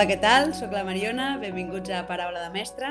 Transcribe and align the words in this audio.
Hola, 0.00 0.08
què 0.08 0.16
tal? 0.16 0.54
Soc 0.56 0.70
la 0.72 0.80
Mariona, 0.80 1.34
benvinguts 1.36 1.90
a 1.92 1.98
Paraula 2.08 2.40
de 2.40 2.48
Mestre. 2.54 2.88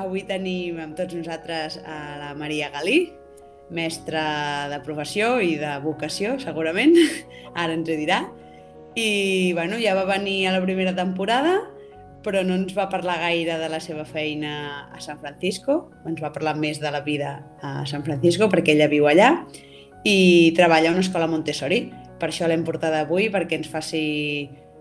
Avui 0.00 0.22
tenim 0.24 0.78
amb 0.80 0.94
tots 0.96 1.12
nosaltres 1.12 1.74
a 1.84 1.96
la 2.16 2.30
Maria 2.32 2.70
Galí, 2.72 3.10
mestra 3.68 4.22
de 4.72 4.78
professió 4.80 5.34
i 5.44 5.58
de 5.60 5.74
vocació, 5.84 6.38
segurament, 6.40 6.96
ara 7.60 7.76
ens 7.76 7.90
ho 7.92 7.98
dirà. 7.98 8.22
I 8.96 9.52
bueno, 9.58 9.76
ja 9.84 9.92
va 9.98 10.06
venir 10.08 10.38
a 10.48 10.54
la 10.54 10.62
primera 10.64 10.94
temporada, 10.96 11.58
però 12.24 12.40
no 12.40 12.56
ens 12.56 12.72
va 12.72 12.88
parlar 12.88 13.18
gaire 13.20 13.60
de 13.60 13.68
la 13.68 13.82
seva 13.84 14.08
feina 14.08 14.54
a 14.96 15.02
San 15.04 15.20
Francisco, 15.20 15.90
ens 16.08 16.24
va 16.24 16.32
parlar 16.32 16.56
més 16.56 16.80
de 16.80 16.88
la 16.88 17.04
vida 17.04 17.34
a 17.60 17.84
San 17.84 18.00
Francisco 18.08 18.48
perquè 18.48 18.78
ella 18.78 18.88
viu 18.88 19.12
allà 19.12 19.34
i 20.08 20.56
treballa 20.56 20.88
a 20.88 20.96
una 20.96 21.04
escola 21.04 21.28
Montessori. 21.28 21.84
Per 22.16 22.32
això 22.32 22.48
l'hem 22.48 22.64
portada 22.64 23.04
avui, 23.04 23.28
perquè 23.28 23.60
ens 23.60 23.68
faci 23.68 24.00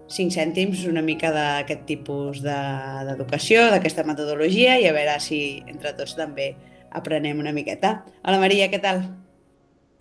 5 0.09 0.34
cèntims 0.34 0.81
una 0.90 1.04
mica 1.05 1.30
d'aquest 1.34 1.86
tipus 1.86 2.41
d'educació, 2.41 3.68
de, 3.68 3.76
d'aquesta 3.76 4.05
metodologia 4.08 4.80
i 4.82 4.88
a 4.90 4.94
veure 4.95 5.20
si 5.22 5.62
entre 5.70 5.94
tots 5.98 6.16
també 6.18 6.55
aprenem 6.90 7.40
una 7.40 7.54
miqueta. 7.54 7.99
Hola 8.26 8.41
Maria, 8.41 8.68
què 8.72 8.82
tal? 8.82 9.04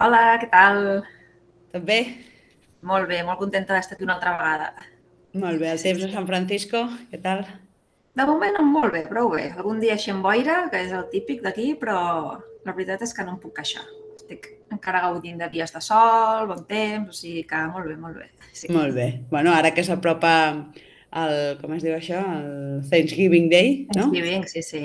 Hola, 0.01 0.23
què 0.41 0.48
tal? 0.48 0.83
Tot 1.75 1.84
bé? 1.84 2.01
Molt 2.89 3.11
bé, 3.11 3.20
molt 3.27 3.42
contenta 3.42 3.77
d'estar 3.77 3.98
aquí 3.98 4.06
una 4.06 4.17
altra 4.17 4.36
vegada. 4.39 4.89
Molt 5.36 5.61
bé, 5.61 5.73
el 5.75 5.83
temps 5.83 6.06
a 6.06 6.12
San 6.14 6.27
Francisco, 6.27 6.86
què 7.12 7.20
tal? 7.20 7.45
De 8.17 8.25
moment 8.27 8.56
molt 8.64 8.95
bé, 8.97 9.05
prou 9.06 9.29
bé. 9.34 9.51
Algun 9.53 9.83
dia 9.83 9.98
així 9.98 10.11
amb 10.14 10.25
boira, 10.25 10.64
que 10.73 10.81
és 10.86 10.95
el 10.97 11.05
típic 11.12 11.45
d'aquí, 11.45 11.75
però 11.79 11.98
la 12.64 12.73
veritat 12.73 13.05
és 13.05 13.12
que 13.14 13.27
no 13.27 13.36
em 13.36 13.42
puc 13.42 13.59
queixar. 13.61 13.84
Estic 14.29 14.51
encara 14.69 15.01
gaudint 15.01 15.39
de 15.41 15.47
dies 15.48 15.71
de 15.73 15.81
sol, 15.81 16.51
bon 16.51 16.67
temps, 16.69 17.09
o 17.09 17.17
sigui 17.17 17.47
que 17.48 17.61
molt 17.73 17.89
bé, 17.89 17.95
molt 17.97 18.19
bé. 18.21 18.27
Sí. 18.53 18.69
Molt 18.75 18.93
bé. 18.93 19.07
Bueno, 19.31 19.55
ara 19.57 19.70
que 19.73 19.85
s'apropa 19.87 20.33
el, 20.53 21.33
com 21.62 21.73
es 21.73 21.87
diu 21.87 21.95
això, 21.97 22.20
el 22.20 22.83
Thanksgiving 22.91 23.48
Day, 23.48 23.87
no? 23.95 24.03
Thanksgiving, 24.03 24.45
sí, 24.53 24.62
sí. 24.67 24.83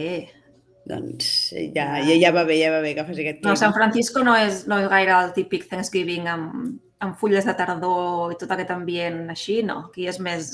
Doncs 0.88 1.28
ja, 1.76 1.90
ja, 2.04 2.16
ja 2.20 2.32
va 2.36 2.46
bé, 2.48 2.56
ja 2.62 2.72
va 2.72 2.80
bé 2.84 2.94
que 2.96 3.04
faci 3.04 3.24
aquest 3.26 3.42
clima. 3.42 3.52
No, 3.52 3.60
San 3.60 3.76
Francisco 3.76 4.24
no 4.24 4.38
és, 4.40 4.64
no 4.72 4.80
és 4.80 4.88
gaire 4.92 5.18
el 5.18 5.36
típic 5.36 5.68
Thanksgiving 5.72 6.32
amb, 6.32 6.72
amb 7.04 7.20
fulles 7.20 7.44
de 7.48 7.58
tardor 7.60 8.32
i 8.32 8.40
tot 8.40 8.56
aquest 8.56 8.72
ambient 8.72 9.26
així, 9.36 9.60
no. 9.68 9.90
Aquí 9.90 10.08
és 10.08 10.22
més 10.24 10.54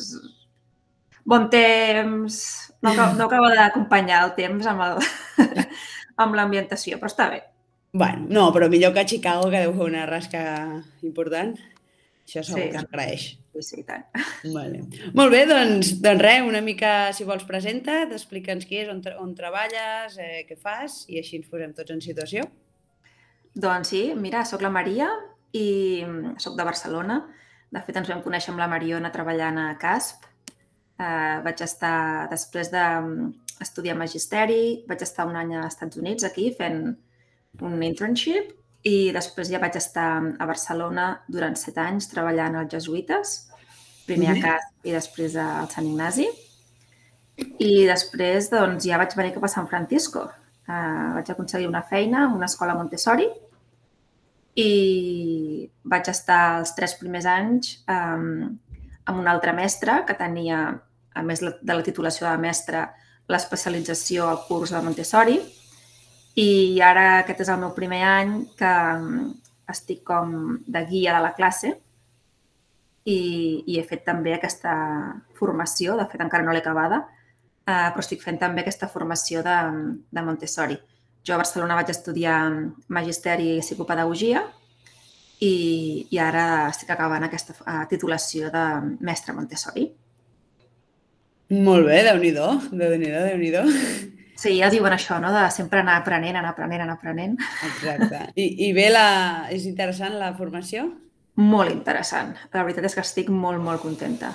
bon 1.29 1.45
temps, 1.53 2.41
no, 2.81 2.97
no 2.97 3.29
acaba 3.29 3.53
d'acompanyar 3.53 4.25
el 4.25 4.35
temps 4.37 4.73
amb 4.73 4.85
el, 4.87 4.99
amb 6.25 6.41
l'ambientació, 6.41 6.97
però 6.97 7.13
està 7.13 7.29
bé. 7.29 7.43
Bueno, 7.91 8.27
no, 8.29 8.45
però 8.53 8.69
millor 8.69 8.93
que 8.93 9.01
a 9.01 9.09
Chicago, 9.09 9.49
que 9.49 9.63
deu 9.63 9.73
fer 9.73 9.87
una 9.87 10.05
rasca 10.05 10.41
important. 11.01 11.55
Això 12.29 12.43
segur 12.45 12.61
sí. 12.61 12.69
que 12.75 12.81
agraeix. 12.83 13.23
Sí, 13.55 13.63
sí, 13.65 13.83
tant. 13.87 14.05
Vale. 14.53 14.83
Molt 15.17 15.33
bé, 15.33 15.41
doncs, 15.49 15.95
doncs 16.03 16.21
res, 16.21 16.45
una 16.45 16.61
mica, 16.61 17.09
si 17.17 17.25
vols, 17.25 17.47
presenta't, 17.49 18.13
explica'ns 18.13 18.69
qui 18.69 18.83
és, 18.83 18.91
on, 18.93 19.01
on 19.17 19.33
treballes, 19.37 20.19
eh, 20.21 20.43
què 20.45 20.59
fas, 20.59 21.01
i 21.09 21.17
així 21.17 21.39
ens 21.39 21.49
posem 21.49 21.73
tots 21.73 21.95
en 21.95 22.03
situació. 22.05 22.45
Doncs 23.57 23.89
sí, 23.95 24.03
mira, 24.13 24.45
sóc 24.45 24.61
la 24.61 24.69
Maria, 24.69 25.09
i 25.57 26.05
mm, 26.05 26.37
sóc 26.37 26.55
de 26.57 26.69
Barcelona. 26.69 27.19
De 27.73 27.81
fet, 27.85 27.97
ens 27.97 28.09
vam 28.13 28.21
conèixer 28.25 28.53
amb 28.53 28.61
la 28.61 28.69
Mariona 28.69 29.11
treballant 29.13 29.57
a 29.61 29.67
CASP. 29.81 30.29
Uh, 30.99 31.39
vaig 31.45 31.61
estar, 31.63 32.27
després 32.29 32.69
d'estudiar 32.73 33.95
mm, 33.95 34.01
magisteri, 34.03 34.63
vaig 34.89 35.05
estar 35.05 35.25
un 35.29 35.37
any 35.39 35.55
als 35.55 35.73
Estats 35.73 35.97
Units, 35.97 36.25
aquí, 36.27 36.49
fent 36.57 36.83
un 37.61 37.83
internship, 37.83 38.53
i 38.87 39.11
després 39.11 39.49
ja 39.51 39.59
vaig 39.59 39.75
estar 39.75 40.09
a 40.39 40.47
Barcelona 40.47 41.09
durant 41.27 41.57
set 41.59 41.77
anys 41.81 42.07
treballant 42.11 42.55
als 42.55 42.71
jesuïtes, 42.71 43.33
primer 44.07 44.31
a 44.31 44.37
CASP 44.39 44.87
i 44.87 44.95
després 44.95 45.35
al 45.39 45.67
Sant 45.71 45.89
Ignasi. 45.89 46.29
I 47.59 47.73
després 47.87 48.49
doncs, 48.51 48.87
ja 48.87 48.99
vaig 48.99 49.13
venir 49.15 49.35
cap 49.35 49.45
a 49.47 49.51
San 49.51 49.67
Francisco. 49.67 50.25
Uh, 50.69 51.17
vaig 51.17 51.29
aconseguir 51.31 51.67
una 51.67 51.83
feina 51.83 52.25
en 52.27 52.35
una 52.37 52.45
escola 52.45 52.75
Montessori 52.77 53.25
i 54.59 55.69
vaig 55.89 56.09
estar 56.11 56.59
els 56.59 56.75
tres 56.77 56.93
primers 56.99 57.25
anys 57.29 57.79
um, 57.89 58.51
amb 59.09 59.17
un 59.17 59.29
altre 59.31 59.53
mestre 59.57 60.03
que 60.05 60.15
tenia, 60.19 60.59
a 61.15 61.23
més 61.25 61.41
de 61.41 61.73
la 61.73 61.85
titulació 61.85 62.27
de 62.27 62.37
mestre, 62.41 62.85
l'especialització 63.29 64.27
al 64.29 64.43
curs 64.47 64.73
de 64.73 64.81
Montessori 64.85 65.39
i 66.37 66.79
ara 66.85 67.19
aquest 67.19 67.41
és 67.45 67.49
el 67.49 67.61
meu 67.61 67.71
primer 67.75 68.01
any 68.05 68.33
que 68.59 68.73
estic 69.69 70.03
com 70.05 70.59
de 70.67 70.83
guia 70.89 71.15
de 71.17 71.23
la 71.23 71.33
classe 71.37 71.71
i, 73.05 73.19
i 73.65 73.79
he 73.79 73.85
fet 73.87 74.03
també 74.05 74.33
aquesta 74.35 74.73
formació, 75.39 75.97
de 75.97 76.05
fet 76.11 76.21
encara 76.21 76.45
no 76.45 76.53
l'he 76.53 76.61
acabada, 76.63 77.03
eh, 77.65 77.89
però 77.93 78.03
estic 78.03 78.23
fent 78.25 78.39
també 78.41 78.63
aquesta 78.63 78.89
formació 78.91 79.43
de, 79.45 79.57
de 80.11 80.25
Montessori. 80.25 80.77
Jo 81.25 81.35
a 81.35 81.41
Barcelona 81.41 81.77
vaig 81.79 81.91
estudiar 81.91 82.37
Magisteri 82.95 83.55
i 83.57 83.63
Psicopedagogia 83.63 84.43
i, 85.43 85.53
i 86.09 86.21
ara 86.21 86.69
estic 86.69 86.91
acabant 86.93 87.25
aquesta 87.27 87.55
uh, 87.59 87.83
titulació 87.91 88.51
de 88.53 88.63
mestre 89.05 89.35
Montessori. 89.35 89.89
Molt 91.49 91.89
bé, 91.89 92.03
Déu-n'hi-do, 92.05 92.47
Déu-n'hi-do, 92.71 93.25
déu 93.25 93.37
nhi 93.41 93.51
déu 93.55 94.17
Sí, 94.39 94.53
ja 94.55 94.69
diuen 94.71 94.93
això, 94.95 95.17
no? 95.19 95.33
de 95.35 95.43
sempre 95.51 95.81
anar 95.81 95.97
aprenent, 95.99 96.37
anar 96.39 96.53
aprenent, 96.53 96.85
anar 96.85 96.95
aprenent. 96.95 97.35
Exacte. 97.67 98.21
I, 98.39 98.45
i 98.69 98.73
bé, 98.75 98.87
la... 98.93 99.07
és 99.51 99.65
interessant 99.67 100.15
la 100.19 100.31
formació? 100.37 100.85
Molt 101.39 101.73
interessant. 101.73 102.31
La 102.53 102.63
veritat 102.63 102.87
és 102.87 102.95
que 102.95 103.03
estic 103.03 103.31
molt, 103.31 103.59
molt 103.63 103.83
contenta. 103.83 104.31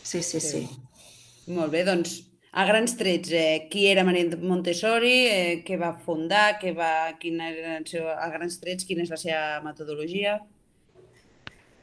Sí, 0.00 0.22
sí, 0.22 0.40
sí. 0.40 0.62
sí. 0.64 1.52
Molt 1.52 1.72
bé, 1.74 1.82
doncs 1.84 2.22
a 2.54 2.64
grans 2.68 2.96
trets, 2.96 3.32
eh, 3.36 3.66
qui 3.68 3.84
era 3.90 4.04
Maria 4.06 4.38
Montessori, 4.40 5.14
eh, 5.26 5.54
què 5.66 5.76
va 5.80 5.92
fundar, 6.06 6.58
què 6.60 6.72
va, 6.76 7.12
quina 7.20 7.48
era 7.50 7.76
seu, 7.90 8.06
a 8.08 8.28
grans 8.32 8.60
trets, 8.62 8.86
quina 8.88 9.02
és 9.04 9.10
la 9.12 9.18
seva 9.20 9.44
metodologia? 9.64 10.38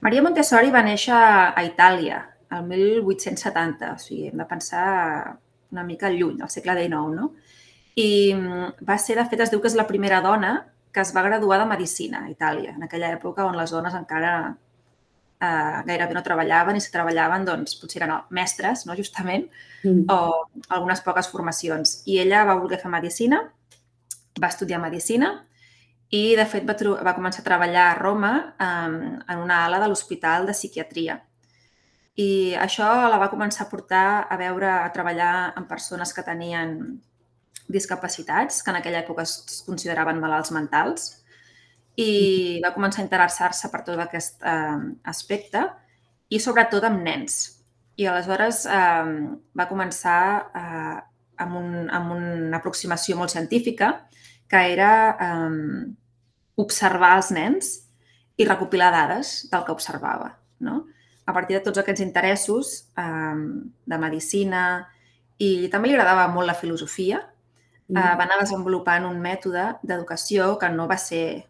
Maria 0.02 0.24
Montessori 0.26 0.72
va 0.74 0.82
néixer 0.88 1.14
a 1.14 1.66
Itàlia, 1.68 2.24
el 2.56 2.66
1870, 2.72 3.92
o 3.94 4.00
sigui, 4.02 4.30
hem 4.32 4.40
de 4.40 4.48
pensar 4.48 4.86
una 5.72 5.84
mica 5.88 6.10
lluny, 6.12 6.42
al 6.42 6.50
segle 6.50 6.76
XIX, 6.80 7.16
no? 7.16 7.32
I 7.96 8.34
mm, 8.34 8.86
va 8.88 8.98
ser, 8.98 9.18
de 9.20 9.26
fet, 9.30 9.46
es 9.46 9.52
diu 9.52 9.62
que 9.62 9.72
és 9.72 9.78
la 9.80 9.88
primera 9.88 10.22
dona 10.24 10.56
que 10.92 11.04
es 11.04 11.14
va 11.16 11.24
graduar 11.24 11.60
de 11.62 11.70
Medicina 11.70 12.26
a 12.26 12.30
Itàlia, 12.32 12.76
en 12.76 12.84
aquella 12.84 13.12
època 13.16 13.46
on 13.48 13.56
les 13.56 13.72
dones 13.72 13.96
encara 13.96 14.34
eh, 15.42 15.78
gairebé 15.88 16.16
no 16.16 16.24
treballaven 16.24 16.78
i 16.78 16.84
si 16.84 16.92
treballaven, 16.94 17.46
doncs, 17.48 17.78
potser 17.82 18.04
eren 18.04 18.18
mestres, 18.38 18.86
no? 18.88 18.96
justament, 19.00 19.48
mm. 19.84 20.04
o 20.12 20.48
algunes 20.70 21.04
poques 21.06 21.32
formacions. 21.32 22.02
I 22.12 22.20
ella 22.26 22.44
va 22.50 22.60
voler 22.60 22.80
fer 22.82 22.92
medicina, 22.92 23.42
va 24.40 24.52
estudiar 24.52 24.82
medicina 24.84 25.34
i, 26.12 26.36
de 26.36 26.46
fet, 26.46 26.68
va, 26.68 26.76
va 27.08 27.16
començar 27.16 27.44
a 27.44 27.48
treballar 27.48 27.90
a 27.90 27.98
Roma 28.00 28.34
eh, 28.52 29.18
en 29.34 29.44
una 29.44 29.66
ala 29.66 29.82
de 29.82 29.92
l'Hospital 29.92 30.48
de 30.50 30.58
Psiquiatria. 30.58 31.22
I 32.20 32.56
això 32.60 32.88
la 33.08 33.20
va 33.22 33.30
començar 33.32 33.66
a 33.66 33.70
portar 33.72 34.06
a 34.30 34.38
veure, 34.40 34.68
a 34.68 34.92
treballar 34.92 35.54
amb 35.56 35.70
persones 35.70 36.12
que 36.14 36.26
tenien 36.28 36.76
discapacitats, 37.72 38.62
que 38.64 38.72
en 38.72 38.80
aquella 38.82 39.00
època 39.06 39.24
es 39.24 39.62
consideraven 39.66 40.20
malalts 40.20 40.52
mentals, 40.52 41.22
i 42.00 42.60
va 42.64 42.74
començar 42.76 43.02
a 43.02 43.06
interessar-se 43.06 43.70
per 43.72 43.84
tot 43.88 44.00
aquest 44.00 44.44
eh, 44.48 44.82
aspecte 45.12 45.64
i 46.32 46.40
sobretot 46.40 46.84
amb 46.88 47.04
nens. 47.04 47.40
I 48.00 48.08
aleshores 48.08 48.66
eh, 48.66 49.12
va 49.58 49.70
començar 49.70 50.22
eh, 50.56 50.98
amb, 51.44 51.58
un, 51.60 51.90
amb 51.92 52.16
una 52.16 52.60
aproximació 52.60 53.18
molt 53.20 53.34
científica 53.34 53.94
que 54.52 54.62
era 54.74 54.92
eh, 55.16 55.92
observar 56.60 57.16
els 57.20 57.32
nens 57.36 57.74
i 58.40 58.48
recopilar 58.48 58.92
dades 58.96 59.36
del 59.52 59.68
que 59.68 59.76
observava. 59.76 60.34
No? 60.62 60.84
A 61.32 61.34
partir 61.34 61.56
de 61.56 61.64
tots 61.64 61.80
aquests 61.80 62.04
interessos 62.04 62.72
eh, 63.00 63.36
de 63.88 64.00
medicina 64.02 64.64
i 65.40 65.70
també 65.72 65.88
li 65.88 65.96
agradava 65.96 66.28
molt 66.34 66.50
la 66.50 66.58
filosofia, 66.58 67.22
eh, 67.88 67.96
va 67.96 68.26
anar 68.26 68.42
desenvolupant 68.42 69.08
un 69.08 69.22
mètode 69.24 69.64
d'educació 69.82 70.58
que 70.60 70.70
no 70.76 70.90
va 70.92 71.00
ser 71.00 71.48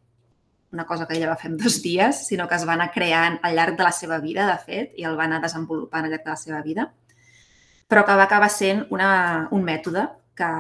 una 0.72 0.86
cosa 0.86 1.08
que 1.08 1.18
ella 1.18 1.28
va 1.32 1.36
fer 1.36 1.50
en 1.52 1.58
dos 1.58 1.82
dies, 1.84 2.22
sinó 2.30 2.48
que 2.48 2.56
es 2.56 2.66
va 2.68 2.78
anar 2.78 2.92
creant 2.94 3.40
al 3.44 3.58
llarg 3.58 3.76
de 3.78 3.84
la 3.84 3.92
seva 3.92 4.22
vida, 4.24 4.46
de 4.48 4.58
fet, 4.64 4.94
i 4.96 5.04
el 5.10 5.18
va 5.20 5.26
anar 5.28 5.42
desenvolupant 5.44 6.06
al 6.06 6.14
llarg 6.14 6.24
de 6.24 6.32
la 6.32 6.40
seva 6.40 6.62
vida, 6.64 6.88
però 7.92 8.06
que 8.08 8.16
va 8.16 8.30
acabar 8.30 8.48
sent 8.54 8.86
una, 8.90 9.50
un 9.52 9.66
mètode 9.68 10.06
que 10.38 10.52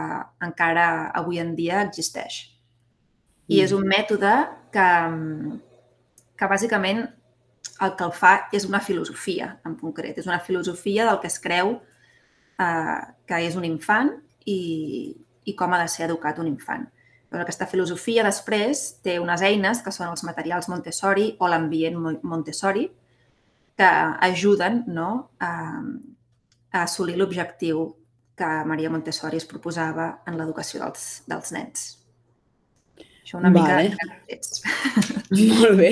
encara 0.43 0.89
avui 1.15 1.39
en 1.39 1.55
dia 1.55 1.85
existeix. 1.85 2.41
I 3.47 3.61
mm. 3.61 3.63
és 3.63 3.77
un 3.77 3.87
mètode 3.87 4.33
que, 4.75 4.89
que 6.35 6.51
bàsicament 6.51 7.05
el 7.81 7.95
que 7.97 8.05
el 8.05 8.13
fa 8.13 8.33
és 8.53 8.67
una 8.69 8.81
filosofia 8.83 9.55
en 9.65 9.75
concret. 9.79 10.17
És 10.21 10.29
una 10.29 10.39
filosofia 10.39 11.07
del 11.09 11.19
que 11.21 11.29
es 11.31 11.39
creu 11.41 11.75
eh, 12.61 12.99
que 13.27 13.43
és 13.47 13.57
un 13.57 13.65
infant 13.67 14.11
i, 14.45 14.59
i 15.45 15.55
com 15.57 15.73
ha 15.73 15.81
de 15.81 15.89
ser 15.91 16.05
educat 16.07 16.41
un 16.41 16.49
infant. 16.51 16.87
Però 17.31 17.45
aquesta 17.45 17.67
filosofia 17.71 18.25
després 18.27 18.83
té 19.05 19.15
unes 19.23 19.41
eines 19.47 19.81
que 19.81 19.93
són 19.95 20.11
els 20.11 20.25
materials 20.27 20.67
Montessori 20.69 21.31
o 21.39 21.47
l'ambient 21.47 21.97
Montessori 22.27 22.89
que 23.79 23.89
ajuden 24.27 24.83
no, 24.91 25.31
a, 25.39 25.53
a 26.75 26.83
assolir 26.83 27.15
l'objectiu 27.17 27.87
que 28.37 28.51
Maria 28.67 28.91
Montessori 28.91 29.39
es 29.39 29.47
proposava 29.47 30.11
en 30.27 30.37
l'educació 30.37 30.83
dels, 30.83 31.23
dels 31.29 31.55
nens. 31.55 31.87
Això 33.31 33.39
una 33.39 33.49
vale. 33.55 33.89
mica... 33.89 34.09
Molt 35.61 35.77
bé. 35.79 35.91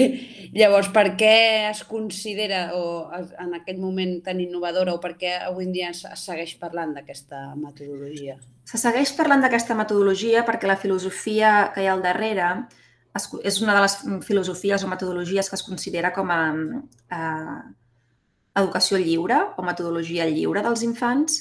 Llavors, 0.51 0.89
per 0.91 1.13
què 1.15 1.69
es 1.69 1.83
considera 1.87 2.73
o 2.75 3.07
en 3.13 3.53
aquell 3.55 3.77
moment 3.79 4.17
tan 4.25 4.41
innovadora 4.41 4.95
o 4.95 4.99
per 4.99 5.13
què 5.19 5.35
avui 5.45 5.67
en 5.67 5.71
dia 5.71 5.91
es 5.93 6.03
segueix 6.19 6.57
parlant 6.59 6.91
d'aquesta 6.97 7.53
metodologia? 7.55 8.35
Se 8.67 8.81
segueix 8.81 9.13
parlant 9.15 9.45
d'aquesta 9.45 9.77
metodologia 9.77 10.43
perquè 10.45 10.67
la 10.67 10.79
filosofia 10.81 11.69
que 11.75 11.85
hi 11.85 11.87
ha 11.87 11.93
al 11.95 12.03
darrere 12.03 12.49
és 13.43 13.61
una 13.61 13.75
de 13.77 13.85
les 13.85 13.95
filosofies 14.25 14.83
o 14.83 14.89
metodologies 14.89 15.49
que 15.49 15.57
es 15.57 15.65
considera 15.65 16.11
com 16.15 16.29
a 16.33 16.41
eh, 16.51 17.59
educació 18.59 18.99
lliure 18.99 19.39
o 19.55 19.65
metodologia 19.65 20.27
lliure 20.29 20.65
dels 20.65 20.83
infants 20.83 21.39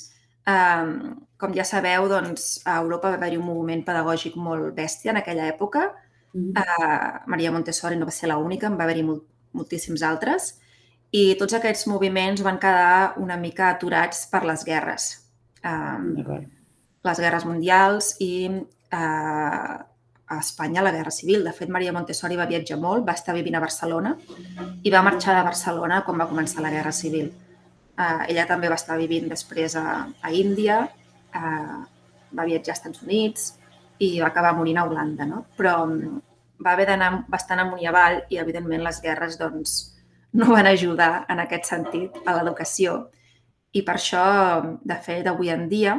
Com 1.38 1.52
ja 1.54 1.62
sabeu, 1.62 2.08
doncs, 2.10 2.58
a 2.66 2.80
Europa 2.82 3.12
va 3.12 3.18
haver-hi 3.20 3.36
un 3.38 3.46
moviment 3.46 3.84
pedagògic 3.86 4.34
molt 4.42 4.72
bèstia 4.74 5.12
en 5.12 5.20
aquella 5.20 5.46
època. 5.46 5.84
Mm. 6.34 6.50
Eh, 6.58 7.28
Maria 7.30 7.52
Montessori 7.54 7.98
no 7.98 8.08
va 8.08 8.14
ser 8.14 8.30
l'única, 8.32 8.66
en 8.66 8.78
va 8.78 8.88
haver-hi 8.88 9.04
molt, 9.06 9.22
moltíssims 9.54 10.02
altres. 10.02 10.56
I 11.14 11.36
tots 11.40 11.54
aquests 11.56 11.86
moviments 11.88 12.42
van 12.44 12.58
quedar 12.60 13.14
una 13.22 13.38
mica 13.40 13.70
aturats 13.70 14.26
per 14.32 14.42
les 14.50 14.64
guerres. 14.66 15.08
Eh, 15.62 16.40
les 17.08 17.22
guerres 17.22 17.46
mundials 17.46 18.16
i 18.24 18.32
eh, 18.50 19.78
a 20.28 20.38
Espanya 20.38 20.82
la 20.82 20.92
Guerra 20.92 21.10
Civil. 21.14 21.44
De 21.44 21.54
fet, 21.56 21.70
Maria 21.72 21.94
Montessori 21.94 22.36
va 22.36 22.50
viatjar 22.50 22.76
molt, 22.82 23.06
va 23.06 23.16
estar 23.16 23.34
vivint 23.36 23.56
a 23.56 23.62
Barcelona 23.64 24.16
i 24.82 24.90
va 24.92 25.04
marxar 25.06 25.38
de 25.38 25.44
Barcelona 25.46 26.02
quan 26.04 26.18
va 26.20 26.28
començar 26.28 26.64
la 26.64 26.74
Guerra 26.74 26.92
Civil. 26.92 27.30
Uh, 27.98 28.22
ella 28.30 28.46
també 28.46 28.70
va 28.70 28.78
estar 28.78 28.96
vivint 29.00 29.26
després 29.26 29.74
a, 29.74 30.06
a 30.22 30.30
Índia, 30.30 30.84
uh, 31.34 31.78
va 32.30 32.46
viatjar 32.46 32.76
als 32.76 32.78
Estats 32.78 33.02
Units 33.02 33.48
i 33.98 34.12
va 34.22 34.28
acabar 34.28 34.54
morint 34.54 34.78
a 34.78 34.84
Holanda, 34.86 35.26
no? 35.26 35.42
Però 35.58 35.80
um, 35.88 36.20
va 36.62 36.74
haver 36.76 36.86
d'anar 36.92 37.24
bastant 37.30 37.64
amunt 37.64 37.82
i 37.82 37.88
avall 37.90 38.20
i, 38.28 38.38
evidentment, 38.38 38.84
les 38.86 39.00
guerres 39.02 39.38
doncs, 39.40 39.78
no 40.38 40.50
van 40.52 40.68
ajudar 40.70 41.24
en 41.32 41.42
aquest 41.42 41.66
sentit 41.70 42.18
a 42.24 42.36
l'educació. 42.36 43.08
I 43.74 43.82
per 43.82 43.96
això, 43.98 44.24
de 44.86 44.96
fet, 45.02 45.26
avui 45.26 45.50
en 45.50 45.66
dia 45.70 45.98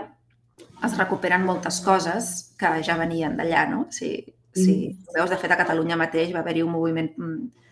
es 0.86 0.96
recuperen 0.98 1.44
moltes 1.46 1.82
coses 1.84 2.54
que 2.60 2.78
ja 2.86 2.98
venien 3.00 3.36
d'allà, 3.36 3.66
no? 3.70 3.86
Si, 3.92 4.14
si 4.56 4.76
mm. 4.76 5.16
veus, 5.16 5.32
de 5.32 5.40
fet, 5.42 5.52
a 5.52 5.60
Catalunya 5.60 6.00
mateix 6.00 6.32
va 6.36 6.44
haver-hi 6.44 6.64
un 6.64 6.72
moviment 6.72 7.10
mm, 7.18 7.66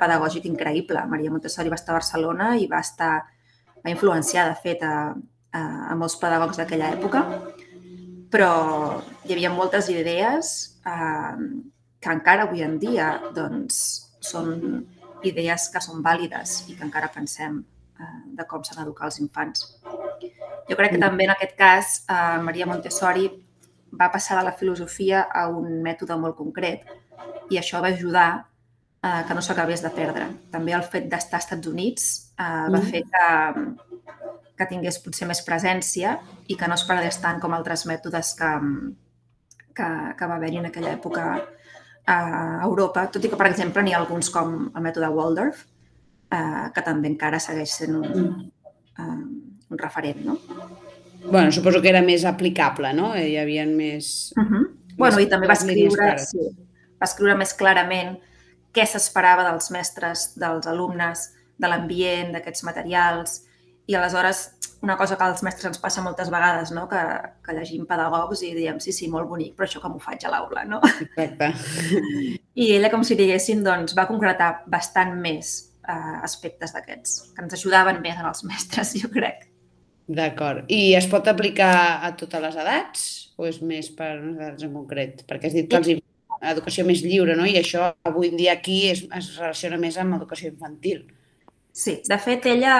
pedagògic 0.00 0.48
increïble. 0.50 1.06
Maria 1.08 1.32
Montessori 1.32 1.72
va 1.72 1.80
estar 1.80 1.94
a 1.94 2.00
Barcelona 2.00 2.54
i 2.60 2.68
va 2.70 2.82
estar 2.84 3.14
va 3.84 3.92
influenciar, 3.92 4.48
de 4.48 4.56
fet, 4.64 4.82
a, 4.82 5.12
a, 5.52 5.62
a 5.92 5.96
molts 6.00 6.16
pedagogs 6.20 6.58
d'aquella 6.60 6.90
època, 6.96 7.24
però 8.32 8.50
hi 9.24 9.36
havia 9.36 9.52
moltes 9.52 9.90
idees 9.92 10.54
eh, 10.88 11.36
que 12.00 12.12
encara 12.12 12.48
avui 12.48 12.64
en 12.66 12.78
dia 12.82 13.12
doncs, 13.36 13.78
són 14.24 14.56
idees 15.24 15.68
que 15.72 15.82
són 15.84 16.02
vàlides 16.04 16.64
i 16.68 16.78
que 16.78 16.84
encara 16.86 17.12
pensem 17.12 17.60
eh, 18.00 18.18
de 18.40 18.46
com 18.48 18.64
s'han 18.64 18.82
d'educar 18.82 19.10
els 19.10 19.20
infants. 19.22 19.68
Jo 20.68 20.76
crec 20.80 20.96
que 20.96 21.02
també 21.02 21.28
en 21.28 21.34
aquest 21.36 21.54
cas 21.60 21.94
eh, 22.08 22.40
Maria 22.44 22.66
Montessori 22.66 23.28
va 23.94 24.10
passar 24.10 24.40
de 24.40 24.48
la 24.48 24.56
filosofia 24.58 25.26
a 25.30 25.46
un 25.52 25.80
mètode 25.84 26.16
molt 26.18 26.36
concret 26.40 26.88
i 27.52 27.60
això 27.60 27.80
va 27.84 27.92
ajudar 27.92 28.28
eh, 29.04 29.22
que 29.28 29.34
no 29.36 29.42
s'acabés 29.44 29.82
de 29.84 29.92
perdre. 29.94 30.28
També 30.52 30.74
el 30.76 30.84
fet 30.88 31.08
d'estar 31.12 31.40
als 31.40 31.46
Estats 31.46 31.70
Units 31.70 32.06
eh, 32.38 32.44
va 32.44 32.80
mm. 32.80 32.88
fer 32.90 33.02
que, 33.12 34.14
que 34.58 34.68
tingués 34.70 35.00
potser 35.04 35.28
més 35.28 35.42
presència 35.46 36.16
i 36.48 36.56
que 36.56 36.70
no 36.70 36.78
es 36.78 36.86
perdés 36.88 37.20
tant 37.22 37.42
com 37.42 37.56
altres 37.56 37.84
mètodes 37.90 38.32
que, 38.38 38.54
que, 39.76 39.90
que 40.18 40.30
va 40.30 40.38
haver-hi 40.38 40.62
en 40.62 40.70
aquella 40.70 40.94
època 40.96 41.28
a 42.04 42.18
Europa, 42.66 43.06
tot 43.08 43.24
i 43.24 43.30
que, 43.32 43.36
per 43.40 43.48
exemple, 43.48 43.82
n'hi 43.82 43.94
ha 43.94 44.00
alguns 44.02 44.28
com 44.32 44.56
el 44.66 44.82
mètode 44.84 45.08
Waldorf, 45.12 45.62
eh, 46.32 46.66
que 46.74 46.84
també 46.84 47.08
encara 47.12 47.40
segueix 47.40 47.78
sent 47.80 47.96
un, 47.96 48.10
mm. 48.10 48.66
eh, 49.00 49.70
un 49.72 49.80
referent, 49.80 50.20
no? 50.26 50.38
bueno, 51.24 51.50
suposo 51.50 51.80
que 51.80 51.88
era 51.88 52.02
més 52.04 52.26
aplicable, 52.28 52.90
no? 52.92 53.14
Hi 53.16 53.38
havia 53.40 53.64
més... 53.66 54.34
Uh 54.36 54.44
-huh. 54.44 54.64
Bueno, 54.98 55.20
i 55.20 55.26
també 55.26 55.48
va 55.48 55.56
escriure, 55.56 56.18
sí, 56.18 56.44
va 57.00 57.08
escriure 57.08 57.34
més 57.34 57.54
clarament 57.54 58.18
què 58.74 58.86
s'esperava 58.88 59.46
dels 59.46 59.70
mestres, 59.74 60.32
dels 60.40 60.68
alumnes, 60.70 61.28
de 61.60 61.70
l'ambient, 61.70 62.32
d'aquests 62.34 62.64
materials. 62.66 63.40
I 63.86 63.96
aleshores, 63.98 64.44
una 64.84 64.96
cosa 64.96 65.16
que 65.16 65.24
als 65.24 65.42
mestres 65.46 65.70
ens 65.70 65.80
passa 65.80 66.02
moltes 66.04 66.30
vegades, 66.32 66.72
no? 66.74 66.86
que, 66.90 67.02
que 67.44 67.56
llegim 67.56 67.86
pedagogs 67.88 68.42
i 68.44 68.52
diem, 68.56 68.80
sí, 68.82 68.92
sí, 68.96 69.08
molt 69.12 69.28
bonic, 69.30 69.54
però 69.56 69.68
això 69.68 69.82
com 69.82 69.96
ho 69.96 70.02
faig 70.02 70.26
a 70.26 70.32
l'aula, 70.32 70.64
no? 70.68 70.80
Exacte. 71.06 71.52
I 72.62 72.70
ella, 72.76 72.90
com 72.92 73.04
si 73.06 73.16
diguéssim, 73.18 73.64
doncs, 73.64 73.96
va 73.96 74.08
concretar 74.10 74.50
bastant 74.70 75.16
més 75.20 75.56
eh, 75.88 76.16
aspectes 76.22 76.74
d'aquests, 76.76 77.18
que 77.34 77.44
ens 77.44 77.58
ajudaven 77.58 78.00
més 78.04 78.20
en 78.20 78.30
els 78.30 78.44
mestres, 78.48 78.94
jo 79.00 79.10
crec. 79.12 79.48
D'acord. 80.04 80.68
I 80.68 80.92
es 80.98 81.06
pot 81.08 81.28
aplicar 81.32 82.04
a 82.04 82.12
totes 82.20 82.42
les 82.44 82.56
edats 82.60 83.04
o 83.40 83.46
és 83.48 83.62
més 83.64 83.88
per 83.96 84.18
unes 84.18 84.36
edats 84.36 84.66
en 84.66 84.74
concret? 84.76 85.24
Perquè 85.28 85.48
has 85.48 85.56
dit 85.56 85.70
que 85.70 85.80
els 85.80 85.94
educació 86.50 86.84
més 86.86 87.02
lliure, 87.04 87.36
no? 87.38 87.46
I 87.46 87.58
això 87.60 87.92
avui 88.08 88.30
en 88.32 88.38
dia 88.40 88.54
aquí 88.58 88.84
es, 88.90 89.04
es 89.16 89.34
relaciona 89.38 89.78
més 89.80 89.98
amb 90.00 90.16
educació 90.18 90.50
infantil. 90.52 91.04
Sí, 91.74 91.96
de 92.06 92.18
fet, 92.22 92.46
ella 92.46 92.74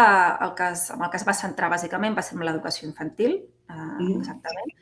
el 0.44 0.54
que 0.54 0.70
es, 0.76 0.86
amb 0.94 1.02
el 1.02 1.10
que 1.10 1.18
es 1.18 1.26
va 1.26 1.34
centrar 1.34 1.70
bàsicament 1.72 2.14
va 2.14 2.22
ser 2.22 2.36
en 2.36 2.44
l'educació 2.46 2.86
infantil, 2.88 3.40
eh, 3.42 3.74
mm. 3.74 4.20
exactament. 4.20 4.74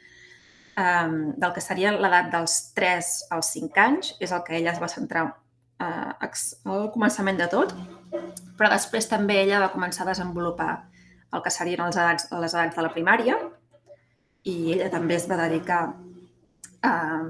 Um, 0.72 1.16
del 1.36 1.52
que 1.52 1.60
seria 1.60 1.92
l'edat 1.92 2.30
dels 2.32 2.58
3 2.76 3.08
als 3.36 3.50
5 3.54 3.80
anys, 3.80 4.12
és 4.24 4.32
el 4.32 4.44
que 4.44 4.56
ella 4.58 4.72
es 4.72 4.80
va 4.80 4.88
centrar 4.88 5.26
uh, 5.28 6.12
al 6.16 6.86
començament 6.94 7.40
de 7.40 7.48
tot, 7.52 7.74
però 8.56 8.70
després 8.72 9.08
també 9.08 9.42
ella 9.42 9.60
va 9.64 9.72
començar 9.72 10.06
a 10.06 10.10
desenvolupar 10.12 10.70
el 11.32 11.42
que 11.44 11.52
serien 11.52 11.84
les 11.84 11.96
edats, 11.96 12.28
les 12.32 12.54
edats 12.54 12.76
de 12.76 12.84
la 12.84 12.92
primària 12.92 13.36
i 14.48 14.74
ella 14.74 14.90
també 14.92 15.16
es 15.16 15.28
va 15.30 15.38
dedicar 15.40 15.82
a 16.82 17.22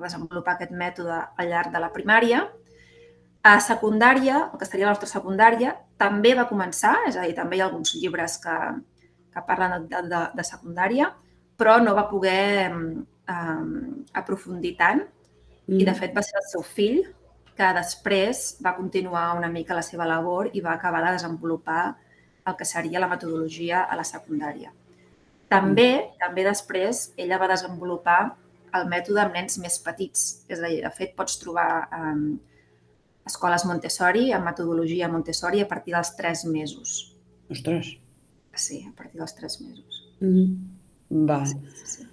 desenvolupar 0.00 0.54
aquest 0.56 0.72
mètode 0.72 1.18
al 1.36 1.50
llarg 1.50 1.72
de 1.74 1.82
la 1.82 1.90
primària. 1.94 2.44
A 3.42 3.56
secundària, 3.64 4.50
el 4.52 4.58
que 4.60 4.68
seria 4.68 4.86
la 4.86 4.94
nostra 4.94 5.08
secundària, 5.10 5.74
també 6.00 6.34
va 6.36 6.48
començar, 6.48 6.94
és 7.08 7.16
a 7.16 7.24
dir, 7.26 7.34
també 7.36 7.56
hi 7.56 7.62
ha 7.62 7.68
alguns 7.70 7.94
llibres 7.96 8.36
que, 8.42 8.56
que 9.32 9.44
parlen 9.48 9.86
de, 9.88 10.02
de, 10.10 10.20
de 10.36 10.44
secundària, 10.44 11.08
però 11.60 11.78
no 11.82 11.94
va 11.96 12.06
poder 12.08 12.70
um, 12.72 14.04
aprofundir 14.16 14.74
tant 14.78 15.00
mm. 15.02 15.78
i, 15.78 15.84
de 15.84 15.92
mm. 15.92 15.98
fet, 16.02 16.14
va 16.16 16.24
ser 16.24 16.38
el 16.40 16.46
seu 16.50 16.64
fill 16.64 17.00
que 17.56 17.72
després 17.76 18.44
va 18.64 18.76
continuar 18.76 19.34
una 19.36 19.50
mica 19.52 19.76
la 19.76 19.84
seva 19.84 20.06
labor 20.08 20.48
i 20.56 20.62
va 20.64 20.76
acabar 20.76 21.02
de 21.04 21.16
desenvolupar 21.18 21.82
el 22.48 22.56
que 22.56 22.64
seria 22.64 23.02
la 23.02 23.08
metodologia 23.08 23.82
a 23.84 23.98
la 23.98 24.06
secundària. 24.08 24.72
També, 25.50 25.90
mm. 25.96 26.20
també 26.22 26.46
després, 26.46 27.10
ella 27.20 27.40
va 27.40 27.50
desenvolupar 27.52 28.20
el 28.78 28.86
mètode 28.90 29.22
amb 29.22 29.36
nens 29.38 29.58
més 29.62 29.78
petits. 29.84 30.44
És 30.48 30.60
a 30.60 30.68
dir, 30.68 30.80
de 30.84 30.92
fet, 30.96 31.14
pots 31.18 31.38
trobar 31.42 31.70
um, 31.96 32.26
escoles 33.26 33.66
Montessori 33.68 34.30
amb 34.36 34.50
metodologia 34.50 35.10
Montessori 35.12 35.62
a 35.62 35.68
partir 35.70 35.96
dels 35.96 36.14
3 36.18 36.46
mesos. 36.52 37.00
Ostres! 37.50 37.96
Sí, 38.54 38.84
a 38.88 38.94
partir 38.96 39.20
dels 39.20 39.34
3 39.38 39.60
mesos. 39.66 40.04
Mm 40.20 40.34
-hmm. 40.34 41.26
Val. 41.26 41.46
Sí, 41.46 41.56
sí, 41.74 41.86
sí. 41.86 42.10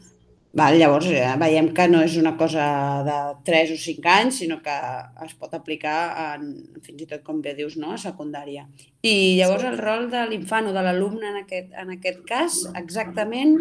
Val, 0.57 0.73
llavors 0.79 1.05
ja 1.05 1.35
eh, 1.35 1.37
veiem 1.37 1.67
que 1.75 1.85
no 1.87 1.99
és 2.01 2.15
una 2.17 2.31
cosa 2.37 2.63
de 3.05 3.17
3 3.45 3.75
o 3.75 3.77
5 3.77 4.09
anys, 4.09 4.39
sinó 4.41 4.57
que 4.65 4.77
es 5.25 5.35
pot 5.37 5.53
aplicar 5.53 5.97
en, 6.33 6.47
fins 6.81 7.03
i 7.03 7.05
tot, 7.05 7.21
com 7.21 7.41
bé 7.41 7.53
dius, 7.53 7.75
no? 7.77 7.91
a 7.93 7.97
secundària. 8.01 8.65
I 9.05 9.37
llavors 9.37 9.67
el 9.69 9.77
rol 9.77 10.09
de 10.09 10.23
l'infant 10.31 10.71
o 10.71 10.73
de 10.73 10.81
l'alumne 10.81 11.29
en, 11.29 11.37
aquest, 11.43 11.69
en 11.77 11.93
aquest 11.97 12.23
cas, 12.25 12.57
exactament 12.73 13.59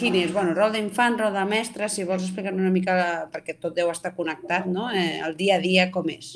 Quin 0.00 0.16
és? 0.16 0.32
Bueno, 0.32 0.54
rol 0.56 0.72
d'infant, 0.72 1.18
rol 1.20 1.34
de 1.36 1.44
mestre, 1.48 1.88
si 1.92 2.04
vols 2.08 2.24
explicar 2.24 2.54
una 2.56 2.72
mica, 2.72 2.94
perquè 3.32 3.58
tot 3.60 3.74
deu 3.76 3.90
estar 3.92 4.14
connectat, 4.16 4.66
no? 4.70 4.88
Eh, 4.90 5.20
el 5.26 5.36
dia 5.36 5.58
a 5.58 5.62
dia 5.62 5.90
com 5.92 6.08
és? 6.08 6.32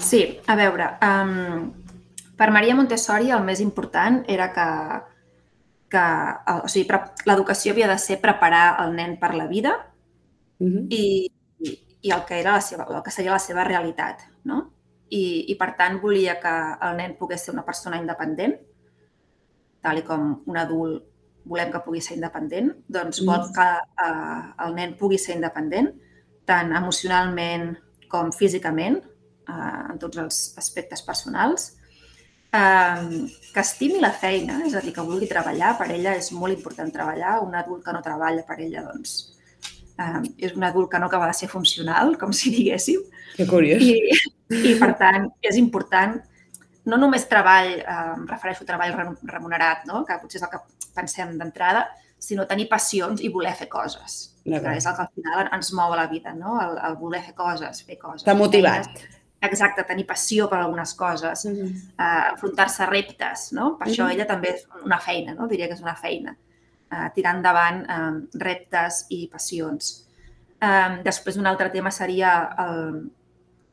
Sí, 0.00 0.22
a 0.48 0.56
veure, 0.56 0.88
um, 1.04 1.68
per 2.38 2.50
Maria 2.54 2.76
Montessori 2.78 3.30
el 3.30 3.44
més 3.44 3.60
important 3.60 4.22
era 4.32 4.48
que, 4.56 4.66
que 5.92 6.06
o 6.64 6.70
sigui, 6.72 6.88
l'educació 7.28 7.76
havia 7.76 7.90
de 7.92 7.98
ser 8.00 8.18
preparar 8.24 8.64
el 8.84 8.96
nen 8.96 9.18
per 9.20 9.34
la 9.36 9.46
vida 9.46 9.76
uh 10.58 10.66
-huh. 10.66 10.86
i, 10.88 11.30
i, 11.60 11.78
i 12.08 12.10
el 12.10 12.24
que 12.24 12.40
era 12.40 12.52
la 12.52 12.60
seva, 12.60 12.88
el 12.88 13.02
que 13.02 13.10
seria 13.10 13.36
la 13.36 13.38
seva 13.38 13.64
realitat, 13.64 14.22
no? 14.44 14.72
I, 15.10 15.44
i 15.52 15.54
per 15.56 15.76
tant 15.76 16.00
volia 16.00 16.40
que 16.40 16.54
el 16.88 16.96
nen 16.96 17.16
pogués 17.18 17.44
ser 17.44 17.52
una 17.52 17.64
persona 17.64 17.98
independent, 17.98 18.56
tal 19.82 19.98
i 19.98 20.02
com 20.02 20.42
un 20.46 20.56
adult 20.56 21.11
volem 21.48 21.72
que 21.72 21.82
pugui 21.84 22.00
ser 22.04 22.16
independent, 22.16 22.72
doncs 22.88 23.22
mm. 23.22 23.28
vol 23.28 23.48
que 23.56 23.68
eh, 24.06 24.42
el 24.66 24.74
nen 24.76 24.96
pugui 24.98 25.18
ser 25.18 25.36
independent, 25.38 25.90
tant 26.48 26.72
emocionalment 26.78 27.72
com 28.12 28.32
físicament, 28.36 29.00
eh, 29.48 29.80
en 29.92 30.02
tots 30.02 30.20
els 30.22 30.42
aspectes 30.58 31.02
personals. 31.02 31.72
eh, 32.52 33.26
que 33.54 33.60
estimi 33.60 34.00
la 34.00 34.10
feina, 34.12 34.58
és 34.66 34.74
a 34.76 34.80
dir, 34.84 34.92
que 34.92 35.04
vulgui 35.06 35.24
treballar, 35.24 35.70
per 35.78 35.86
ella 35.94 36.12
és 36.20 36.26
molt 36.36 36.52
important 36.52 36.90
treballar. 36.92 37.38
Un 37.40 37.54
adult 37.56 37.80
que 37.84 37.94
no 37.96 38.02
treballa, 38.04 38.42
per 38.44 38.58
ella, 38.60 38.82
doncs, 38.90 39.14
eh, 39.96 40.20
és 40.36 40.52
un 40.52 40.66
adult 40.68 40.90
que 40.92 41.00
no 41.00 41.08
acaba 41.08 41.30
de 41.30 41.38
ser 41.38 41.48
funcional, 41.48 42.18
com 42.20 42.32
si 42.36 42.52
diguéssim. 42.52 43.00
Que 43.38 43.46
curiós. 43.48 43.80
I, 43.80 43.96
i 44.52 44.74
per 44.76 44.92
tant, 45.00 45.30
és 45.40 45.56
important 45.56 46.20
no 46.84 46.98
només 46.98 47.26
treball, 47.30 47.76
eh, 47.78 48.12
em 48.16 48.26
refereixo 48.26 48.64
a 48.64 48.68
treball 48.68 48.94
remunerat, 49.22 49.86
no? 49.86 50.02
que 50.06 50.18
potser 50.20 50.40
és 50.40 50.46
el 50.46 50.52
que 50.52 50.60
pensem 50.94 51.36
d'entrada, 51.38 51.86
sinó 52.22 52.46
tenir 52.46 52.68
passions 52.70 53.22
i 53.22 53.30
voler 53.32 53.54
fer 53.58 53.68
coses. 53.68 54.20
Que 54.42 54.58
és 54.76 54.86
el 54.86 54.94
que 54.96 55.04
al 55.04 55.10
final 55.14 55.48
ens 55.54 55.72
mou 55.74 55.92
a 55.94 55.98
la 55.98 56.06
vida, 56.10 56.34
no? 56.34 56.58
el, 56.60 56.78
el 56.86 56.94
voler 57.00 57.22
fer 57.26 57.34
coses, 57.38 57.82
fer 57.86 57.98
coses. 57.98 58.24
T'ha 58.26 58.34
motivat. 58.38 58.86
Feines, 58.86 59.18
exacte, 59.42 59.84
tenir 59.86 60.06
passió 60.06 60.46
per 60.50 60.60
algunes 60.60 60.94
coses, 60.94 61.44
mm 61.44 61.54
-hmm. 61.54 61.82
uh, 61.98 62.32
enfrontar-se 62.32 62.82
a 62.82 62.86
reptes, 62.86 63.52
no? 63.52 63.76
Per 63.78 63.86
mm 63.86 63.90
-hmm. 63.90 63.94
això 63.94 64.10
ella 64.12 64.26
també 64.26 64.48
és 64.54 64.68
una 64.84 64.98
feina, 64.98 65.34
no? 65.34 65.48
Diria 65.48 65.66
que 65.66 65.74
és 65.74 65.82
una 65.82 65.96
feina. 65.96 66.36
Uh, 66.92 67.08
tirar 67.14 67.34
endavant 67.36 67.86
um, 67.88 68.28
reptes 68.34 69.06
i 69.08 69.28
passions. 69.32 70.06
Um, 70.60 71.02
després, 71.02 71.36
un 71.36 71.46
altre 71.46 71.70
tema 71.70 71.90
seria 71.90 72.54
el, 72.58 73.10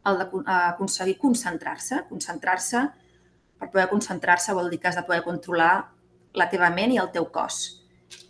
el 0.05 0.17
d'aconseguir 0.17 1.17
concentrar-se. 1.17 2.05
Concentrar-se, 2.09 2.89
per 3.59 3.69
poder 3.69 3.89
concentrar-se 3.89 4.53
vol 4.53 4.69
dir 4.69 4.79
que 4.79 4.87
has 4.87 4.95
de 4.95 5.03
poder 5.03 5.23
controlar 5.23 5.89
la 6.33 6.49
teva 6.49 6.69
ment 6.73 6.93
i 6.93 6.99
el 7.01 7.11
teu 7.11 7.29
cos. 7.33 7.59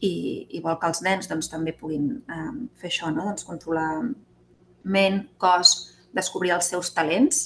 I, 0.04 0.48
i 0.56 0.60
vol 0.64 0.78
que 0.80 0.88
els 0.88 1.02
nens 1.04 1.28
doncs, 1.28 1.48
també 1.52 1.74
puguin 1.76 2.10
um, 2.28 2.68
fer 2.80 2.90
això, 2.92 3.12
no? 3.12 3.24
doncs, 3.30 3.46
controlar 3.48 3.90
ment, 4.84 5.22
cos, 5.40 5.74
descobrir 6.16 6.54
els 6.56 6.70
seus 6.72 6.92
talents 6.96 7.42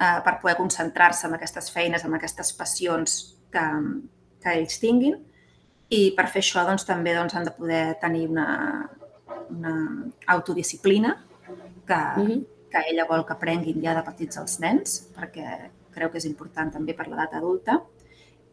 eh, 0.00 0.18
per 0.24 0.36
poder 0.42 0.56
concentrar-se 0.58 1.26
en 1.28 1.36
aquestes 1.36 1.70
feines, 1.72 2.04
en 2.04 2.14
aquestes 2.16 2.52
passions 2.56 3.16
que, 3.52 3.64
que 4.42 4.58
ells 4.60 4.80
tinguin. 4.82 5.18
I 5.92 6.10
per 6.16 6.26
fer 6.32 6.42
això 6.42 6.64
doncs, 6.66 6.86
també 6.86 7.14
doncs, 7.16 7.36
han 7.36 7.46
de 7.46 7.54
poder 7.54 7.84
tenir 8.02 8.26
una, 8.28 8.48
una 9.52 9.74
autodisciplina 10.34 11.14
que, 11.86 11.94
mm 11.94 12.26
-hmm. 12.26 12.46
que 12.70 12.84
ella 12.90 13.06
vol 13.08 13.24
que 13.26 13.32
aprenguin 13.32 13.82
ja 13.82 13.94
de 13.94 14.02
petits 14.02 14.36
els 14.36 14.58
nens, 14.60 15.10
perquè 15.14 15.70
creu 15.90 16.10
que 16.10 16.18
és 16.18 16.24
important 16.24 16.72
també 16.72 16.94
per 16.94 17.08
l'edat 17.08 17.34
adulta. 17.34 17.80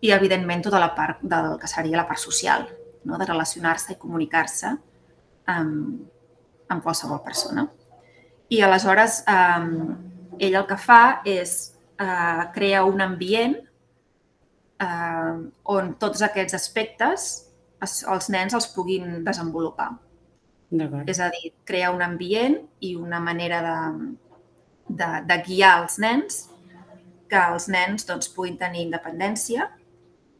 I, 0.03 0.11
evidentment, 0.11 0.63
tota 0.65 0.81
la 0.83 0.91
part 0.95 1.21
del 1.23 1.53
que 1.61 1.69
seria 1.71 1.99
la 2.01 2.07
part 2.07 2.19
social, 2.19 2.65
no? 3.07 3.19
de 3.19 3.27
relacionar-se 3.29 3.95
i 3.95 3.99
comunicar-se 4.01 4.73
amb, 5.53 6.01
amb 6.67 6.83
qualsevol 6.83 7.21
persona. 7.23 7.67
I 8.51 8.59
aleshores 8.65 9.21
eh, 9.31 9.69
ell 10.43 10.57
el 10.59 10.67
que 10.67 10.77
fa 10.77 11.21
és 11.25 11.55
eh, 11.99 12.43
crear 12.55 12.83
un 12.89 13.01
ambient 13.05 13.55
eh, 14.83 15.33
on 15.75 15.93
tots 16.01 16.23
aquests 16.25 16.57
aspectes 16.57 17.29
es, 17.83 17.99
els 18.03 18.29
nens 18.33 18.55
els 18.57 18.69
puguin 18.75 19.23
desenvolupar. 19.25 19.91
És 21.05 21.19
a 21.21 21.29
dir, 21.29 21.51
crear 21.69 21.91
un 21.93 22.01
ambient 22.01 22.57
i 22.81 22.95
una 22.97 23.19
manera 23.21 23.59
de, 23.61 23.77
de, 24.89 25.09
de 25.29 25.37
guiar 25.45 25.75
els 25.83 25.99
nens, 26.01 26.39
que 27.29 27.41
els 27.53 27.67
nens 27.69 28.07
doncs, 28.09 28.31
puguin 28.33 28.57
tenir 28.57 28.87
independència. 28.87 29.69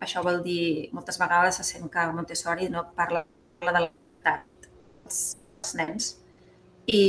Això 0.04 0.24
vol 0.26 0.42
dir, 0.44 0.90
moltes 0.96 1.20
vegades 1.22 1.60
se 1.60 1.66
sent 1.68 1.90
que 1.92 2.06
Montessori 2.12 2.70
no 2.72 2.86
parla 2.98 3.24
de 3.64 3.72
l'edat 3.72 4.68
dels 5.04 5.76
nens. 5.80 6.14
I, 6.88 7.04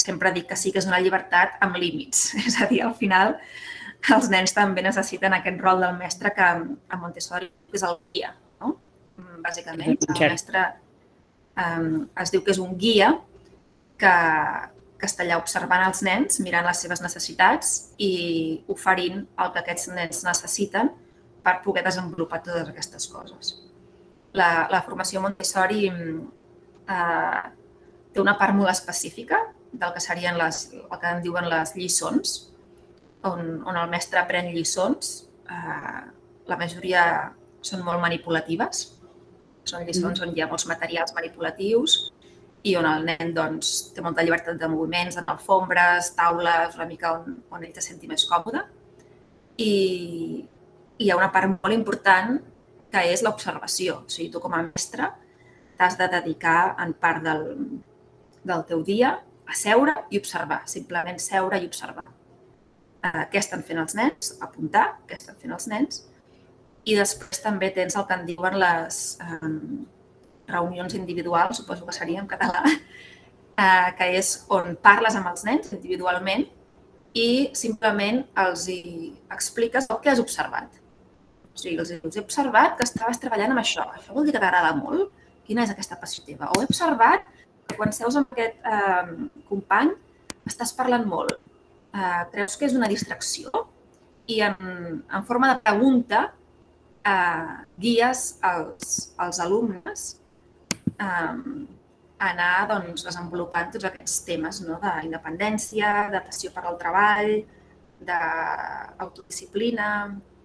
sempre 0.00 0.32
dic 0.32 0.48
que 0.50 0.56
sí 0.56 0.72
que 0.72 0.80
és 0.80 0.88
una 0.88 1.00
llibertat 1.02 1.58
amb 1.64 1.78
límits. 1.80 2.30
És 2.46 2.60
a 2.60 2.68
dir, 2.70 2.82
al 2.86 2.94
final 2.98 3.36
els 4.14 4.28
nens 4.30 4.54
també 4.54 4.84
necessiten 4.84 5.34
aquest 5.34 5.62
rol 5.64 5.80
del 5.82 5.96
mestre 5.98 6.30
que 6.34 6.46
a 6.46 6.98
Montessori 7.00 7.48
és 7.74 7.82
el 7.82 7.96
guia, 8.14 8.34
no? 8.62 8.76
Bàsicament, 9.42 9.96
el 9.98 10.20
mestre 10.30 10.62
um, 11.56 12.04
es 12.22 12.30
diu 12.30 12.44
que 12.44 12.52
és 12.54 12.60
un 12.62 12.76
guia 12.78 13.08
que, 13.98 14.12
que 15.00 15.08
està 15.08 15.24
allà 15.24 15.40
observant 15.40 15.82
els 15.88 16.04
nens, 16.06 16.38
mirant 16.44 16.68
les 16.68 16.84
seves 16.84 17.02
necessitats 17.02 17.72
i 17.98 18.12
oferint 18.72 19.24
el 19.24 19.52
que 19.52 19.64
aquests 19.64 19.90
nens 19.96 20.22
necessiten 20.28 20.92
per 21.46 21.60
poder 21.62 21.84
desenvolupar 21.86 22.42
totes 22.42 22.72
aquestes 22.72 23.06
coses. 23.12 23.52
La, 24.36 24.66
la 24.72 24.82
formació 24.82 25.22
Montessori 25.22 25.86
eh, 25.86 27.42
té 28.12 28.22
una 28.22 28.34
part 28.40 28.56
molt 28.56 28.72
específica 28.72 29.38
del 29.70 29.94
que 29.94 30.02
serien 30.02 30.36
les, 30.40 30.66
el 30.74 30.98
que 30.98 31.12
en 31.12 31.22
diuen 31.22 31.46
les 31.52 31.74
lliçons, 31.76 32.34
on, 33.26 33.62
on 33.62 33.78
el 33.78 33.92
mestre 33.92 34.20
aprèn 34.22 34.50
lliçons. 34.54 35.14
Eh, 35.46 36.02
la 36.50 36.58
majoria 36.58 37.06
són 37.64 37.86
molt 37.86 38.02
manipulatives, 38.02 38.82
són 39.66 39.86
lliçons 39.86 40.18
mm. 40.18 40.26
on 40.26 40.34
hi 40.34 40.42
ha 40.42 40.50
molts 40.50 40.66
materials 40.70 41.14
manipulatius 41.14 41.96
i 42.66 42.74
on 42.78 42.86
el 42.90 43.06
nen 43.06 43.32
doncs, 43.34 43.72
té 43.94 44.02
molta 44.02 44.24
llibertat 44.26 44.58
de 44.58 44.68
moviments, 44.70 45.18
en 45.20 45.30
alfombres, 45.30 46.10
taules, 46.18 46.74
una 46.74 46.86
mica 46.90 47.14
on, 47.20 47.38
on 47.54 47.64
ell 47.66 47.74
se 47.74 47.84
senti 47.84 48.10
més 48.10 48.26
còmode. 48.26 48.64
I 49.62 49.72
hi 50.98 51.10
ha 51.10 51.16
una 51.18 51.30
part 51.32 51.50
molt 51.52 51.74
important 51.74 52.38
que 52.92 53.02
és 53.12 53.22
l'observació. 53.24 54.02
O 54.06 54.12
sigui, 54.12 54.30
tu 54.32 54.42
com 54.42 54.54
a 54.56 54.62
mestre 54.66 55.10
t'has 55.76 55.98
de 56.00 56.08
dedicar 56.08 56.74
en 56.80 56.94
part 56.96 57.24
del, 57.24 57.42
del 58.44 58.62
teu 58.68 58.82
dia 58.84 59.16
a 59.46 59.54
seure 59.54 59.94
i 60.10 60.18
observar, 60.18 60.62
simplement 60.70 61.18
seure 61.22 61.58
i 61.60 61.66
observar. 61.68 62.04
Eh, 63.04 63.24
què 63.30 63.40
estan 63.42 63.62
fent 63.66 63.82
els 63.82 63.94
nens? 63.98 64.32
Apuntar 64.42 64.86
què 65.06 65.18
estan 65.20 65.36
fent 65.42 65.52
els 65.56 65.68
nens. 65.70 66.00
I 66.86 66.96
després 66.96 67.42
també 67.42 67.70
tens 67.74 67.96
el 67.98 68.06
que 68.08 68.16
en 68.16 68.24
diuen 68.26 68.56
les 68.62 69.02
eh, 69.22 69.52
reunions 70.48 70.94
individuals, 70.94 71.60
suposo 71.60 71.86
que 71.86 71.94
seria 71.94 72.22
en 72.22 72.30
català, 72.30 72.62
eh, 73.64 73.90
que 73.98 74.10
és 74.18 74.32
on 74.48 74.74
parles 74.82 75.18
amb 75.18 75.30
els 75.32 75.44
nens 75.46 75.74
individualment 75.76 76.46
i 77.16 77.28
simplement 77.56 78.24
els 78.42 78.66
hi 78.70 78.82
expliques 79.32 79.88
el 79.90 80.02
que 80.02 80.12
has 80.12 80.22
observat. 80.22 80.82
O 81.56 81.60
sigui, 81.60 81.78
els 81.80 82.16
he 82.18 82.20
observat 82.20 82.76
que 82.76 82.84
estaves 82.84 83.20
treballant 83.22 83.54
amb 83.54 83.62
això. 83.62 83.86
Això 83.96 84.12
vol 84.12 84.26
dir 84.28 84.34
que 84.36 84.42
t'agrada 84.42 84.74
molt? 84.76 85.08
Quina 85.46 85.64
és 85.64 85.72
aquesta 85.72 85.96
passió 85.96 86.24
teva? 86.26 86.50
O 86.52 86.60
he 86.60 86.68
observat 86.68 87.24
quan 87.72 87.94
seus 87.96 88.18
amb 88.20 88.28
aquest 88.34 88.66
eh, 88.68 89.14
company 89.48 89.94
estàs 90.46 90.74
parlant 90.76 91.06
molt. 91.08 91.32
Eh, 91.96 92.22
creus 92.34 92.58
que 92.60 92.68
és 92.68 92.76
una 92.76 92.90
distracció? 92.92 93.64
I 94.28 94.42
en, 94.42 95.00
en 95.00 95.24
forma 95.24 95.48
de 95.54 95.62
pregunta 95.64 96.26
eh, 97.06 97.56
guies 97.80 98.26
els, 98.44 98.94
els 99.22 99.40
alumnes 99.40 100.06
eh, 101.00 101.34
anar 102.26 102.52
doncs, 102.70 103.04
desenvolupant 103.06 103.72
tots 103.72 103.88
aquests 103.88 104.20
temes 104.28 104.60
no? 104.66 104.78
d'independència, 104.82 106.08
de 106.12 106.22
passió 106.28 106.52
per 106.52 106.64
al 106.64 106.78
treball, 106.80 107.34
d'autodisciplina, 108.06 109.90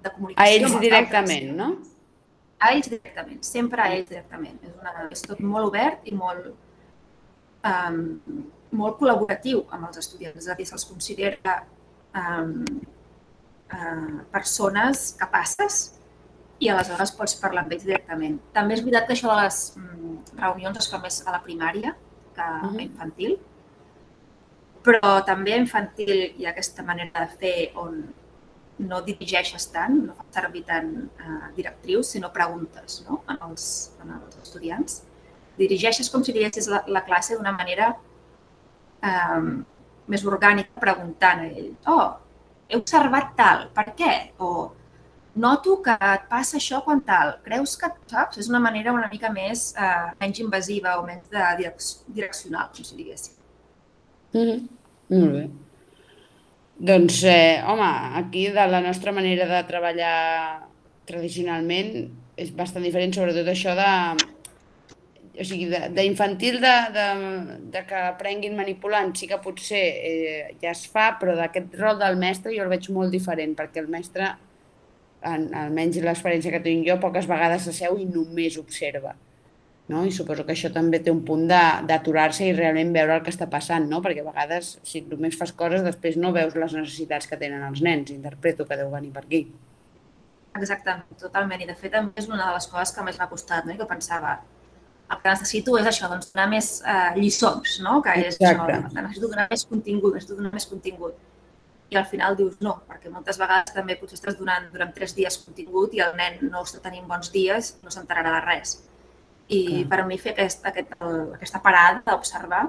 de 0.04 0.12
comunicació. 0.14 0.46
A 0.46 0.58
ells 0.58 0.78
directament, 0.84 1.52
no? 1.58 1.70
A 2.62 2.72
ells 2.76 2.90
directament, 2.92 3.42
sempre 3.46 3.84
a 3.84 3.92
ells 3.96 4.10
directament. 4.10 4.58
És, 4.68 4.74
una, 4.80 5.08
és 5.10 5.24
tot 5.26 5.42
molt 5.44 5.72
obert 5.72 6.06
i 6.10 6.16
molt, 6.18 6.52
um, 7.72 8.02
molt 8.82 9.00
col·laboratiu 9.00 9.64
amb 9.74 9.90
els 9.90 10.02
estudiants, 10.04 10.38
és 10.44 10.50
a 10.52 10.58
dir, 10.58 10.68
se'ls 10.70 10.86
considera 10.90 11.58
um, 12.18 12.54
uh, 13.74 14.22
persones 14.34 15.12
capaces 15.20 15.82
i 16.62 16.70
aleshores 16.70 17.14
pots 17.18 17.38
parlar 17.42 17.66
amb 17.66 17.74
ells 17.74 17.86
directament. 17.88 18.38
També 18.54 18.78
és 18.78 18.84
veritat 18.86 19.10
que 19.10 19.18
això 19.18 19.32
de 19.34 19.40
les 19.42 19.62
um, 19.82 20.18
reunions 20.38 20.82
es 20.82 20.90
fa 20.92 21.02
més 21.02 21.22
a 21.26 21.34
la 21.34 21.42
primària 21.46 21.96
que 22.36 22.46
a 22.46 22.70
infantil, 22.80 23.40
però 24.86 25.20
també 25.26 25.54
a 25.54 25.62
infantil 25.62 26.14
hi 26.38 26.46
ha 26.46 26.54
aquesta 26.54 26.86
manera 26.86 27.26
de 27.26 27.40
fer 27.42 27.56
on 27.82 28.02
no 28.80 29.02
dirigeixes 29.06 29.68
tant, 29.74 29.98
no 30.08 30.16
fas 30.18 30.34
servir 30.34 30.64
tant 30.66 30.92
uh, 31.06 31.50
directrius, 31.56 32.14
sinó 32.16 32.32
preguntes 32.34 33.04
no? 33.08 33.22
en, 33.30 33.38
els, 33.50 33.66
en 34.02 34.16
els 34.18 34.38
estudiants 34.42 35.02
dirigeixes 35.58 36.10
com 36.10 36.24
si 36.24 36.34
diguessis 36.36 36.68
la, 36.72 36.82
la 36.88 37.04
classe 37.06 37.38
d'una 37.38 37.54
manera 37.56 37.92
um, 39.04 39.64
més 40.12 40.26
orgànica, 40.28 40.74
preguntant 40.82 41.44
a 41.44 41.48
ell, 41.48 41.72
oh, 41.92 42.06
he 42.68 42.78
observat 42.80 43.34
tal, 43.38 43.68
per 43.76 43.92
què? 43.98 44.14
O 44.44 44.72
noto 45.42 45.78
que 45.86 45.96
et 45.96 46.28
passa 46.32 46.58
això 46.60 46.82
quan 46.86 47.04
tal, 47.08 47.38
creus 47.46 47.78
que, 47.80 47.92
saps? 48.12 48.40
És 48.42 48.50
una 48.52 48.60
manera 48.64 48.96
una 48.96 49.10
mica 49.12 49.32
més, 49.32 49.72
uh, 49.80 50.12
menys 50.20 50.42
invasiva 50.44 50.98
o 51.00 51.06
menys 51.08 51.30
de 51.32 51.50
direc 51.62 51.84
direccional, 52.08 52.72
com 52.76 52.88
si 52.88 52.98
diguéssim. 53.00 53.36
Mm 54.34 54.48
-hmm. 54.48 54.68
Molt 55.12 55.34
bé. 55.34 55.50
Doncs, 56.82 57.24
eh, 57.30 57.62
home, 57.68 57.88
aquí 58.18 58.48
de 58.48 58.68
la 58.68 58.82
nostra 58.82 59.12
manera 59.12 59.46
de 59.46 59.60
treballar 59.70 60.66
tradicionalment 61.06 62.08
és 62.42 62.50
bastant 62.58 62.82
diferent, 62.82 63.14
sobretot 63.14 63.52
això 63.52 63.76
de 63.78 63.90
o 65.42 65.46
sigui, 65.46 65.68
d'infantil 65.94 66.58
de, 66.64 66.74
de, 66.96 67.06
de 67.76 67.84
que 67.86 68.00
aprenguin 68.08 68.58
manipulant 68.58 69.14
sí 69.14 69.30
que 69.30 69.38
potser 69.44 69.84
eh, 70.10 70.56
ja 70.64 70.74
es 70.74 70.88
fa, 70.90 71.12
però 71.22 71.38
d'aquest 71.38 71.78
rol 71.78 72.02
del 72.02 72.18
mestre 72.18 72.56
jo 72.56 72.66
el 72.66 72.74
veig 72.74 72.90
molt 72.90 73.14
diferent, 73.14 73.54
perquè 73.60 73.84
el 73.84 73.92
mestre 73.94 74.32
en, 75.22 75.52
almenys 75.54 76.02
l'experiència 76.02 76.56
que 76.56 76.66
tinc 76.66 76.90
jo, 76.90 76.98
poques 77.04 77.30
vegades 77.30 77.70
s'asseu 77.70 78.02
i 78.02 78.10
només 78.10 78.58
observa. 78.58 79.14
No? 79.90 80.06
I 80.06 80.12
suposo 80.16 80.46
que 80.46 80.54
això 80.54 80.70
també 80.72 81.02
té 81.04 81.12
un 81.12 81.24
punt 81.28 81.48
d'aturar-se 81.50 82.46
i 82.48 82.54
realment 82.56 82.94
veure 82.96 83.18
el 83.18 83.26
que 83.26 83.34
està 83.34 83.50
passant, 83.52 83.90
no? 83.90 84.00
perquè 84.06 84.22
a 84.24 84.30
vegades, 84.30 84.78
si 84.88 85.02
només 85.10 85.36
fas 85.40 85.52
coses, 85.58 85.84
després 85.84 86.16
no 86.22 86.32
veus 86.32 86.56
les 86.56 86.78
necessitats 86.78 87.28
que 87.28 87.40
tenen 87.42 87.66
els 87.68 87.82
nens. 87.84 88.14
Interpreto 88.14 88.68
que 88.70 88.78
deu 88.80 88.94
venir 88.94 89.12
per 89.16 89.26
aquí. 89.26 89.44
Exactament, 90.60 91.08
totalment. 91.20 91.62
I 91.64 91.68
de 91.70 91.76
fet, 91.76 91.92
també 91.96 92.20
és 92.20 92.30
una 92.30 92.46
de 92.46 92.56
les 92.56 92.68
coses 92.72 92.92
que 92.96 93.04
més 93.08 93.20
m'ha 93.20 93.30
costat, 93.32 93.68
no? 93.68 93.76
I 93.76 93.80
que 93.80 93.88
pensava, 93.88 94.38
el 95.12 95.20
que 95.20 95.34
necessito 95.34 95.76
és 95.80 95.88
això, 95.88 96.08
doncs 96.12 96.32
donar 96.32 96.48
més 96.52 96.70
eh, 96.88 97.12
lliçons, 97.18 97.80
no? 97.86 98.00
Que 98.04 98.16
és 98.22 98.38
Exacte. 98.38 98.78
això, 98.78 98.96
necessito 99.02 99.32
donar 99.32 99.48
més 99.52 99.66
contingut, 99.68 100.16
necessito 100.16 100.40
donar 100.40 100.54
més 100.56 100.68
contingut. 100.72 101.20
I 101.92 101.98
al 102.00 102.06
final 102.08 102.38
dius 102.40 102.56
no, 102.64 102.78
perquè 102.88 103.12
moltes 103.12 103.40
vegades 103.40 103.74
també 103.76 103.98
potser 104.00 104.16
estàs 104.16 104.38
donant 104.40 104.70
durant 104.72 104.94
tres 104.96 105.12
dies 105.18 105.36
contingut 105.44 105.92
i 105.98 106.00
el 106.06 106.14
nen 106.16 106.38
no 106.48 106.62
està 106.64 106.80
tenint 106.86 107.08
bons 107.10 107.32
dies, 107.34 107.74
no 107.84 107.92
s'enterarà 107.92 108.38
de 108.38 108.44
res. 108.46 108.78
I 109.52 109.62
mm. 109.84 109.90
per 109.92 110.04
mi 110.08 110.18
fer 110.22 110.34
aquest, 110.36 110.66
aquest, 110.66 110.96
el, 111.04 111.18
aquesta 111.36 111.62
parada 111.64 112.02
d'observar, 112.08 112.66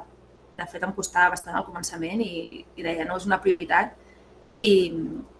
de 0.58 0.68
fet 0.68 0.82
em 0.84 0.92
costava 0.96 1.32
bastant 1.32 1.56
al 1.56 1.66
començament 1.66 2.20
i, 2.24 2.64
i 2.76 2.84
deia 2.84 3.06
no 3.08 3.16
és 3.20 3.26
una 3.28 3.40
prioritat, 3.42 3.94
i 4.62 4.74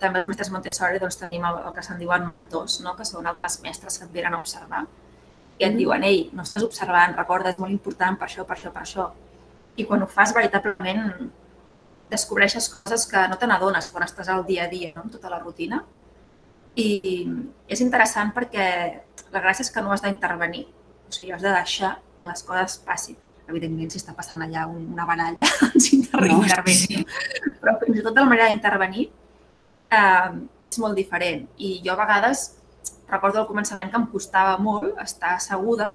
també 0.03 0.23
els 0.23 0.31
mestres 0.31 0.51
Montessori 0.51 0.99
doncs, 1.03 1.21
tenim 1.21 1.45
el, 1.47 1.61
el 1.67 1.75
que 1.77 1.85
se'n 1.87 2.01
diuen 2.01 2.27
mentors, 2.31 2.81
no? 2.83 2.97
que 2.99 3.07
són 3.07 3.29
altres 3.31 3.61
mestres 3.63 3.99
que 3.99 4.09
et 4.09 4.15
venen 4.15 4.35
a 4.35 4.43
observar 4.43 4.87
i 5.63 5.67
et 5.69 5.77
diuen, 5.79 6.03
ei, 6.07 6.25
no 6.35 6.43
estàs 6.47 6.65
observant, 6.67 7.15
recorda, 7.15 7.53
és 7.53 7.61
molt 7.63 7.71
important 7.71 8.17
per 8.19 8.27
això, 8.27 8.45
per 8.49 8.57
això, 8.57 8.73
per 8.75 8.83
això. 8.83 9.07
I 9.79 9.87
quan 9.89 10.03
ho 10.03 10.09
fas 10.11 10.35
veritablement 10.35 11.31
descobreixes 12.11 12.69
coses 12.73 13.07
que 13.09 13.23
no 13.31 13.39
te 13.41 13.49
n'adones 13.49 13.89
quan 13.93 14.05
estàs 14.05 14.29
al 14.33 14.43
dia 14.49 14.67
a 14.67 14.71
dia, 14.73 14.91
no? 14.97 15.07
amb 15.07 15.15
tota 15.15 15.31
la 15.33 15.41
rutina. 15.43 15.83
I 16.75 16.89
és 17.69 17.83
interessant 17.85 18.33
perquè 18.35 18.67
la 19.33 19.43
gràcia 19.45 19.65
és 19.67 19.71
que 19.73 19.85
no 19.85 19.93
has 19.93 20.03
d'intervenir, 20.05 20.67
o 21.13 21.19
sigui, 21.19 21.35
has 21.37 21.45
de 21.45 21.53
deixar 21.53 21.93
que 22.23 22.31
les 22.33 22.43
coses 22.49 22.79
passin 22.87 23.19
evidentment, 23.53 23.91
si 23.93 24.01
està 24.01 24.15
passant 24.17 24.45
allà 24.45 24.65
una 24.71 25.05
baralla, 25.09 25.51
ens 25.69 25.91
intervenim. 25.93 27.05
No. 27.05 27.53
Però 27.61 27.77
fins 27.83 28.01
i 28.01 28.05
tot 28.07 28.17
la 28.17 28.27
manera 28.29 28.49
d'intervenir 28.53 29.09
eh, 29.93 30.31
és 30.73 30.81
molt 30.83 30.97
diferent. 30.99 31.45
I 31.59 31.75
jo 31.85 31.95
a 31.95 32.01
vegades 32.01 32.47
recordo 33.11 33.43
al 33.43 33.49
començament 33.51 33.93
que 33.93 34.01
em 34.01 34.09
costava 34.13 34.57
molt 34.63 34.97
estar 35.03 35.35
asseguda, 35.37 35.91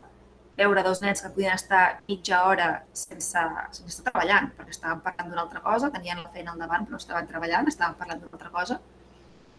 veure 0.58 0.82
dos 0.86 1.02
nens 1.04 1.22
que 1.22 1.30
podien 1.34 1.54
estar 1.54 2.00
mitja 2.10 2.44
hora 2.50 2.68
sense, 2.98 3.42
sense 3.78 3.90
estar 3.92 4.12
treballant, 4.12 4.52
perquè 4.58 4.74
estaven 4.74 5.02
parlant 5.06 5.30
d'una 5.30 5.44
altra 5.46 5.62
cosa, 5.66 5.92
tenien 5.94 6.22
la 6.24 6.32
feina 6.34 6.54
al 6.54 6.62
davant 6.62 6.86
però 6.86 6.98
no 6.98 7.02
estaven 7.02 7.30
treballant, 7.30 7.70
estaven 7.70 7.98
parlant 8.00 8.24
d'una 8.24 8.38
altra 8.38 8.54
cosa, 8.54 8.80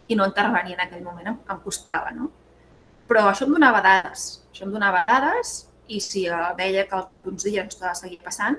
i 0.09 0.17
no 0.19 0.27
intervenir 0.27 0.75
en 0.75 0.85
aquell 0.87 1.05
moment 1.07 1.31
em, 1.31 1.39
em 1.55 1.61
costava, 1.67 2.11
no? 2.17 2.31
Però 3.09 3.25
això 3.31 3.47
em 3.47 3.55
donava 3.55 3.81
dades, 3.85 4.29
això 4.53 4.67
em 4.67 4.75
donava 4.75 5.05
dades 5.09 5.63
i 5.89 6.01
si 6.05 6.27
veia 6.59 6.85
que 6.89 6.99
uns 7.31 7.47
dies 7.47 7.63
ens 7.63 7.77
estava 7.77 7.95
seguir 7.97 8.19
passant, 8.25 8.59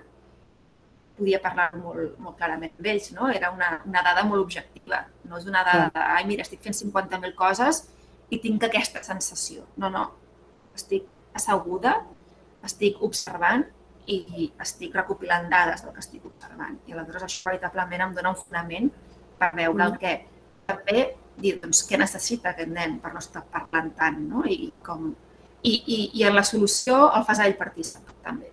podia 1.20 1.42
parlar 1.44 1.70
molt, 1.76 2.16
molt 2.24 2.38
clarament 2.40 2.74
amb 2.78 2.88
ells, 2.94 3.12
no? 3.16 3.28
Era 3.30 3.52
una, 3.52 3.74
una 3.86 4.04
dada 4.06 4.24
molt 4.26 4.42
objectiva, 4.42 5.04
no 5.28 5.38
és 5.38 5.48
una 5.50 5.64
dada 5.68 5.90
de, 5.94 6.06
ai, 6.16 6.24
mira, 6.30 6.46
estic 6.48 6.64
fent 6.64 6.78
50.000 6.78 7.36
coses 7.38 7.84
i 8.32 8.40
tinc 8.42 8.64
aquesta 8.66 9.04
sensació. 9.06 9.66
No, 9.82 9.92
no, 9.94 10.06
estic 10.78 11.06
asseguda, 11.38 12.00
estic 12.66 13.04
observant 13.06 13.68
i 14.10 14.50
estic 14.64 14.96
recopilant 14.98 15.50
dades 15.52 15.84
del 15.86 15.94
que 15.94 16.02
estic 16.02 16.26
observant. 16.26 16.80
I 16.88 16.96
aleshores 16.96 17.28
això 17.28 17.52
veritablement 17.52 18.08
em 18.08 18.16
dona 18.18 18.34
un 18.34 18.40
fonament 18.40 18.90
per 19.40 19.52
veure 19.54 19.86
el 19.86 19.94
mm. 19.94 20.00
que 20.02 20.16
també 20.70 21.04
dir 21.42 21.58
doncs, 21.62 21.84
què 21.88 22.00
necessita 22.00 22.54
aquest 22.54 22.72
nen 22.72 22.98
per 23.04 23.14
no 23.14 23.24
estar 23.24 23.44
parlant 23.54 23.92
tant, 23.98 24.20
no? 24.30 24.46
I 24.46 24.72
com, 24.86 25.12
i, 25.64 25.74
i, 25.74 26.00
i 26.20 26.26
en 26.28 26.36
la 26.38 26.46
solució 26.48 27.06
el 27.16 27.26
fas 27.28 27.44
ell 27.44 27.58
participar 27.60 28.16
també. 28.26 28.52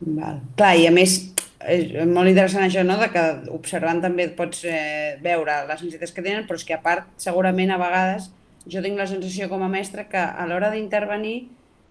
Val. 0.00 0.40
Clar, 0.58 0.74
i 0.78 0.86
a 0.86 0.94
més 0.94 1.18
és 1.58 1.90
molt 2.06 2.30
interessant 2.30 2.64
això, 2.64 2.84
no?, 2.86 2.96
de 3.00 3.08
que 3.10 3.22
observant 3.54 4.00
també 4.02 4.28
pots 4.38 4.62
eh, 4.68 5.18
veure 5.24 5.64
les 5.66 5.80
necessitats 5.82 6.14
que 6.14 6.22
tenen, 6.22 6.46
però 6.46 6.58
és 6.60 6.66
que 6.66 6.76
a 6.76 6.82
part, 6.82 7.08
segurament 7.18 7.72
a 7.74 7.80
vegades, 7.80 8.28
jo 8.68 8.82
tinc 8.84 9.00
la 9.00 9.08
sensació 9.10 9.48
com 9.50 9.64
a 9.64 9.70
mestra 9.72 10.06
que 10.10 10.20
a 10.20 10.46
l'hora 10.46 10.70
d'intervenir 10.70 11.48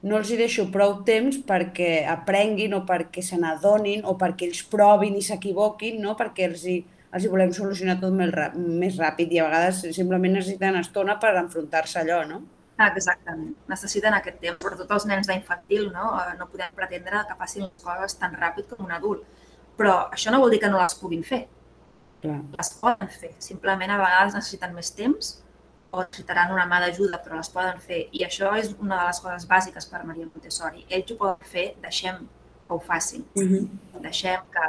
no 0.07 0.19
els 0.19 0.29
hi 0.29 0.37
deixo 0.39 0.67
prou 0.71 0.99
temps 1.07 1.39
perquè 1.47 2.05
aprenguin 2.07 2.75
o 2.77 2.83
perquè 2.87 3.23
se 3.25 3.39
n'adonin 3.41 4.05
o 4.05 4.13
perquè 4.19 4.47
ells 4.47 4.61
provin 4.69 5.17
i 5.17 5.23
s'equivoquin, 5.25 5.97
no? 6.03 6.13
perquè 6.19 6.45
els 6.51 6.63
hi, 6.69 6.77
els 7.13 7.23
hi 7.23 7.31
volem 7.31 7.53
solucionar 7.55 7.97
tot 8.01 8.13
més, 8.13 8.33
més 8.55 8.99
ràpid 8.99 9.31
i 9.31 9.39
a 9.39 9.47
vegades 9.47 9.83
simplement 9.95 10.33
necessiten 10.37 10.79
estona 10.79 11.17
per 11.21 11.35
enfrontar-se 11.39 12.01
allò, 12.01 12.21
no? 12.27 12.41
Exactament. 12.85 13.55
Necessiten 13.71 14.13
aquest 14.13 14.37
temps. 14.41 14.59
Sobretot 14.61 14.91
els 14.93 15.07
nens 15.09 15.29
d'infantil, 15.29 15.87
no? 15.93 16.11
Eh, 16.21 16.35
no 16.37 16.49
podem 16.51 16.73
pretendre 16.77 17.23
que 17.29 17.37
facin 17.39 17.65
les 17.65 17.83
coses 17.83 18.17
tan 18.21 18.35
ràpid 18.37 18.69
com 18.69 18.85
un 18.85 18.93
adult. 18.93 19.23
Però 19.77 19.95
això 20.13 20.33
no 20.33 20.41
vol 20.43 20.53
dir 20.53 20.59
que 20.61 20.69
no 20.69 20.81
les 20.81 20.97
puguin 20.99 21.23
fer. 21.25 21.47
Clar. 22.21 22.37
Les 22.57 22.71
poden 22.81 23.11
fer. 23.13 23.33
Simplement 23.43 23.93
a 23.93 23.99
vegades 24.01 24.37
necessiten 24.37 24.75
més 24.77 24.91
temps 24.93 25.35
o 25.91 26.03
necessitaran 26.03 26.53
una 26.53 26.67
mà 26.69 26.81
d'ajuda, 26.83 27.21
però 27.23 27.39
les 27.39 27.49
poden 27.53 27.81
fer. 27.81 28.03
I 28.13 28.25
això 28.27 28.53
és 28.59 28.73
una 28.77 29.01
de 29.01 29.09
les 29.09 29.21
coses 29.23 29.47
bàsiques 29.49 29.89
per 29.89 30.03
Maria 30.05 30.27
Montessori. 30.27 30.85
Ells 30.89 31.13
ho 31.13 31.17
poden 31.21 31.49
fer, 31.53 31.67
deixem 31.81 32.25
que 32.67 32.75
ho 32.75 32.79
facin. 32.79 33.25
Uh 33.33 33.41
mhm. 33.41 33.57
-huh. 33.57 34.01
Deixem 34.01 34.41
que, 34.53 34.67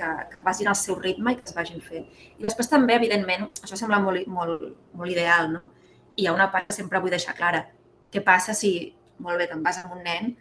que, 0.00 0.10
que 0.32 0.40
vagin 0.46 0.72
al 0.72 0.78
seu 0.80 0.96
ritme 0.98 1.34
i 1.34 1.38
que 1.38 1.46
es 1.46 1.56
vagin 1.56 1.84
fent. 1.84 2.08
I 2.38 2.48
després 2.48 2.72
també, 2.72 2.96
evidentment, 2.96 3.50
això 3.60 3.78
sembla 3.78 4.00
molt, 4.02 4.26
molt, 4.32 4.64
molt 4.96 5.12
ideal, 5.12 5.52
no? 5.54 5.62
hi 6.20 6.26
ha 6.26 6.34
una 6.34 6.50
part 6.52 6.68
que 6.68 6.76
sempre 6.76 7.00
vull 7.00 7.12
deixar 7.14 7.36
clara. 7.38 7.64
Què 8.12 8.22
passa 8.26 8.54
si, 8.56 8.72
molt 9.24 9.40
bé, 9.40 9.48
te'n 9.50 9.62
vas 9.64 9.78
amb 9.80 9.94
un 9.96 10.02
nen 10.04 10.34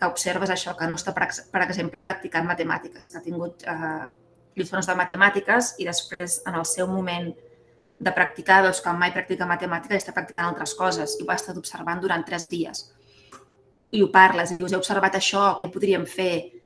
que 0.00 0.08
observes 0.08 0.50
això, 0.50 0.74
que 0.78 0.88
no 0.90 0.98
està, 0.98 1.14
per, 1.14 1.28
per 1.52 1.62
exemple, 1.62 1.98
practicant 2.10 2.48
matemàtiques, 2.48 3.06
que 3.10 3.20
ha 3.20 3.24
tingut 3.24 3.62
eh, 3.68 4.06
lliçons 4.58 4.88
de 4.88 4.96
matemàtiques 4.98 5.74
i 5.78 5.86
després, 5.88 6.40
en 6.48 6.58
el 6.58 6.66
seu 6.68 6.88
moment 6.90 7.30
de 8.02 8.14
practicar, 8.16 8.62
veus 8.66 8.80
que 8.82 8.94
mai 8.98 9.12
practica 9.14 9.46
matemàtiques 9.46 10.00
i 10.00 10.02
està 10.02 10.14
practicant 10.16 10.48
altres 10.48 10.74
coses 10.78 11.14
i 11.20 11.22
ho 11.22 11.30
ha 11.30 11.38
estat 11.38 11.60
observant 11.60 12.02
durant 12.02 12.24
tres 12.26 12.48
dies. 12.50 12.88
I 13.92 14.02
ho 14.02 14.08
parles 14.10 14.50
i 14.50 14.58
dius, 14.58 14.72
he 14.72 14.80
observat 14.80 15.14
això, 15.18 15.44
què 15.62 15.70
podríem 15.70 16.08
fer? 16.08 16.61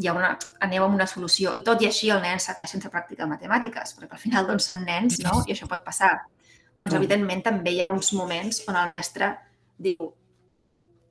Hi 0.00 0.08
ha 0.08 0.14
una, 0.16 0.32
aneu 0.64 0.86
amb 0.86 0.96
una 0.96 1.06
solució. 1.06 1.58
Tot 1.66 1.82
i 1.84 1.88
així 1.90 2.08
el 2.14 2.22
nen 2.24 2.40
segueix 2.40 2.72
sense 2.72 2.90
practicar 2.92 3.28
matemàtiques, 3.28 3.92
perquè 3.98 4.16
al 4.16 4.22
final 4.22 4.48
doncs, 4.48 4.70
són 4.72 4.88
nens 4.88 5.20
no? 5.20 5.42
i 5.46 5.52
això 5.52 5.68
pot 5.68 5.84
passar. 5.84 6.14
Doncs, 6.82 6.96
evidentment, 6.96 7.44
també 7.44 7.76
hi 7.76 7.84
ha 7.84 7.92
uns 7.94 8.12
moments 8.16 8.64
on 8.68 8.78
el 8.80 8.92
mestre 8.96 9.34
diu 9.82 10.12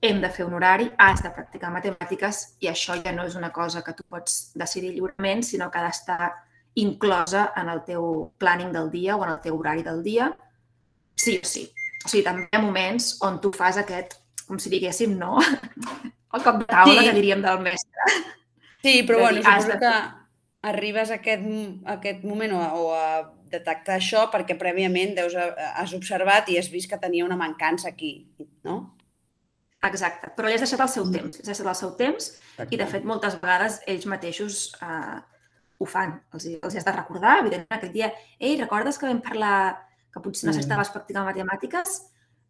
hem 0.01 0.21
de 0.21 0.29
fer 0.33 0.47
un 0.47 0.55
horari, 0.57 0.87
has 0.97 1.21
de 1.21 1.29
practicar 1.29 1.69
matemàtiques 1.73 2.39
i 2.65 2.71
això 2.71 2.95
ja 3.03 3.13
no 3.13 3.27
és 3.29 3.35
una 3.37 3.51
cosa 3.53 3.83
que 3.85 3.93
tu 3.93 4.03
pots 4.09 4.51
decidir 4.57 4.95
lliurement, 4.95 5.43
sinó 5.45 5.69
que 5.69 5.77
ha 5.77 5.85
d'estar 5.85 6.31
inclosa 6.81 7.51
en 7.59 7.69
el 7.69 7.83
teu 7.85 8.31
planning 8.41 8.71
del 8.73 8.89
dia 8.89 9.15
o 9.15 9.23
en 9.25 9.35
el 9.35 9.41
teu 9.43 9.59
horari 9.59 9.85
del 9.85 10.01
dia, 10.03 10.31
sí 11.15 11.37
o 11.37 11.45
sí. 11.45 11.67
O 12.01 12.09
sigui, 12.09 12.23
també 12.25 12.47
hi 12.47 12.57
ha 12.57 12.63
moments 12.63 13.13
on 13.21 13.37
tu 13.43 13.51
fas 13.53 13.77
aquest, 13.77 14.17
com 14.47 14.57
si 14.57 14.73
diguéssim, 14.73 15.13
no? 15.19 15.37
El 16.33 16.43
cop 16.45 16.61
de 16.61 16.65
taula 16.65 17.01
sí. 17.01 17.07
que 17.09 17.15
diríem 17.17 17.41
del 17.43 17.59
mestre. 17.59 18.11
Sí, 18.81 19.01
però 19.07 19.21
bueno, 19.21 19.43
suposo 19.43 19.77
que 19.81 19.93
arribes 20.71 21.11
a 21.11 21.19
aquest, 21.19 21.45
a 21.85 21.97
aquest 21.97 22.25
moment 22.25 22.55
o 22.57 22.61
a, 22.61 22.71
o 22.77 22.87
a 22.95 23.05
detectar 23.51 23.97
això 23.97 24.27
perquè 24.33 24.55
prèviament 24.57 25.13
deus, 25.17 25.35
has 25.35 25.93
observat 25.97 26.49
i 26.49 26.57
has 26.59 26.69
vist 26.71 26.89
que 26.89 26.99
tenia 27.01 27.25
una 27.25 27.37
mancança 27.39 27.89
aquí, 27.91 28.13
no? 28.67 28.79
Exacte, 29.81 30.29
però 30.37 30.47
li 30.47 30.55
has 30.55 30.61
deixat 30.61 30.81
el 30.85 30.91
seu 30.93 31.07
temps, 31.09 31.39
has 31.41 31.49
deixat 31.49 31.67
el 31.67 31.77
seu 31.77 31.93
temps 31.97 32.27
Exacte. 32.29 32.69
i, 32.69 32.77
de 32.77 32.87
fet, 32.89 33.05
moltes 33.07 33.37
vegades 33.41 33.79
ells 33.89 34.05
mateixos 34.09 34.67
eh, 34.85 35.19
ho 35.81 35.87
fan. 35.89 36.13
Els, 36.35 36.45
els 36.53 36.77
has 36.77 36.85
de 36.85 36.93
recordar, 36.93 37.39
evidentment, 37.41 37.77
aquell 37.79 37.93
dia, 37.95 38.11
ei, 38.37 38.53
recordes 38.59 39.01
que 39.01 39.09
vam 39.09 39.21
parlar 39.25 39.55
que 40.13 40.21
potser 40.21 40.47
no 40.47 40.53
s'estaves 40.53 40.91
mm. 40.91 40.97
practicant 40.97 41.25
matemàtiques? 41.25 41.97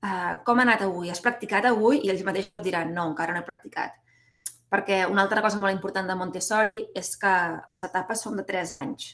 Uh, 0.02 0.42
com 0.44 0.60
ha 0.60 0.66
anat 0.66 0.84
avui? 0.84 1.12
Has 1.14 1.22
practicat 1.24 1.68
avui? 1.70 2.02
I 2.02 2.12
ells 2.12 2.26
mateixos 2.28 2.66
diran, 2.66 2.92
no, 2.96 3.06
encara 3.14 3.36
no 3.36 3.44
he 3.44 3.48
practicat. 3.48 3.96
Perquè 4.72 5.02
una 5.12 5.26
altra 5.26 5.42
cosa 5.44 5.60
molt 5.60 5.76
important 5.76 6.08
de 6.08 6.16
Montessori 6.16 6.86
és 6.96 7.16
que 7.20 7.32
les 7.52 7.90
etapes 7.90 8.22
són 8.24 8.38
de 8.40 8.46
3 8.48 8.78
anys. 8.86 9.10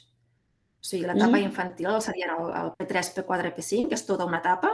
O 0.78 0.86
sigui, 0.86 1.08
l'etapa 1.08 1.34
mm. 1.34 1.48
infantil 1.48 1.96
seria 2.04 2.30
el, 2.36 2.52
el 2.60 2.70
P3, 2.78 3.10
P4, 3.16 3.50
P5, 3.56 3.88
que 3.90 3.98
és 3.98 4.06
tota 4.06 4.28
una 4.28 4.38
etapa. 4.38 4.70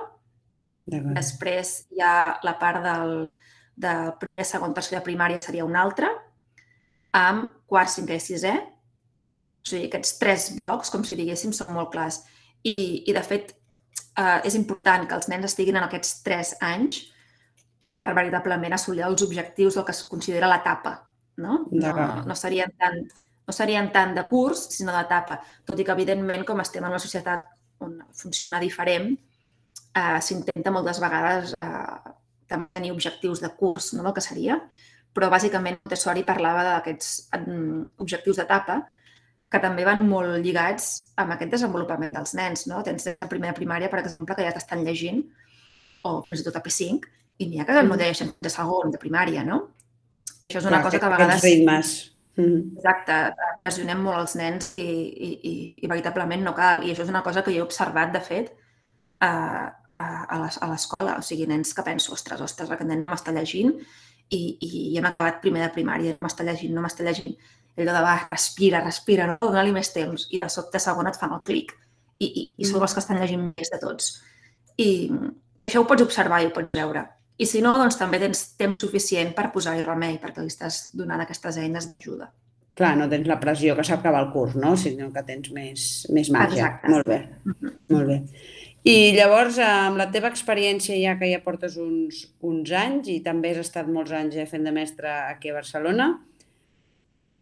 Després 0.84 1.72
hi 1.96 2.02
ha 2.04 2.36
la 2.44 2.52
part 2.60 2.84
del, 2.84 3.14
del 3.80 4.12
primer, 4.20 4.44
segon, 4.44 4.74
tercer 4.76 4.98
de 4.98 5.04
primària 5.06 5.40
seria 5.40 5.64
una 5.64 5.80
altra, 5.80 6.10
amb 7.16 7.48
quart, 7.70 7.88
cinquè 7.94 8.20
i 8.20 8.24
sisè. 8.26 8.52
O 9.64 9.70
sigui, 9.70 9.88
aquests 9.88 10.18
tres 10.20 10.50
blocs, 10.60 10.92
com 10.92 11.08
si 11.08 11.16
diguéssim, 11.16 11.56
són 11.56 11.72
molt 11.72 11.88
clars. 11.94 12.20
I, 12.60 12.76
i 13.08 13.16
de 13.16 13.24
fet, 13.24 13.56
eh, 14.20 14.40
és 14.44 14.60
important 14.60 15.08
que 15.08 15.16
els 15.16 15.32
nens 15.32 15.48
estiguin 15.48 15.80
en 15.80 15.88
aquests 15.88 16.18
tres 16.26 16.52
anys 16.60 17.06
per 18.04 18.14
veritablement 18.16 18.76
assolir 18.76 19.04
els 19.06 19.24
objectius 19.24 19.78
del 19.78 19.86
que 19.88 19.94
es 19.96 20.02
considera 20.10 20.50
l'etapa. 20.50 20.98
No? 21.40 21.64
No, 21.72 21.92
no 22.28 22.34
serien 22.38 22.74
tant 22.78 23.00
no 23.44 23.52
serien 23.52 23.90
tant 23.92 24.14
de 24.16 24.24
curs, 24.28 24.62
sinó 24.72 24.94
d'etapa. 24.94 25.36
Tot 25.68 25.80
i 25.80 25.84
que, 25.84 25.92
evidentment, 25.92 26.46
com 26.48 26.62
estem 26.62 26.84
en 26.84 26.94
una 26.94 27.02
societat 27.02 27.44
on 27.84 27.98
funciona 28.16 28.60
diferent, 28.62 29.10
eh, 29.92 30.20
s'intenta 30.24 30.72
moltes 30.72 31.00
vegades 31.02 31.52
eh, 31.60 32.14
també 32.48 32.70
tenir 32.78 32.92
objectius 32.94 33.42
de 33.44 33.50
curs, 33.58 33.92
no? 33.96 34.06
el 34.08 34.14
que 34.16 34.24
seria, 34.24 34.56
però 35.14 35.28
bàsicament 35.30 35.78
Montessori 35.82 36.24
parlava 36.26 36.64
d'aquests 36.70 37.10
mm, 37.36 37.82
objectius 38.02 38.40
d'etapa 38.40 38.80
que 39.52 39.60
també 39.62 39.84
van 39.86 40.00
molt 40.08 40.40
lligats 40.42 41.04
amb 41.20 41.36
aquest 41.36 41.52
desenvolupament 41.52 42.14
dels 42.16 42.32
nens. 42.34 42.64
No? 42.70 42.80
Tens 42.86 43.06
de 43.06 43.28
primera 43.30 43.54
primària, 43.54 43.90
per 43.92 44.00
exemple, 44.00 44.34
que 44.34 44.46
ja 44.46 44.54
t'estan 44.56 44.82
llegint, 44.86 45.20
o 46.08 46.16
fins 46.26 46.42
i 46.42 46.46
tot 46.48 46.56
a 46.58 46.64
P5, 46.64 47.12
i 47.38 47.48
n'hi 47.50 47.60
ha 47.60 47.66
que 47.68 47.76
no 47.82 47.94
mm. 47.94 48.00
deixen 48.00 48.34
de 48.40 48.52
segon, 48.52 48.92
de 48.94 49.00
primària, 49.02 49.44
no? 49.46 49.60
Això 50.44 50.60
és 50.60 50.68
una 50.68 50.80
Clar, 50.80 50.84
cosa 50.88 51.00
que 51.00 51.08
a 51.08 51.14
vegades... 51.14 51.46
ritmes. 51.46 51.94
Mm. 52.36 52.76
Exacte, 52.80 53.16
pressionem 53.62 54.02
molt 54.02 54.20
els 54.20 54.36
nens 54.38 54.72
i, 54.82 54.86
i, 54.88 55.30
i, 55.50 55.54
i 55.82 55.90
veritablement 55.90 56.44
no 56.46 56.54
cal. 56.56 56.84
I 56.84 56.92
això 56.92 57.06
és 57.06 57.12
una 57.12 57.24
cosa 57.26 57.42
que 57.42 57.54
jo 57.54 57.62
he 57.62 57.66
observat, 57.66 58.12
de 58.14 58.22
fet, 58.24 58.52
a, 59.24 59.32
a, 59.98 60.08
a 60.36 60.70
l'escola. 60.70 61.18
O 61.18 61.26
sigui, 61.26 61.48
nens 61.50 61.74
que 61.74 61.86
penso, 61.86 62.14
ostres, 62.14 62.42
ostres, 62.44 62.70
aquest 62.70 62.90
nen 62.90 63.04
no 63.04 63.14
m'està 63.14 63.34
llegint 63.34 63.74
i, 64.30 64.40
i, 64.40 64.68
i 64.92 64.98
hem 64.98 65.10
acabat 65.10 65.42
primer 65.42 65.64
de 65.64 65.72
primària, 65.74 66.14
no 66.16 66.26
m'està 66.26 66.46
llegint, 66.46 66.74
no 66.74 66.84
m'està 66.84 67.06
llegint 67.06 67.38
allò 67.74 67.94
de 67.96 68.02
va, 68.04 68.14
respira, 68.30 68.82
respira, 68.84 69.26
no? 69.26 69.38
dona-li 69.42 69.72
més 69.74 69.90
temps. 69.94 70.28
I 70.30 70.40
de 70.42 70.50
sobte 70.52 70.80
segon 70.82 71.10
et 71.10 71.18
fan 71.18 71.34
el 71.34 71.42
clic. 71.46 71.74
I, 72.22 72.26
i, 72.26 72.42
i 72.62 72.68
són 72.68 72.78
mm. 72.78 72.86
els 72.86 72.94
que 72.94 73.02
estan 73.02 73.18
llegint 73.18 73.48
més 73.48 73.72
de 73.72 73.80
tots. 73.82 74.12
I 74.78 74.88
això 75.66 75.82
ho 75.82 75.88
pots 75.90 76.04
observar 76.06 76.42
i 76.42 76.48
ho 76.48 76.54
pots 76.54 76.70
veure. 76.74 77.02
I 77.38 77.46
si 77.50 77.60
no, 77.64 77.72
doncs 77.74 77.98
també 77.98 78.20
tens 78.22 78.44
temps 78.58 78.78
suficient 78.84 79.32
per 79.34 79.50
posar-hi 79.54 79.82
remei, 79.82 80.18
perquè 80.22 80.42
li 80.42 80.52
estàs 80.52 80.90
donant 80.94 81.22
aquestes 81.24 81.58
eines 81.58 81.88
d'ajuda. 81.90 82.30
Clar, 82.78 82.92
no 82.98 83.08
tens 83.10 83.26
la 83.30 83.38
pressió 83.42 83.76
que 83.78 83.86
s'acaba 83.86 84.20
el 84.22 84.30
curs, 84.34 84.54
no? 84.58 84.74
Sinó 84.78 85.10
que 85.14 85.22
tens 85.26 85.50
més, 85.54 85.86
més 86.14 86.30
marge. 86.34 86.58
Exacte. 86.58 86.90
Molt 86.90 87.06
bé, 87.06 87.18
mm 87.44 87.54
-hmm. 87.60 87.74
molt 87.88 88.06
bé. 88.06 88.22
I 88.84 89.14
llavors, 89.16 89.58
amb 89.58 89.96
la 89.96 90.10
teva 90.10 90.28
experiència, 90.28 90.94
ja 91.00 91.18
que 91.18 91.30
ja 91.30 91.40
portes 91.42 91.76
uns, 91.76 92.34
uns 92.40 92.70
anys 92.70 93.08
i 93.08 93.20
també 93.20 93.50
has 93.50 93.66
estat 93.66 93.86
molts 93.86 94.12
anys 94.12 94.36
fent 94.50 94.64
de 94.64 94.72
mestre 94.72 95.08
aquí 95.08 95.48
a 95.48 95.54
Barcelona, 95.54 96.20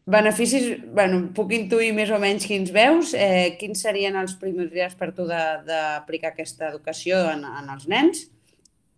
Beneficis, 0.04 0.80
bueno, 0.90 1.28
puc 1.30 1.52
intuir 1.54 1.92
més 1.94 2.10
o 2.10 2.18
menys 2.18 2.46
quins 2.50 2.72
veus. 2.74 3.12
Eh, 3.14 3.54
quins 3.60 3.84
serien 3.84 4.16
els 4.18 4.34
primers 4.34 4.96
per 4.98 5.12
tu 5.14 5.28
d'aplicar 5.28 6.32
aquesta 6.32 6.72
educació 6.72 7.20
en, 7.30 7.44
en 7.46 7.70
els 7.70 7.86
nens? 7.86 8.24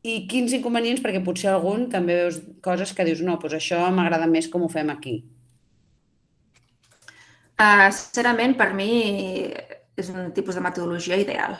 I 0.05 0.19
quins 0.29 0.53
inconvenients, 0.53 1.01
perquè 1.01 1.23
potser 1.25 1.49
algun 1.51 1.87
també 1.93 2.19
veus 2.19 2.41
coses 2.65 2.93
que 2.93 3.07
dius 3.09 3.23
no, 3.25 3.39
doncs 3.41 3.57
això 3.57 3.81
m'agrada 3.95 4.29
més 4.29 4.51
com 4.53 4.67
ho 4.67 4.69
fem 4.69 4.91
aquí. 4.93 5.23
Uh, 7.55 7.89
sincerament, 7.95 8.57
per 8.59 8.73
mi 8.77 8.91
és 9.97 10.11
un 10.11 10.33
tipus 10.37 10.59
de 10.59 10.65
metodologia 10.65 11.17
ideal. 11.23 11.57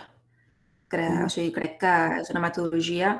Crec, 0.93 1.23
o 1.25 1.31
sigui, 1.33 1.53
crec 1.55 1.79
que 1.81 1.95
és 2.21 2.33
una 2.35 2.43
metodologia, 2.45 3.15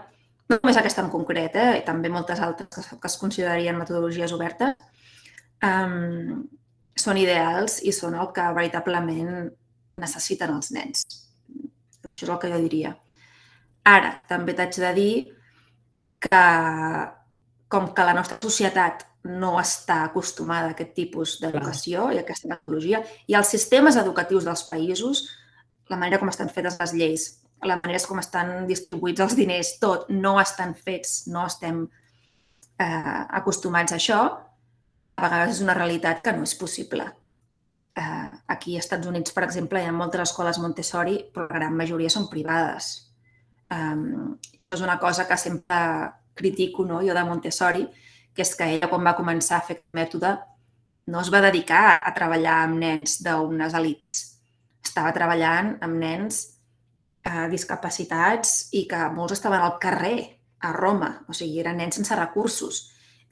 no 0.51 0.59
només 0.59 0.77
aquesta 0.77 1.05
en 1.05 1.13
concret, 1.13 1.57
eh, 1.57 1.79
i 1.79 1.85
també 1.87 2.11
moltes 2.13 2.43
altres 2.45 2.69
que, 2.75 2.99
que 3.01 3.11
es 3.11 3.17
considerarien 3.21 3.79
metodologies 3.79 4.35
obertes, 4.37 4.75
um, 5.65 6.43
són 7.05 7.19
ideals 7.19 7.81
i 7.83 7.95
són 7.97 8.19
el 8.19 8.29
que 8.37 8.45
veritablement 8.59 9.49
necessiten 10.03 10.53
els 10.55 10.71
nens. 10.75 11.07
Això 12.11 12.27
és 12.27 12.35
el 12.35 12.39
que 12.43 12.53
jo 12.53 12.61
diria. 12.67 12.95
Ara, 13.85 14.15
també 14.29 14.55
t'haig 14.57 14.79
de 14.81 14.93
dir 14.97 15.15
que 16.25 16.45
com 17.69 17.91
que 17.93 18.07
la 18.07 18.15
nostra 18.17 18.39
societat 18.43 19.05
no 19.25 19.55
està 19.61 20.03
acostumada 20.05 20.71
a 20.71 20.75
aquest 20.75 20.93
tipus 20.97 21.39
d'educació 21.41 22.11
i 22.13 22.19
a 22.19 22.23
aquesta 22.25 22.51
metodologia, 22.51 23.01
i 23.27 23.37
els 23.37 23.51
sistemes 23.51 23.97
educatius 24.01 24.45
dels 24.45 24.67
països, 24.69 25.25
la 25.89 25.99
manera 26.01 26.21
com 26.21 26.31
estan 26.33 26.53
fetes 26.53 26.77
les 26.81 26.95
lleis, 26.97 27.27
la 27.65 27.79
manera 27.81 28.01
com 28.09 28.21
estan 28.21 28.67
distribuïts 28.69 29.25
els 29.25 29.37
diners, 29.37 29.75
tot, 29.81 30.09
no 30.13 30.37
estan 30.41 30.75
fets, 30.77 31.25
no 31.33 31.47
estem 31.49 31.85
eh, 31.85 33.23
acostumats 33.41 33.93
a 33.95 34.01
això, 34.01 34.21
a 35.15 35.23
vegades 35.25 35.57
és 35.57 35.65
una 35.65 35.77
realitat 35.79 36.21
que 36.25 36.35
no 36.37 36.45
és 36.45 36.55
possible. 36.61 37.09
Eh, 37.97 38.29
aquí 38.51 38.77
als 38.77 38.89
Estats 38.89 39.09
Units, 39.09 39.33
per 39.33 39.47
exemple, 39.47 39.81
hi 39.81 39.89
ha 39.89 39.97
moltes 39.97 40.29
escoles 40.29 40.61
Montessori, 40.61 41.21
però 41.33 41.49
la 41.49 41.61
gran 41.61 41.77
majoria 41.79 42.13
són 42.13 42.29
privades. 42.29 42.95
Um, 43.73 44.35
és 44.75 44.83
una 44.83 44.99
cosa 44.99 45.27
que 45.29 45.39
sempre 45.39 45.79
critico 46.35 46.85
no, 46.85 47.01
jo 47.07 47.15
de 47.15 47.25
Montessori, 47.25 47.87
que 48.35 48.43
és 48.43 48.55
que 48.59 48.67
ella, 48.77 48.91
quan 48.91 49.07
va 49.07 49.17
començar 49.17 49.61
a 49.61 49.67
fer 49.67 49.79
aquest 49.79 49.95
mètode, 49.97 50.35
no 51.07 51.21
es 51.21 51.31
va 51.33 51.43
dedicar 51.45 51.99
a 52.01 52.15
treballar 52.17 52.63
amb 52.65 52.81
nens 52.81 53.21
d'unes 53.23 53.77
elites. 53.79 54.25
Estava 54.85 55.13
treballant 55.15 55.75
amb 55.85 56.01
nens 56.01 56.41
eh, 57.25 57.47
discapacitats 57.53 58.71
i 58.75 58.87
que 58.91 59.01
molts 59.15 59.37
estaven 59.37 59.63
al 59.63 59.79
carrer, 59.83 60.17
a 60.65 60.73
Roma. 60.73 61.11
O 61.29 61.37
sigui, 61.37 61.61
eren 61.61 61.77
nens 61.77 61.99
sense 61.99 62.17
recursos 62.17 62.81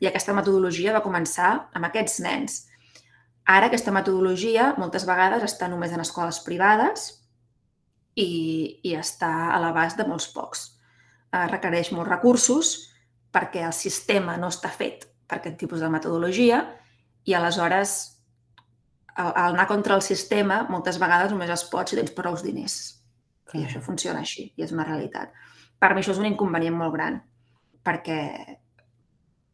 i 0.02 0.08
aquesta 0.08 0.34
metodologia 0.36 0.92
va 0.92 1.04
començar 1.04 1.52
amb 1.72 1.88
aquests 1.88 2.20
nens. 2.24 2.58
Ara 3.48 3.70
aquesta 3.70 3.94
metodologia 3.94 4.72
moltes 4.78 5.06
vegades 5.08 5.44
està 5.46 5.68
només 5.70 5.94
en 5.94 6.02
escoles 6.04 6.42
privades 6.44 7.08
i, 8.14 8.80
i 8.84 8.94
està 8.98 9.32
a 9.52 9.60
l'abast 9.62 10.00
de 10.00 10.06
molts 10.08 10.28
pocs. 10.34 10.64
Eh, 11.32 11.46
requereix 11.50 11.92
molts 11.96 12.10
recursos 12.10 12.72
perquè 13.32 13.64
el 13.66 13.76
sistema 13.76 14.36
no 14.36 14.50
està 14.52 14.70
fet 14.72 15.06
per 15.26 15.38
aquest 15.38 15.56
tipus 15.62 15.80
de 15.80 15.88
metodologia 15.92 16.60
i 17.24 17.34
aleshores 17.34 17.94
al, 19.16 19.32
anar 19.32 19.66
contra 19.70 19.96
el 19.96 20.02
sistema 20.04 20.62
moltes 20.68 20.98
vegades 21.00 21.32
només 21.32 21.52
es 21.52 21.64
pot 21.72 21.88
si 21.88 21.96
tens 21.96 22.12
prou 22.16 22.36
diners. 22.40 22.80
Clar. 23.48 23.62
I 23.62 23.68
això 23.68 23.82
funciona 23.84 24.20
així 24.20 24.50
i 24.56 24.64
és 24.64 24.72
una 24.72 24.86
realitat. 24.88 25.32
Per 25.80 25.92
mi 25.92 26.02
això 26.02 26.12
és 26.14 26.20
un 26.20 26.28
inconvenient 26.28 26.76
molt 26.76 26.94
gran 26.94 27.20
perquè 27.82 28.20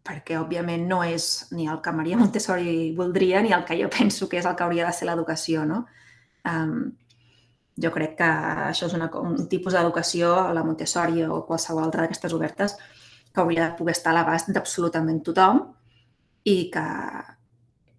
perquè 0.08 0.38
òbviament 0.40 0.86
no 0.88 1.02
és 1.04 1.50
ni 1.52 1.66
el 1.68 1.82
que 1.84 1.92
Maria 1.92 2.16
Montessori 2.16 2.94
voldria 2.96 3.42
ni 3.44 3.52
el 3.52 3.66
que 3.68 3.76
jo 3.76 3.90
penso 3.92 4.28
que 4.28 4.38
és 4.40 4.46
el 4.48 4.56
que 4.56 4.64
hauria 4.64 4.86
de 4.86 4.92
ser 4.96 5.08
l'educació, 5.08 5.66
no? 5.68 5.82
Um, 6.48 6.94
jo 7.82 7.90
crec 7.94 8.16
que 8.18 8.28
això 8.68 8.88
és 8.88 8.94
una, 8.96 9.08
un 9.20 9.48
tipus 9.50 9.76
d'educació, 9.76 10.34
la 10.54 10.64
Montessori 10.66 11.24
o 11.24 11.42
qualsevol 11.48 11.84
altra 11.84 12.04
d'aquestes 12.04 12.34
obertes, 12.34 12.76
que 13.32 13.42
hauria 13.42 13.68
de 13.68 13.78
poder 13.78 13.94
estar 13.96 14.12
a 14.12 14.18
l'abast 14.18 14.50
d'absolutament 14.54 15.20
tothom 15.26 15.62
i 16.48 16.56
que, 16.74 16.86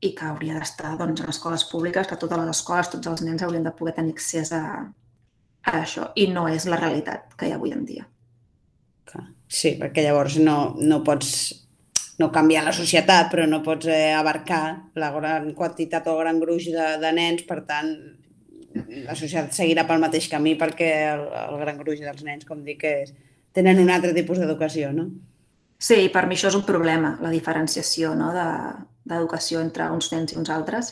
i 0.01 0.13
que 0.15 0.29
hauria 0.29 0.57
d'estar 0.57 0.95
doncs, 0.99 1.23
en 1.23 1.31
escoles 1.31 1.65
públiques, 1.71 2.07
que 2.07 2.19
totes 2.19 2.41
les 2.41 2.53
escoles, 2.55 2.91
tots 2.91 3.11
els 3.11 3.25
nens 3.25 3.43
haurien 3.45 3.65
de 3.67 3.75
poder 3.75 3.95
tenir 3.99 4.15
accés 4.17 4.51
a, 4.55 4.63
a 5.63 5.75
això. 5.81 6.09
I 6.15 6.29
no 6.33 6.47
és 6.51 6.67
la 6.67 6.79
realitat 6.81 7.35
que 7.37 7.47
hi 7.47 7.55
ha 7.55 7.59
avui 7.61 7.75
en 7.75 7.85
dia. 7.87 8.07
Sí, 9.49 9.73
perquè 9.79 10.03
llavors 10.05 10.37
no, 10.37 10.75
no 10.77 11.01
pots 11.05 11.31
no 12.19 12.27
canviar 12.35 12.65
la 12.65 12.75
societat, 12.75 13.29
però 13.31 13.47
no 13.47 13.61
pots 13.65 13.87
eh, 13.89 14.11
abarcar 14.13 14.91
la 14.99 15.09
gran 15.15 15.53
quantitat 15.55 16.07
o 16.11 16.17
gran 16.19 16.41
gruix 16.41 16.67
de, 16.69 16.87
de 17.01 17.11
nens, 17.15 17.45
per 17.47 17.61
tant, 17.65 17.93
la 19.05 19.15
societat 19.15 19.55
seguirà 19.55 19.85
pel 19.87 20.01
mateix 20.01 20.27
camí 20.31 20.55
perquè 20.59 20.89
el, 21.13 21.25
el 21.45 21.57
gran 21.61 21.79
gruix 21.81 22.01
dels 22.03 22.23
nens, 22.25 22.45
com 22.47 22.63
dic, 22.65 22.85
és, 22.85 23.13
tenen 23.55 23.81
un 23.81 23.91
altre 23.93 24.13
tipus 24.15 24.39
d'educació, 24.41 24.91
no? 24.95 25.09
Sí, 25.79 26.09
per 26.11 26.25
mi 26.27 26.35
això 26.35 26.49
és 26.51 26.57
un 26.57 26.65
problema, 26.67 27.13
la 27.23 27.31
diferenciació 27.31 28.11
no? 28.19 28.33
d'educació 28.33 29.61
de, 29.61 29.67
entre 29.69 29.87
uns 29.95 30.09
nens 30.11 30.33
i 30.33 30.39
uns 30.41 30.51
altres, 30.51 30.91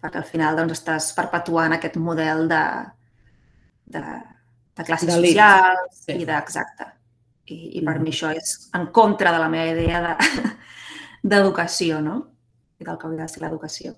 perquè 0.00 0.20
al 0.20 0.28
final 0.28 0.58
doncs, 0.60 0.78
estàs 0.78 1.10
perpetuant 1.16 1.74
aquest 1.74 1.98
model 1.98 2.46
de, 2.50 2.62
de, 3.96 4.02
de 4.78 4.86
classes 4.86 5.10
socials 5.16 6.04
sí. 6.04 6.14
i 6.14 6.28
de, 6.28 6.36
exacte, 6.38 6.86
i, 7.50 7.56
i 7.80 7.82
per 7.82 7.96
mm. 7.96 8.04
mi 8.06 8.14
això 8.14 8.30
és 8.36 8.54
en 8.78 8.86
contra 8.94 9.34
de 9.34 9.42
la 9.42 9.50
meva 9.50 9.74
idea 9.74 10.14
d'educació, 11.32 11.98
de, 11.98 12.06
no? 12.06 12.20
I 12.80 12.86
del 12.86 12.96
que 12.96 13.10
hauria 13.10 13.26
de 13.26 13.34
ser 13.34 13.42
l'educació. 13.42 13.96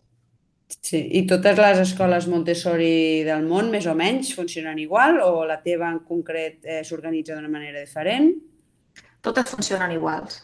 Sí, 0.81 1.03
i 1.19 1.25
totes 1.29 1.59
les 1.59 1.83
escoles 1.83 2.29
Montessori 2.31 3.23
del 3.27 3.45
món, 3.45 3.69
més 3.73 3.87
o 3.91 3.95
menys, 3.99 4.33
funcionen 4.37 4.79
igual 4.81 5.21
o 5.25 5.45
la 5.49 5.61
teva 5.65 5.91
en 5.93 6.01
concret 6.07 6.65
eh, 6.65 6.81
s'organitza 6.87 7.37
d'una 7.37 7.53
manera 7.53 7.83
diferent? 7.83 8.33
Totes 9.23 9.53
funcionen 9.53 9.93
iguals. 9.95 10.41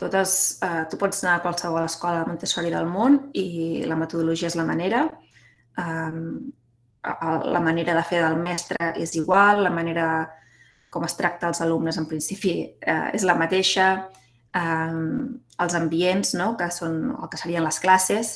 Totes, 0.00 0.34
eh, 0.64 0.84
tu 0.90 0.98
pots 1.00 1.24
anar 1.24 1.38
a 1.38 1.44
qualsevol 1.44 1.84
escola 1.84 2.26
Montessori 2.28 2.70
del 2.72 2.88
món 2.88 3.18
i 3.36 3.82
la 3.88 3.98
metodologia 4.00 4.50
és 4.50 4.56
la 4.58 4.68
manera. 4.68 5.06
Eh, 5.80 6.20
la 7.00 7.60
manera 7.64 7.94
de 7.96 8.04
fer 8.04 8.20
del 8.20 8.36
mestre 8.42 8.92
és 9.00 9.14
igual, 9.16 9.62
la 9.64 9.72
manera 9.72 10.06
com 10.90 11.04
es 11.06 11.16
tracta 11.16 11.48
els 11.48 11.62
alumnes 11.64 11.96
en 11.96 12.06
principi 12.10 12.54
eh, 12.66 13.10
és 13.14 13.24
la 13.24 13.36
mateixa, 13.38 13.88
eh, 14.56 15.00
els 15.64 15.76
ambients, 15.78 16.34
no? 16.36 16.52
que 16.58 16.68
són 16.74 17.14
el 17.14 17.30
que 17.30 17.40
serien 17.40 17.64
les 17.64 17.80
classes, 17.80 18.34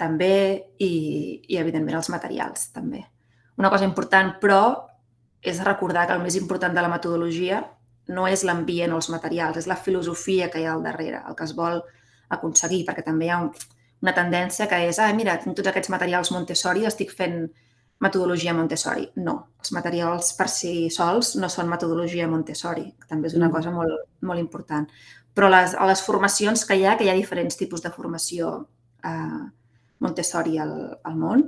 també, 0.00 0.34
i, 0.82 0.92
i 1.48 1.58
evidentment 1.60 1.98
els 2.00 2.10
materials, 2.12 2.68
també. 2.74 3.04
Una 3.60 3.70
cosa 3.70 3.86
important, 3.86 4.34
però, 4.42 4.62
és 5.44 5.60
recordar 5.62 6.06
que 6.08 6.16
el 6.16 6.24
més 6.24 6.36
important 6.40 6.74
de 6.74 6.82
la 6.82 6.90
metodologia 6.90 7.60
no 8.14 8.26
és 8.28 8.44
l'ambient 8.44 8.92
o 8.92 9.00
els 9.00 9.10
materials, 9.12 9.58
és 9.60 9.68
la 9.70 9.78
filosofia 9.80 10.50
que 10.52 10.60
hi 10.60 10.66
ha 10.66 10.74
al 10.74 10.84
darrere, 10.84 11.22
el 11.28 11.36
que 11.36 11.46
es 11.46 11.54
vol 11.56 11.80
aconseguir, 12.34 12.82
perquè 12.88 13.04
també 13.04 13.28
hi 13.28 13.32
ha 13.32 13.40
una 13.44 14.14
tendència 14.16 14.66
que 14.68 14.80
és, 14.88 14.98
ah, 15.00 15.12
mira, 15.16 15.36
tinc 15.40 15.56
tots 15.56 15.70
aquests 15.70 15.92
materials 15.92 16.32
Montessori, 16.34 16.84
estic 16.88 17.12
fent 17.16 17.46
metodologia 18.04 18.54
Montessori. 18.56 19.06
No, 19.24 19.36
els 19.62 19.72
materials 19.76 20.32
per 20.36 20.48
si 20.52 20.90
sols 20.92 21.34
no 21.40 21.48
són 21.52 21.70
metodologia 21.70 22.28
Montessori, 22.28 22.88
que 23.00 23.08
també 23.08 23.30
és 23.30 23.36
una 23.38 23.48
mm. 23.48 23.54
cosa 23.54 23.72
molt, 23.72 24.08
molt 24.20 24.42
important. 24.42 24.88
Però 25.34 25.48
les, 25.50 25.74
a 25.74 25.86
les 25.88 26.02
formacions 26.04 26.64
que 26.68 26.76
hi 26.78 26.84
ha, 26.86 26.96
que 26.98 27.06
hi 27.06 27.12
ha 27.12 27.16
diferents 27.16 27.56
tipus 27.58 27.82
de 27.82 27.92
formació 27.94 28.54
eh, 29.04 29.44
Montessori 30.04 30.58
al, 30.62 30.74
al 31.02 31.16
món, 31.18 31.46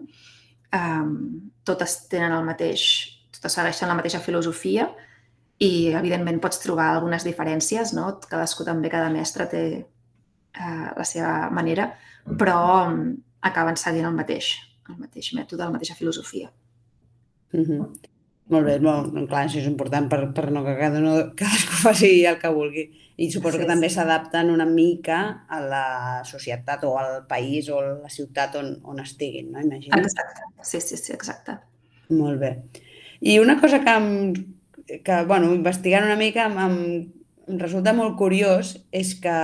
eh, 0.74 1.04
totes 1.68 1.98
tenen 2.12 2.34
el 2.36 2.46
mateix, 2.46 2.86
totes 3.36 3.58
segueixen 3.58 3.92
la 3.92 3.98
mateixa 3.98 4.22
filosofia 4.24 4.88
i, 5.58 5.92
evidentment, 5.96 6.40
pots 6.42 6.60
trobar 6.62 6.90
algunes 6.92 7.24
diferències, 7.26 7.94
no? 7.96 8.10
Cadascú 8.28 8.66
també, 8.66 8.90
cada 8.92 9.12
mestre 9.12 9.46
té 9.52 9.62
eh, 9.76 10.88
la 10.96 11.06
seva 11.08 11.50
manera, 11.54 11.90
però 12.36 12.58
acaben 13.46 13.78
seguint 13.80 14.08
el 14.08 14.16
mateix, 14.16 14.52
el 14.90 15.00
mateix 15.00 15.32
mètode, 15.38 15.64
la 15.64 15.74
mateixa 15.74 15.96
filosofia. 15.98 16.50
Mm 17.52 17.64
-hmm. 17.64 18.15
Molt 18.54 18.68
bé, 18.68 18.76
molt, 18.78 19.10
clar, 19.26 19.42
això 19.48 19.58
és 19.58 19.66
important 19.66 20.06
per, 20.10 20.20
per 20.34 20.44
no 20.54 20.62
que 20.62 20.76
cada, 20.78 21.00
no, 21.02 21.16
cadascú 21.38 21.80
faci 21.82 22.10
el 22.30 22.38
que 22.38 22.52
vulgui. 22.54 22.84
I 23.16 23.30
suposo 23.32 23.56
sí, 23.56 23.64
que 23.64 23.70
també 23.70 23.88
s'adapten 23.90 24.52
una 24.52 24.66
mica 24.68 25.18
a 25.48 25.58
la 25.64 25.86
societat 26.28 26.84
o 26.86 26.92
al 27.00 27.24
país 27.26 27.70
o 27.72 27.80
a 27.80 27.94
la 28.04 28.12
ciutat 28.12 28.58
on, 28.60 28.74
on 28.84 29.00
estiguin, 29.02 29.50
no? 29.50 29.64
Imagino. 29.64 29.98
Exacte, 29.98 30.46
sí, 30.62 30.82
sí, 30.84 31.00
sí, 31.00 31.14
exacte. 31.16 31.56
Molt 32.12 32.38
bé. 32.44 32.52
I 33.24 33.40
una 33.42 33.58
cosa 33.58 33.80
que, 33.82 33.96
em, 33.96 35.00
que 35.02 35.20
bueno, 35.26 35.50
investigant 35.56 36.06
una 36.06 36.20
mica 36.20 36.46
em, 36.46 36.58
em 37.48 37.58
resulta 37.58 37.96
molt 37.96 38.14
curiós 38.20 38.76
és 38.94 39.16
que, 39.22 39.36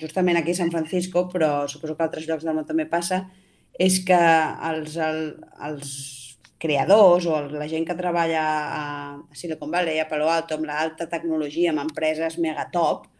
justament 0.00 0.40
aquí 0.40 0.54
a 0.54 0.62
San 0.62 0.72
Francisco, 0.72 1.26
però 1.32 1.66
suposo 1.68 1.98
que 1.98 2.06
a 2.06 2.08
altres 2.08 2.28
llocs 2.30 2.46
del 2.46 2.56
món 2.56 2.68
també 2.68 2.86
passa, 2.88 3.26
és 3.76 4.00
que 4.06 4.20
els, 4.70 4.96
el, 4.96 5.24
els 5.66 5.90
creadors 6.64 7.28
o 7.28 7.42
la 7.52 7.68
gent 7.68 7.84
que 7.86 7.96
treballa 7.98 8.44
a 8.44 8.84
Silicon 9.36 9.70
Valley, 9.70 10.00
a 10.00 10.08
Palo 10.08 10.30
Alto, 10.32 10.56
amb 10.56 10.68
l'alta 10.70 11.06
tecnologia, 11.12 11.74
amb 11.74 11.84
empreses 11.84 12.38
mega 12.40 12.64
top, 12.72 13.10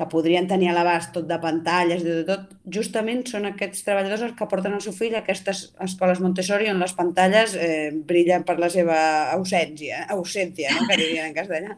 que 0.00 0.06
podrien 0.08 0.46
tenir 0.48 0.70
a 0.70 0.74
l'abast 0.78 1.12
tot 1.12 1.26
de 1.28 1.36
pantalles, 1.42 2.00
de 2.06 2.22
tot, 2.24 2.54
justament 2.72 3.20
són 3.28 3.50
aquests 3.50 3.84
treballadors 3.84 4.22
els 4.30 4.36
que 4.38 4.48
porten 4.48 4.76
el 4.76 4.80
seu 4.80 4.94
fill 4.96 5.16
a 5.18 5.20
aquestes 5.20 5.66
escoles 5.84 6.22
Montessori 6.24 6.70
on 6.72 6.80
les 6.80 6.94
pantalles 6.96 7.56
eh, 7.58 7.90
brillen 7.92 8.46
per 8.48 8.56
la 8.62 8.70
seva 8.72 9.00
ausència, 9.34 10.06
ausència 10.16 10.72
no? 10.76 10.86
que 10.88 10.96
dirien 11.02 11.28
en 11.28 11.36
castellà. 11.36 11.76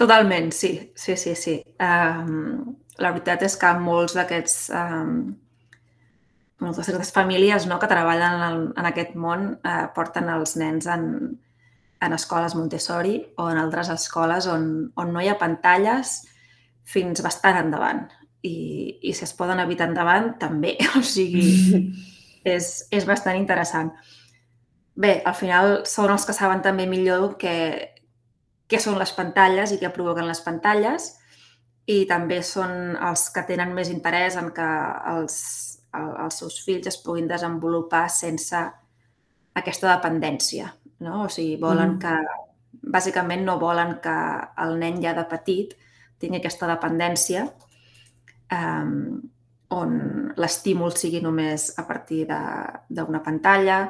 Totalment, 0.00 0.48
sí, 0.56 0.72
sí, 0.96 1.18
sí, 1.20 1.34
sí. 1.36 1.58
Um, 1.76 2.78
la 2.96 3.12
veritat 3.12 3.44
és 3.44 3.58
que 3.60 3.74
molts 3.84 4.16
d'aquests 4.16 4.56
um, 4.72 5.16
moltes 6.60 6.86
d'aquestes 6.88 7.14
famílies 7.16 7.66
no, 7.68 7.78
que 7.80 7.88
treballen 7.90 8.42
en, 8.46 8.64
en 8.78 8.88
aquest 8.88 9.16
món 9.18 9.54
eh, 9.64 9.86
porten 9.96 10.28
els 10.32 10.56
nens 10.60 10.88
en, 10.90 11.04
en 12.00 12.16
escoles 12.16 12.56
Montessori 12.56 13.16
o 13.40 13.48
en 13.50 13.60
altres 13.60 13.90
escoles 13.92 14.48
on, 14.50 14.66
on 14.96 15.12
no 15.12 15.22
hi 15.22 15.30
ha 15.32 15.38
pantalles 15.40 16.20
fins 16.90 17.22
bastant 17.24 17.60
endavant. 17.60 18.06
I, 18.42 18.98
i 19.04 19.12
si 19.12 19.26
es 19.26 19.34
poden 19.36 19.60
evitar 19.60 19.90
endavant, 19.90 20.34
també. 20.40 20.76
O 20.98 21.04
sigui, 21.04 21.44
és, 22.54 22.72
és 22.90 23.06
bastant 23.08 23.36
interessant. 23.36 23.92
Bé, 25.00 25.20
al 25.24 25.36
final 25.36 25.80
són 25.88 26.12
els 26.12 26.26
que 26.28 26.36
saben 26.36 26.64
també 26.64 26.86
millor 26.88 27.34
què, 27.40 27.56
què 28.68 28.80
són 28.80 28.98
les 29.00 29.12
pantalles 29.16 29.72
i 29.72 29.80
què 29.80 29.92
provoquen 29.92 30.28
les 30.28 30.42
pantalles 30.44 31.14
i 31.90 32.04
també 32.08 32.40
són 32.44 32.96
els 32.96 33.28
que 33.34 33.44
tenen 33.48 33.72
més 33.74 33.90
interès 33.90 34.36
en 34.38 34.50
que 34.54 34.66
els, 35.12 35.36
els 35.96 36.38
seus 36.42 36.60
fills 36.64 36.86
es 36.90 36.98
puguin 37.02 37.28
desenvolupar 37.30 38.06
sense 38.12 38.60
aquesta 39.56 39.90
dependència. 39.96 40.70
No? 41.04 41.24
O 41.24 41.28
sigui, 41.32 41.58
volen 41.60 41.96
mm. 41.96 42.04
que... 42.04 42.46
Bàsicament 42.90 43.42
no 43.44 43.58
volen 43.60 43.98
que 44.00 44.12
el 44.64 44.78
nen 44.80 45.02
ja 45.02 45.10
de 45.12 45.26
petit 45.28 45.74
tingui 46.22 46.38
aquesta 46.38 46.64
dependència 46.70 47.42
um, 48.50 49.20
on 49.70 49.92
l'estímul 50.40 50.94
sigui 50.96 51.20
només 51.22 51.70
a 51.78 51.84
partir 51.86 52.24
d'una 52.26 53.20
pantalla, 53.22 53.80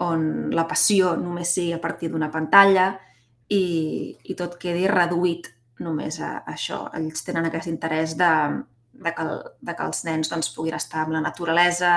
on 0.00 0.50
la 0.56 0.64
passió 0.68 1.14
només 1.20 1.52
sigui 1.56 1.74
a 1.76 1.80
partir 1.82 2.08
d'una 2.12 2.30
pantalla 2.32 2.94
i, 3.52 4.16
i 4.24 4.36
tot 4.38 4.56
quedi 4.60 4.86
reduït 4.88 5.50
només 5.84 6.20
a, 6.20 6.38
a 6.40 6.54
això. 6.54 6.86
Ells 6.96 7.26
tenen 7.26 7.50
aquest 7.50 7.68
interès 7.68 8.16
de, 8.16 8.30
de 9.00 9.14
que, 9.14 9.22
el, 9.22 9.42
de 9.60 9.74
que 9.76 9.86
els 9.88 10.04
nens 10.06 10.30
doncs, 10.30 10.50
puguin 10.54 10.76
estar 10.76 11.04
amb 11.04 11.16
la 11.16 11.22
naturalesa, 11.24 11.94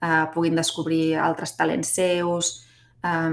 eh, 0.00 0.24
puguin 0.34 0.58
descobrir 0.58 1.16
altres 1.18 1.56
talents 1.58 1.90
seus, 1.98 2.52
eh, 3.02 3.32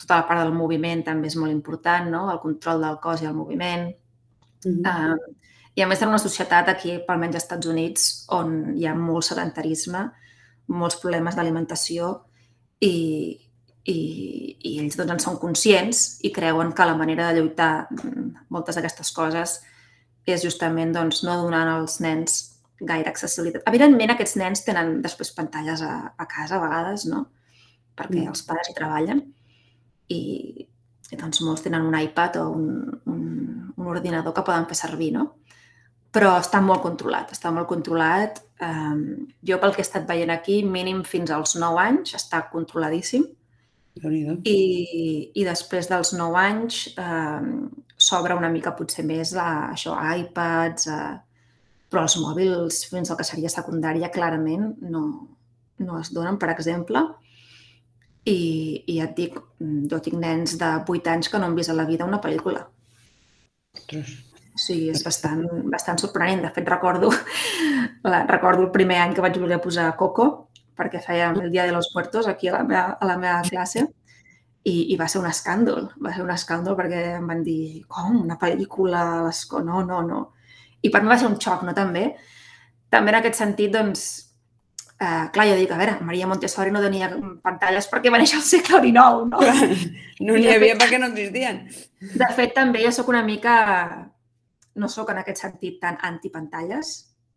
tota 0.00 0.20
la 0.20 0.26
part 0.28 0.42
del 0.42 0.52
moviment 0.56 1.04
també 1.06 1.30
és 1.30 1.38
molt 1.40 1.54
important, 1.54 2.10
no? 2.10 2.26
el 2.32 2.42
control 2.42 2.82
del 2.82 3.00
cos 3.02 3.22
i 3.22 3.30
el 3.30 3.38
moviment. 3.38 3.88
Mm 4.64 4.82
-hmm. 4.82 5.14
eh, 5.14 5.40
I 5.76 5.82
a 5.82 5.86
més 5.86 6.02
en 6.02 6.08
una 6.08 6.18
societat 6.18 6.68
aquí, 6.68 7.00
almenys 7.08 7.34
als 7.34 7.44
Estats 7.44 7.66
Units, 7.66 8.26
on 8.28 8.76
hi 8.76 8.86
ha 8.86 8.94
molt 8.94 9.24
sedentarisme, 9.24 10.10
molts 10.66 10.96
problemes 10.96 11.34
d'alimentació 11.34 12.24
i, 12.80 13.40
i, 13.84 13.98
i 14.62 14.78
ells 14.80 14.96
doncs, 14.96 15.12
en 15.12 15.18
són 15.18 15.38
conscients 15.38 16.20
i 16.22 16.32
creuen 16.32 16.72
que 16.72 16.86
la 16.86 16.96
manera 16.96 17.32
de 17.32 17.40
lluitar 17.40 17.88
moltes 18.48 18.76
d'aquestes 18.76 19.12
coses 19.12 19.60
és 20.26 20.44
justament 20.44 20.94
doncs, 20.94 21.22
no 21.26 21.36
donant 21.42 21.70
als 21.70 21.98
nens 22.00 22.40
gaire 22.80 23.10
accessibilitat. 23.10 23.64
Evidentment, 23.70 24.12
aquests 24.14 24.36
nens 24.40 24.64
tenen 24.66 24.98
després 25.04 25.32
pantalles 25.36 25.82
a, 25.84 25.94
a 26.16 26.26
casa 26.30 26.58
a 26.58 26.62
vegades, 26.62 27.06
no? 27.10 27.24
Perquè 27.94 28.22
mm. 28.24 28.32
els 28.32 28.42
pares 28.46 28.70
hi 28.70 28.76
treballen 28.76 29.20
i, 30.10 30.20
i 31.10 31.18
doncs 31.20 31.42
molts 31.46 31.64
tenen 31.64 31.86
un 31.86 31.96
iPad 31.98 32.40
o 32.42 32.48
un, 32.56 32.66
un, 33.10 33.22
un 33.76 33.90
ordinador 33.92 34.34
que 34.34 34.44
poden 34.46 34.66
fer 34.70 34.78
servir, 34.80 35.12
no? 35.14 35.28
Però 36.14 36.36
està 36.38 36.60
molt 36.62 36.82
controlat, 36.84 37.32
està 37.34 37.50
molt 37.54 37.68
controlat. 37.70 38.38
Um, 38.62 39.26
jo, 39.42 39.58
pel 39.62 39.74
que 39.74 39.82
he 39.82 39.86
estat 39.86 40.06
veient 40.06 40.30
aquí, 40.30 40.60
mínim 40.62 41.02
fins 41.06 41.32
als 41.34 41.56
9 41.58 41.80
anys 41.82 42.14
està 42.18 42.44
controladíssim. 42.52 43.26
I, 44.50 45.30
I 45.38 45.44
després 45.46 45.86
dels 45.90 46.10
9 46.18 46.40
anys 46.40 46.80
eh, 46.98 47.44
s'obre 47.94 48.34
una 48.34 48.50
mica 48.50 48.74
potser 48.74 49.04
més 49.06 49.34
a 49.38 49.70
això, 49.70 49.94
a 49.94 50.16
iPads, 50.18 50.88
a... 50.90 50.98
però 51.90 52.02
els 52.08 52.16
mòbils 52.18 52.80
fins 52.90 53.10
al 53.10 53.20
que 53.20 53.26
seria 53.28 53.52
secundària 53.52 54.10
clarament 54.10 54.72
no, 54.90 55.04
no 55.78 56.00
es 56.00 56.10
donen, 56.16 56.40
per 56.42 56.50
exemple. 56.50 57.04
I, 58.24 58.38
I 58.88 58.98
ja 58.98 59.06
et 59.06 59.16
dic, 59.18 59.38
jo 59.90 60.00
tinc 60.02 60.18
nens 60.18 60.56
de 60.58 60.70
8 60.80 61.12
anys 61.12 61.30
que 61.30 61.38
no 61.38 61.50
han 61.50 61.58
vist 61.58 61.70
a 61.70 61.76
la 61.76 61.86
vida 61.86 62.08
una 62.08 62.22
pel·lícula. 62.24 62.64
Ostres. 63.76 64.14
Sí, 64.54 64.84
és 64.90 65.02
bastant, 65.02 65.42
bastant 65.70 65.98
sorprenent. 65.98 66.44
De 66.44 66.50
fet, 66.54 66.66
recordo, 66.70 67.10
la, 68.06 68.22
recordo 68.34 68.62
el 68.66 68.74
primer 68.74 69.00
any 69.02 69.14
que 69.14 69.24
vaig 69.24 69.38
voler 69.42 69.58
posar 69.62 69.88
Coco, 69.98 70.28
perquè 70.78 71.00
fèiem 71.02 71.40
el 71.42 71.52
Dia 71.52 71.66
de 71.68 71.72
los 71.72 71.90
Muertos 71.94 72.28
aquí 72.28 72.48
a 72.48 72.58
la 72.58 72.64
meva, 72.64 72.86
a 73.00 73.06
la 73.06 73.18
meva 73.18 73.42
classe 73.46 73.86
i, 74.64 74.74
i 74.94 74.96
va 74.96 75.06
ser 75.10 75.20
un 75.20 75.28
escàndol, 75.28 75.90
va 76.02 76.12
ser 76.14 76.24
un 76.24 76.32
escàndol 76.32 76.76
perquè 76.78 77.02
em 77.18 77.26
van 77.28 77.42
dir, 77.44 77.84
com, 77.88 78.16
una 78.22 78.38
pel·lícula 78.40 79.04
a? 79.28 79.64
No, 79.64 79.82
no, 79.84 80.00
no. 80.02 80.20
I 80.84 80.90
per 80.92 81.02
mi 81.02 81.12
va 81.12 81.18
ser 81.20 81.28
un 81.28 81.38
xoc, 81.40 81.64
no, 81.66 81.74
també? 81.76 82.06
També 82.92 83.12
en 83.12 83.18
aquest 83.18 83.40
sentit, 83.40 83.72
doncs, 83.74 84.06
eh, 84.96 85.26
clar, 85.34 85.46
jo 85.50 85.58
dic, 85.60 85.70
a 85.70 85.80
veure, 85.80 85.98
Maria 86.08 86.28
Montessori 86.30 86.72
no 86.72 86.82
tenia 86.84 87.10
pantalles 87.44 87.88
perquè 87.92 88.12
va 88.12 88.20
néixer 88.22 88.40
al 88.40 88.46
segle 88.46 88.80
XIX, 88.86 89.28
no? 89.30 89.42
Clar, 89.42 89.70
no 90.24 90.38
n'hi 90.38 90.52
havia 90.54 90.78
perquè 90.80 91.00
no 91.00 91.12
existien. 91.12 91.64
De 92.14 92.30
fet, 92.36 92.54
també 92.56 92.84
jo 92.86 92.92
sóc 92.94 93.10
una 93.12 93.24
mica, 93.26 93.56
no 94.80 94.88
sóc 94.88 95.12
en 95.12 95.20
aquest 95.20 95.44
sentit 95.44 95.80
tan 95.82 96.00
antipantalles, 96.08 96.94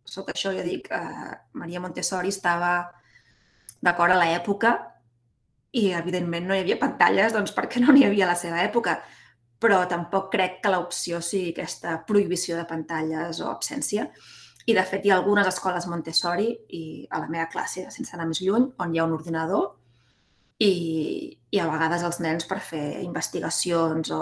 sóc 0.08 0.32
això, 0.32 0.54
jo 0.56 0.64
dic, 0.64 0.88
eh, 0.96 1.36
Maria 1.60 1.84
Montessori 1.84 2.32
estava 2.32 2.78
d'acord 3.84 4.14
a 4.14 4.20
l'època 4.20 4.74
i, 5.72 5.92
evidentment, 5.94 6.48
no 6.48 6.56
hi 6.56 6.64
havia 6.64 6.80
pantalles 6.82 7.36
doncs, 7.36 7.54
perquè 7.56 7.82
no 7.84 7.94
n'hi 7.94 8.06
havia 8.08 8.26
a 8.26 8.32
la 8.32 8.40
seva 8.40 8.64
època, 8.64 8.98
però 9.62 9.84
tampoc 9.90 10.32
crec 10.34 10.60
que 10.64 10.72
l'opció 10.74 11.22
sigui 11.22 11.54
aquesta 11.54 11.98
prohibició 12.08 12.58
de 12.58 12.66
pantalles 12.70 13.42
o 13.42 13.50
absència. 13.52 14.08
I, 14.68 14.74
de 14.76 14.84
fet, 14.84 15.06
hi 15.06 15.12
ha 15.12 15.18
algunes 15.18 15.48
escoles 15.48 15.88
Montessori 15.88 16.50
i 16.76 16.84
a 17.10 17.22
la 17.24 17.30
meva 17.32 17.48
classe, 17.52 17.88
sense 17.94 18.16
anar 18.16 18.28
més 18.30 18.42
lluny, 18.44 18.68
on 18.84 18.94
hi 18.94 19.00
ha 19.00 19.08
un 19.08 19.16
ordinador 19.16 19.70
i, 20.60 20.74
i 21.52 21.62
a 21.62 21.68
vegades 21.70 22.04
els 22.04 22.20
nens 22.24 22.48
per 22.50 22.60
fer 22.64 23.02
investigacions 23.04 24.12
o 24.12 24.22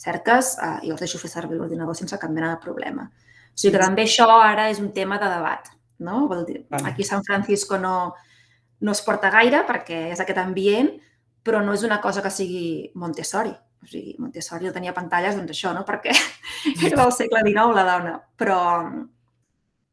cerques 0.00 0.54
eh, 0.58 0.76
i 0.86 0.92
els 0.92 1.00
deixo 1.00 1.20
fer 1.20 1.30
servir 1.32 1.58
l'ordinador 1.58 1.96
sense 1.96 2.18
cap 2.20 2.32
mena 2.32 2.54
de 2.54 2.62
problema. 2.62 3.06
O 3.06 3.56
sigui 3.60 3.76
que 3.76 3.82
també 3.82 4.04
això 4.06 4.28
ara 4.36 4.68
és 4.72 4.80
un 4.82 4.92
tema 4.96 5.18
de 5.22 5.30
debat. 5.32 5.70
No? 6.00 6.26
Vol 6.28 6.44
dir, 6.48 6.62
aquí 6.80 7.04
a 7.04 7.10
San 7.10 7.24
Francisco 7.24 7.76
no, 7.78 8.12
no 8.80 8.92
es 8.96 9.02
porta 9.04 9.30
gaire 9.32 9.62
perquè 9.68 10.08
és 10.14 10.20
aquest 10.22 10.40
ambient, 10.40 10.90
però 11.44 11.60
no 11.64 11.74
és 11.76 11.84
una 11.86 12.00
cosa 12.00 12.22
que 12.24 12.32
sigui 12.32 12.90
Montessori. 13.00 13.52
O 13.80 13.88
sigui, 13.88 14.16
Montessori 14.20 14.68
no 14.68 14.74
tenia 14.76 14.96
pantalles, 14.96 15.36
doncs 15.36 15.54
això, 15.54 15.72
no? 15.76 15.84
Perquè 15.88 16.12
era 16.86 17.00
del 17.02 17.14
segle 17.16 17.44
XIX 17.46 17.76
la 17.76 17.86
dona. 17.88 18.16
Però, 18.40 18.60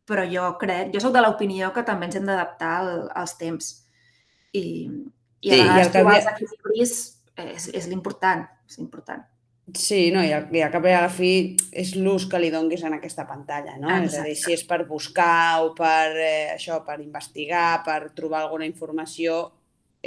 però 0.08 0.26
jo 0.28 0.50
crec, 0.62 0.91
jo 0.95 1.04
sóc 1.04 1.15
de 1.15 1.23
l'opinió 1.23 1.71
que 1.76 1.86
també 1.88 2.10
ens 2.10 2.19
hem 2.19 2.28
d'adaptar 2.28 2.73
al, 2.82 2.91
als 3.23 3.38
temps. 3.39 3.71
I, 4.56 4.65
I 5.43 5.54
a 5.54 5.63
vegades 5.63 5.95
trobar 5.95 6.19
els 6.19 6.30
equilibris 6.34 6.93
és, 7.38 7.71
és 7.76 7.89
l'important, 7.91 8.47
és 8.67 8.80
important. 8.84 9.23
Sí, 9.75 10.12
no, 10.15 10.21
i 10.23 10.32
al, 10.32 10.45
i 10.56 10.62
al 10.63 10.71
cap 10.71 10.86
i 10.88 10.93
a 10.95 11.01
la 11.03 11.12
fi 11.12 11.32
és 11.75 11.91
l'ús 11.99 12.23
que 12.32 12.39
li 12.39 12.51
donguis 12.53 12.86
en 12.88 12.95
aquesta 12.95 13.25
pantalla, 13.27 13.75
no? 13.75 13.89
Exacte. 13.91 14.08
És 14.08 14.19
a 14.21 14.23
dir, 14.23 14.36
si 14.39 14.56
és 14.56 14.63
per 14.67 14.86
buscar 14.88 15.60
o 15.65 15.73
per 15.75 16.13
eh, 16.15 16.53
això, 16.53 16.80
per 16.88 17.01
investigar, 17.03 17.82
per 17.84 18.13
trobar 18.15 18.45
alguna 18.45 18.67
informació, 18.69 19.41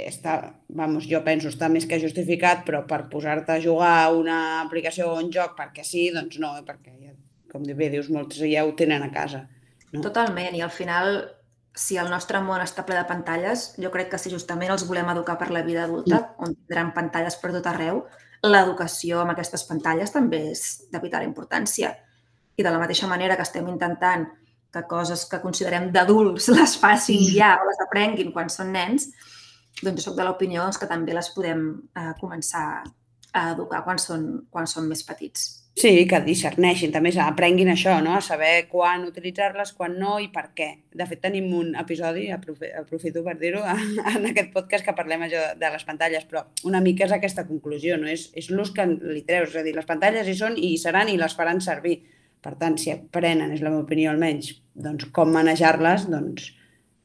està, 0.01 0.37
vamos, 0.69 1.05
jo 1.09 1.19
penso, 1.25 1.51
està 1.51 1.69
més 1.69 1.85
que 1.85 1.99
justificat, 2.01 2.63
però 2.65 2.81
per 2.89 3.03
posar-te 3.11 3.53
a 3.53 3.61
jugar 3.61 3.91
a 3.99 4.09
una 4.15 4.37
aplicació 4.61 5.11
o 5.11 5.19
un 5.19 5.29
joc 5.33 5.53
perquè 5.59 5.85
sí, 5.85 6.07
doncs 6.15 6.39
no, 6.41 6.55
perquè, 6.65 6.95
ja, 6.97 7.13
com 7.51 7.67
bé 7.67 7.91
dius, 7.93 8.09
molts 8.09 8.41
ja 8.41 8.65
ho 8.65 8.73
tenen 8.79 9.05
a 9.05 9.11
casa. 9.13 9.45
No? 9.91 10.01
Totalment, 10.01 10.55
i 10.55 10.63
al 10.65 10.71
final, 10.73 11.19
si 11.77 11.99
el 12.01 12.09
nostre 12.09 12.41
món 12.41 12.63
està 12.63 12.85
ple 12.87 12.97
de 12.97 13.05
pantalles, 13.09 13.71
jo 13.77 13.91
crec 13.93 14.09
que 14.09 14.19
si 14.21 14.33
justament 14.33 14.71
els 14.73 14.87
volem 14.87 15.11
educar 15.13 15.37
per 15.37 15.51
la 15.51 15.63
vida 15.67 15.85
adulta, 15.85 16.23
mm. 16.23 16.47
on 16.47 16.55
tindran 16.55 16.93
pantalles 16.97 17.37
per 17.37 17.53
tot 17.53 17.69
arreu, 17.69 18.05
l'educació 18.43 19.21
amb 19.21 19.33
aquestes 19.33 19.63
pantalles 19.69 20.13
també 20.13 20.41
és 20.51 20.63
de 20.91 21.01
vital 21.03 21.25
importància. 21.25 21.91
I 22.57 22.63
de 22.63 22.71
la 22.73 22.79
mateixa 22.81 23.09
manera 23.09 23.37
que 23.37 23.45
estem 23.45 23.67
intentant 23.69 24.25
que 24.71 24.83
coses 24.87 25.25
que 25.29 25.41
considerem 25.43 25.91
d'adults 25.91 26.49
les 26.57 26.77
facin 26.79 27.21
ja 27.35 27.53
o 27.59 27.67
les 27.69 27.81
aprenguin 27.85 28.31
quan 28.33 28.49
són 28.49 28.71
nens, 28.73 29.09
doncs 29.81 30.01
jo 30.01 30.09
soc 30.09 30.17
de 30.17 30.25
l'opinió 30.25 30.65
doncs, 30.65 30.79
que 30.81 30.89
també 30.89 31.15
les 31.15 31.29
podem 31.35 31.65
eh, 31.95 32.11
començar 32.19 32.65
a 33.31 33.51
educar 33.53 33.83
quan 33.85 33.99
són, 33.99 34.47
quan 34.51 34.67
són 34.67 34.89
més 34.89 35.03
petits. 35.07 35.60
Sí, 35.71 35.91
que 36.03 36.19
discerneixin, 36.25 36.91
també 36.91 37.13
aprenguin 37.23 37.69
això, 37.71 37.93
no? 38.03 38.11
a 38.17 38.21
saber 38.21 38.67
quan 38.69 39.05
utilitzar-les, 39.07 39.71
quan 39.77 39.95
no 39.97 40.17
i 40.19 40.27
per 40.33 40.49
què. 40.57 40.67
De 40.91 41.05
fet, 41.07 41.21
tenim 41.23 41.47
un 41.55 41.71
episodi, 41.79 42.25
aprofito 42.29 43.23
per 43.23 43.37
dir-ho, 43.39 43.63
en 44.11 44.27
aquest 44.29 44.51
podcast 44.51 44.85
que 44.85 44.95
parlem 44.97 45.23
això 45.25 45.45
de 45.57 45.69
les 45.71 45.85
pantalles, 45.87 46.27
però 46.27 46.43
una 46.67 46.83
mica 46.83 47.07
és 47.07 47.15
aquesta 47.15 47.47
conclusió, 47.47 47.95
no? 47.97 48.09
és, 48.11 48.27
és 48.35 48.51
l'ús 48.51 48.73
que 48.75 48.85
li 48.85 49.23
treus, 49.27 49.55
és 49.55 49.61
a 49.61 49.63
dir, 49.63 49.75
les 49.77 49.87
pantalles 49.87 50.27
hi 50.27 50.35
són 50.37 50.59
i 50.59 50.73
hi 50.73 50.81
seran 50.81 51.09
i 51.09 51.15
les 51.21 51.37
faran 51.39 51.63
servir. 51.63 52.01
Per 52.41 52.55
tant, 52.59 52.75
si 52.81 52.91
aprenen, 52.91 53.55
és 53.55 53.63
la 53.63 53.71
meva 53.71 53.85
opinió 53.85 54.11
almenys, 54.11 54.51
doncs 54.75 55.07
com 55.15 55.31
manejar-les, 55.31 56.09
doncs, 56.11 56.51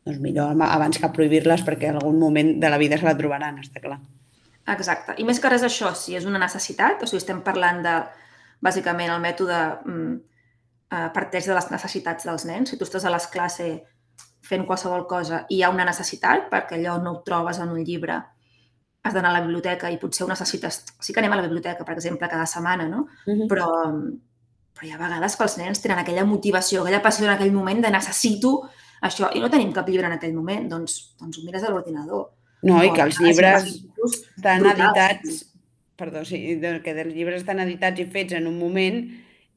doncs 0.09 0.21
millor 0.25 0.59
abans 0.67 0.99
que 0.99 1.15
prohibir-les 1.15 1.63
perquè 1.63 1.93
en 1.93 2.01
algun 2.01 2.19
moment 2.19 2.57
de 2.59 2.73
la 2.73 2.83
vida 2.83 2.99
se 2.99 3.07
la 3.07 3.17
trobaran, 3.19 3.63
està 3.63 3.85
clar. 3.85 4.01
Exacte. 4.75 5.15
I 5.23 5.25
més 5.29 5.39
que 5.39 5.51
res 5.53 5.63
això, 5.63 5.95
si 5.95 6.17
és 6.19 6.27
una 6.27 6.41
necessitat, 6.43 7.05
o 7.05 7.07
sigui, 7.07 7.23
estem 7.23 7.45
parlant 7.47 7.85
de 7.85 7.99
bàsicament 8.63 9.13
el 9.13 9.21
mètode 9.23 9.59
mm, 9.85 10.15
eh, 10.93 11.09
parteix 11.15 11.49
de 11.49 11.57
les 11.57 11.69
necessitats 11.71 12.29
dels 12.29 12.47
nens. 12.49 12.71
Si 12.71 12.79
tu 12.79 12.87
estàs 12.87 13.05
a 13.05 13.13
les 13.13 13.27
classes 13.33 13.83
fent 14.47 14.65
qualsevol 14.67 15.07
cosa 15.11 15.45
i 15.49 15.59
hi 15.59 15.63
ha 15.65 15.73
una 15.75 15.87
necessitat, 15.89 16.49
perquè 16.53 16.79
allò 16.79 17.01
no 17.03 17.17
ho 17.17 17.23
trobes 17.27 17.59
en 17.63 17.73
un 17.75 17.83
llibre, 17.85 18.21
has 19.07 19.15
d'anar 19.15 19.31
a 19.31 19.39
la 19.39 19.43
biblioteca 19.43 19.91
i 19.91 19.99
potser 20.03 20.25
ho 20.27 20.31
necessites... 20.31 20.83
Sí 21.01 21.13
que 21.13 21.23
anem 21.23 21.35
a 21.35 21.41
la 21.41 21.47
biblioteca, 21.47 21.85
per 21.85 21.95
exemple, 21.95 22.29
cada 22.29 22.47
setmana, 22.47 22.89
no? 22.89 23.07
Uh 23.27 23.35
-huh. 23.35 23.49
Però, 23.51 23.69
però 24.75 24.87
hi 24.87 24.93
ha 24.93 24.99
vegades 24.99 25.37
que 25.37 25.45
els 25.45 25.59
nens 25.59 25.81
tenen 25.81 25.99
aquella 25.99 26.25
motivació, 26.25 26.83
aquella 26.83 27.03
passió 27.03 27.27
en 27.27 27.33
aquell 27.33 27.53
moment 27.53 27.83
de 27.83 27.91
necessito 27.91 28.69
això 29.03 29.31
i 29.35 29.41
no 29.41 29.51
tenim 29.51 29.73
cap 29.73 29.89
llibre 29.89 30.07
en 30.07 30.13
aquell 30.13 30.35
moment, 30.35 30.69
doncs, 30.69 31.15
doncs 31.21 31.39
ho 31.39 31.45
mires 31.45 31.63
a 31.63 31.71
l'ordinador. 31.71 32.31
No, 32.63 32.83
i 32.83 32.93
que 32.93 33.03
els 33.03 33.21
llibres 33.21 33.69
estan 34.07 34.67
editats 34.67 35.45
perdó, 35.97 36.25
sí, 36.25 36.39
que 36.85 36.95
dels 36.95 37.15
llibres 37.15 37.43
estan 37.43 37.61
editats 37.65 38.01
i 38.01 38.07
fets 38.13 38.37
en 38.37 38.47
un 38.51 38.59
moment 38.61 39.01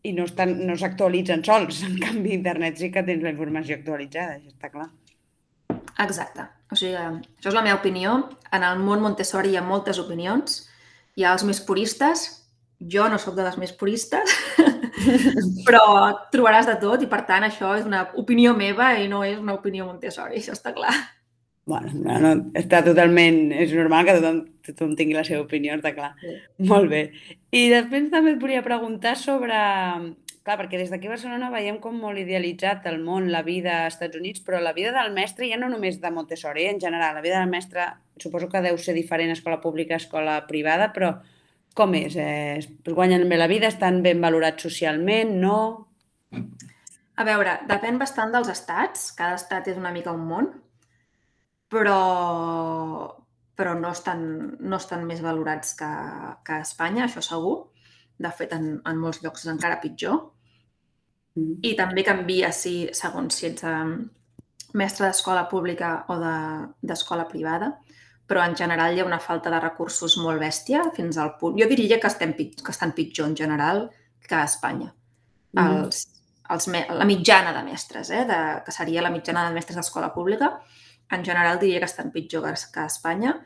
i 0.04 0.14
no 0.16 0.26
estan, 0.30 0.56
no 0.66 0.78
s'actualitzen 0.80 1.44
sols. 1.46 1.84
En 1.90 2.00
canvi, 2.00 2.34
internet 2.34 2.80
sí 2.80 2.92
que 2.92 3.04
tens 3.04 3.24
la 3.24 3.34
informació 3.36 3.80
actualitzada, 3.80 4.40
això 4.40 4.54
està 4.54 4.72
clar. 4.74 4.90
Exacte. 6.00 6.48
O 6.72 6.78
sigui, 6.80 6.96
això 6.96 7.52
és 7.52 7.58
la 7.58 7.66
meva 7.66 7.80
opinió. 7.80 8.16
En 8.56 8.64
el 8.64 8.80
món 8.80 9.04
Montessori 9.04 9.54
hi 9.54 9.60
ha 9.60 9.66
moltes 9.66 10.00
opinions. 10.00 10.62
Hi 11.20 11.26
ha 11.26 11.34
els 11.36 11.44
més 11.44 11.60
puristes. 11.66 12.30
Jo 12.80 13.10
no 13.12 13.20
sóc 13.20 13.36
de 13.36 13.44
les 13.44 13.58
més 13.60 13.74
puristes, 13.76 14.32
però 15.68 15.82
trobaràs 16.32 16.70
de 16.70 16.78
tot 16.80 17.04
i, 17.04 17.10
per 17.12 17.26
tant, 17.28 17.44
això 17.44 17.74
és 17.76 17.84
una 17.84 18.06
opinió 18.16 18.54
meva 18.56 18.94
i 18.96 19.10
no 19.12 19.20
és 19.28 19.36
una 19.36 19.58
opinió 19.60 19.84
Montessori, 19.90 20.40
això 20.40 20.56
està 20.56 20.72
clar 20.72 20.94
bueno, 21.70 21.92
no, 21.94 22.16
no, 22.24 22.30
està 22.58 22.82
totalment... 22.82 23.52
És 23.54 23.72
normal 23.78 24.08
que 24.08 24.16
tothom, 24.18 24.40
tothom 24.66 24.96
tingui 24.98 25.14
la 25.14 25.24
seva 25.28 25.44
opinió, 25.44 25.76
està 25.78 25.94
clar. 25.94 26.16
Sí. 26.18 26.34
Molt 26.66 26.90
bé. 26.90 27.04
I 27.54 27.68
després 27.70 28.10
també 28.10 28.34
et 28.34 28.42
volia 28.42 28.66
preguntar 28.66 29.14
sobre... 29.22 29.56
Clar, 30.40 30.56
perquè 30.56 30.80
des 30.80 30.90
d'aquí 30.90 31.06
a 31.06 31.12
Barcelona 31.12 31.52
veiem 31.54 31.78
com 31.84 32.00
molt 32.02 32.18
idealitzat 32.18 32.88
el 32.90 32.98
món, 33.04 33.28
la 33.30 33.44
vida 33.46 33.84
als 33.84 34.00
Estats 34.00 34.18
Units, 34.18 34.42
però 34.42 34.58
la 34.64 34.74
vida 34.74 34.90
del 34.96 35.12
mestre, 35.14 35.46
ja 35.52 35.60
no 35.62 35.70
només 35.70 36.00
de 36.02 36.10
Montessori, 36.16 36.64
en 36.72 36.80
general, 36.82 37.14
la 37.20 37.22
vida 37.22 37.42
del 37.44 37.52
mestre 37.52 37.86
suposo 38.18 38.48
que 38.50 38.64
deu 38.66 38.80
ser 38.82 38.96
diferent 38.98 39.36
escola 39.36 39.60
pública, 39.62 40.00
escola 40.00 40.40
privada, 40.48 40.90
però 40.96 41.12
com 41.78 41.94
és? 42.00 42.16
Eh, 42.18 42.58
guanyen 42.88 43.28
bé 43.30 43.38
la 43.38 43.50
vida? 43.52 43.70
Estan 43.70 44.02
ben 44.02 44.24
valorats 44.24 44.66
socialment? 44.66 45.36
No? 45.44 45.60
A 47.20 47.28
veure, 47.28 47.60
depèn 47.70 48.02
bastant 48.02 48.34
dels 48.34 48.50
estats. 48.50 49.12
Cada 49.20 49.38
estat 49.38 49.70
és 49.70 49.78
una 49.78 49.94
mica 49.94 50.16
un 50.16 50.26
món 50.32 50.50
però, 51.70 53.16
però 53.56 53.76
no, 53.78 53.92
estan, 53.94 54.24
no 54.60 54.80
estan 54.82 55.06
més 55.08 55.22
valorats 55.24 55.76
que, 55.80 55.90
que 56.46 56.58
a 56.58 56.66
Espanya, 56.66 57.06
això 57.06 57.24
segur. 57.26 57.58
De 58.20 58.32
fet, 58.36 58.54
en, 58.58 58.80
en 58.84 59.00
molts 59.00 59.22
llocs 59.24 59.46
és 59.46 59.54
encara 59.54 59.80
pitjor. 59.84 60.20
Mm. 61.38 61.60
I 61.70 61.76
també 61.80 62.04
canvia 62.08 62.52
si, 62.56 62.90
segons 62.96 63.38
si 63.38 63.48
ets 63.52 63.64
um, 63.70 63.94
mestre 64.80 65.08
d'escola 65.08 65.46
pública 65.52 65.94
o 66.10 66.18
d'escola 66.20 67.26
de, 67.26 67.32
privada, 67.32 67.72
però 68.30 68.44
en 68.46 68.56
general 68.58 68.94
hi 68.94 69.02
ha 69.02 69.08
una 69.08 69.22
falta 69.22 69.50
de 69.50 69.62
recursos 69.62 70.18
molt 70.22 70.42
bèstia 70.42 70.84
fins 70.96 71.18
al 71.18 71.36
punt... 71.40 71.58
Jo 71.58 71.70
diria 71.70 71.98
que, 72.02 72.10
estem, 72.12 72.36
que 72.38 72.74
estan 72.74 72.94
pitjor 72.98 73.32
en 73.32 73.38
general 73.38 73.88
que 74.26 74.36
a 74.38 74.44
Espanya. 74.46 74.92
Mm. 75.58 75.66
Els, 75.66 76.04
els, 76.54 76.68
la 76.94 77.08
mitjana 77.10 77.56
de 77.56 77.64
mestres, 77.66 78.12
eh, 78.14 78.26
de, 78.30 78.40
que 78.66 78.76
seria 78.76 79.02
la 79.06 79.14
mitjana 79.14 79.48
de 79.48 79.56
mestres 79.56 79.80
d'escola 79.80 80.12
pública, 80.14 80.58
en 81.12 81.26
general 81.26 81.60
diria 81.60 81.80
que 81.80 81.90
estan 81.90 82.12
pitjor 82.12 82.46
que 82.46 82.80
a 82.80 82.86
Espanya. 82.86 83.38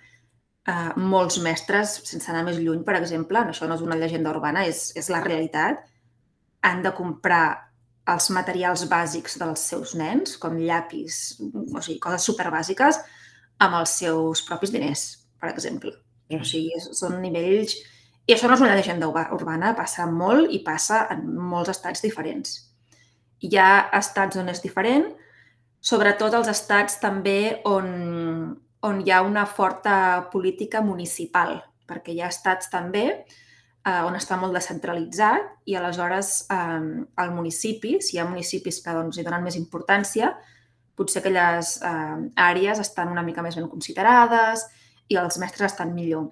Uh, 0.64 0.94
molts 0.96 1.42
mestres, 1.44 1.98
sense 2.08 2.30
anar 2.32 2.46
més 2.48 2.60
lluny, 2.60 2.86
per 2.88 2.96
exemple, 2.96 3.42
això 3.52 3.68
no 3.68 3.76
és 3.76 3.84
una 3.84 3.98
llegenda 4.00 4.32
urbana, 4.32 4.64
és, 4.64 4.94
és 4.96 5.10
la 5.12 5.20
realitat, 5.24 5.82
han 6.64 6.84
de 6.86 6.94
comprar 6.96 7.74
els 8.14 8.30
materials 8.36 8.86
bàsics 8.92 9.36
dels 9.40 9.64
seus 9.72 9.94
nens, 10.00 10.38
com 10.40 10.56
llapis, 10.60 11.40
o 11.44 11.82
sigui, 11.82 12.00
coses 12.04 12.28
superbàsiques, 12.28 13.00
amb 13.64 13.80
els 13.80 13.98
seus 14.00 14.44
propis 14.48 14.72
diners, 14.72 15.04
per 15.40 15.52
exemple. 15.52 15.94
O 16.32 16.44
sigui, 16.48 16.80
són 16.92 17.20
nivells... 17.24 17.78
I 18.24 18.38
això 18.38 18.48
no 18.48 18.56
és 18.56 18.62
una 18.64 18.76
llegenda 18.78 19.10
urbana, 19.36 19.74
passa 19.76 20.06
molt 20.08 20.52
i 20.56 20.62
passa 20.64 21.02
en 21.12 21.26
molts 21.28 21.74
estats 21.74 22.00
diferents. 22.06 22.54
Hi 23.44 23.50
ha 23.60 23.90
estats 24.00 24.40
on 24.40 24.48
és 24.48 24.64
diferent, 24.64 25.10
sobretot 25.84 26.34
als 26.38 26.50
estats 26.52 27.00
també 27.04 27.60
on, 27.68 27.88
on 28.88 29.02
hi 29.04 29.12
ha 29.12 29.22
una 29.26 29.46
forta 29.46 30.30
política 30.32 30.82
municipal, 30.82 31.58
perquè 31.88 32.16
hi 32.16 32.22
ha 32.24 32.32
estats 32.32 32.72
també 32.72 33.06
eh, 33.84 34.02
on 34.08 34.16
està 34.16 34.38
molt 34.40 34.56
descentralitzat 34.56 35.68
i 35.68 35.76
aleshores 35.76 36.34
eh, 36.54 36.80
al 37.20 37.34
municipi, 37.36 37.98
si 38.02 38.16
hi 38.16 38.22
ha 38.24 38.30
municipis 38.30 38.80
que 38.84 38.96
doncs, 38.96 39.20
hi 39.20 39.26
donen 39.28 39.44
més 39.44 39.60
importància, 39.60 40.34
potser 40.96 41.20
aquelles 41.22 41.76
eh, 41.84 42.22
àrees 42.40 42.80
estan 42.80 43.12
una 43.12 43.26
mica 43.26 43.44
més 43.44 43.58
ben 43.60 43.68
considerades 43.70 44.66
i 45.12 45.20
els 45.20 45.38
mestres 45.42 45.74
estan 45.74 45.92
millor. 45.96 46.32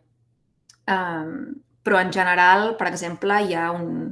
Eh, 0.88 1.60
però 1.82 2.00
en 2.00 2.12
general, 2.14 2.76
per 2.80 2.88
exemple, 2.88 3.42
hi 3.44 3.58
ha 3.58 3.68
un, 3.74 4.12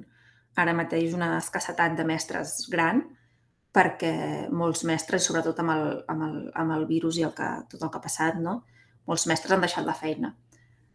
ara 0.59 0.75
mateix 0.75 1.13
una 1.15 1.37
escassetat 1.37 1.95
de 1.95 2.05
mestres 2.07 2.65
gran, 2.71 3.05
perquè 3.75 4.13
molts 4.55 4.83
mestres, 4.87 5.25
sobretot 5.25 5.59
amb 5.61 5.73
el, 5.75 5.87
amb 6.09 6.25
el, 6.25 6.35
amb 6.57 6.75
el 6.75 6.85
virus 6.89 7.19
i 7.19 7.25
el 7.27 7.33
que, 7.37 7.49
tot 7.69 7.83
el 7.83 7.91
que 7.91 7.99
ha 7.99 8.05
passat, 8.05 8.39
no? 8.41 8.61
molts 9.09 9.25
mestres 9.29 9.53
han 9.53 9.63
deixat 9.63 9.85
la 9.87 9.97
feina. 9.97 10.33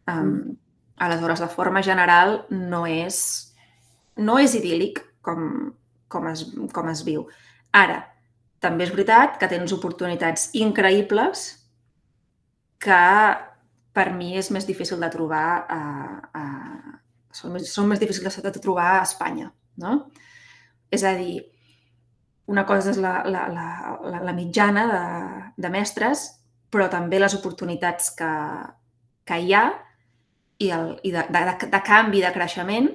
Um, 0.06 0.18
mm. 0.20 0.56
Aleshores, 1.04 1.40
de 1.42 1.50
forma 1.50 1.82
general, 1.82 2.44
no 2.54 2.84
és, 2.86 3.16
no 4.22 4.36
és 4.38 4.54
idíl·lic 4.54 5.00
com, 5.26 5.72
com, 6.08 6.28
es, 6.30 6.44
com 6.74 6.90
es 6.92 7.02
viu. 7.06 7.24
Ara, 7.74 7.98
també 8.62 8.86
és 8.86 8.92
veritat 8.94 9.40
que 9.40 9.48
tens 9.50 9.74
oportunitats 9.74 10.52
increïbles 10.54 11.48
que 12.84 13.00
per 13.94 14.06
mi 14.14 14.34
és 14.38 14.50
més 14.54 14.66
difícil 14.68 15.02
de 15.02 15.10
trobar 15.10 15.48
a, 15.70 15.80
a, 16.30 16.44
són, 17.34 17.56
més, 17.56 17.66
són 17.72 17.90
més 17.90 18.02
difícils 18.02 18.38
de 18.42 18.54
trobar 18.60 18.92
a 18.94 19.02
Espanya. 19.02 19.50
No? 19.82 19.96
És 20.94 21.02
a 21.02 21.14
dir, 21.18 21.40
una 22.50 22.64
cosa 22.68 22.92
és 22.92 23.00
la, 23.00 23.22
la, 23.24 23.46
la, 23.48 24.20
la 24.24 24.34
mitjana 24.36 24.84
de, 24.90 25.04
de 25.64 25.70
mestres, 25.72 26.26
però 26.70 26.90
també 26.92 27.20
les 27.20 27.36
oportunitats 27.36 28.10
que, 28.18 28.30
que 29.24 29.38
hi 29.40 29.54
ha 29.54 29.64
i, 30.58 30.70
el, 30.74 30.94
i 31.06 31.12
de, 31.14 31.24
de, 31.32 31.42
de 31.72 31.80
canvi, 31.86 32.20
de 32.24 32.32
creixement, 32.34 32.90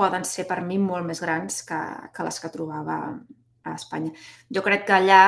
poden 0.00 0.24
ser 0.24 0.46
per 0.48 0.60
mi 0.64 0.78
molt 0.80 1.06
més 1.08 1.20
grans 1.20 1.62
que, 1.66 1.80
que 2.14 2.26
les 2.26 2.40
que 2.40 2.52
trobava 2.52 3.00
a 3.64 3.74
Espanya. 3.74 4.12
Jo 4.48 4.62
crec 4.64 4.86
que 4.88 4.96
allà, 4.96 5.22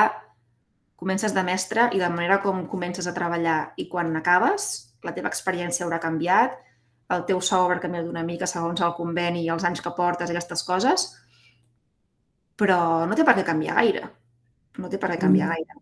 comences 0.96 1.34
de 1.34 1.42
mestre 1.44 1.88
i 1.92 2.00
de 2.00 2.08
manera 2.12 2.38
com 2.44 2.64
comences 2.70 3.08
a 3.08 3.14
treballar 3.16 3.74
i 3.76 3.88
quan 3.90 4.14
acabes, 4.16 4.70
la 5.02 5.12
teva 5.16 5.32
experiència 5.32 5.84
haurà 5.84 5.98
canviat, 6.00 6.54
el 7.12 7.26
teu 7.28 7.42
sou 7.44 7.66
haurà 7.66 7.80
canviat 7.82 8.06
una 8.08 8.22
mica 8.24 8.46
segons 8.48 8.80
el 8.80 8.94
conveni 8.96 9.42
i 9.44 9.50
els 9.52 9.66
anys 9.68 9.82
que 9.84 9.92
portes 9.96 10.30
i 10.30 10.36
aquestes 10.36 10.62
coses, 10.64 11.08
però 12.62 13.06
no 13.08 13.18
té 13.18 13.26
per 13.26 13.34
què 13.38 13.46
canviar 13.46 13.80
gaire. 13.80 14.04
No 14.78 14.88
té 14.88 15.00
per 15.00 15.10
què 15.12 15.18
canviar 15.24 15.48
mm. 15.48 15.56
gaire. 15.56 15.80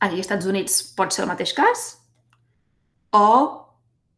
Aquí 0.00 0.16
als 0.16 0.28
Estats 0.28 0.48
Units 0.48 0.78
pot 0.96 1.12
ser 1.12 1.26
el 1.26 1.30
mateix 1.32 1.52
cas 1.56 1.86
o 3.16 3.26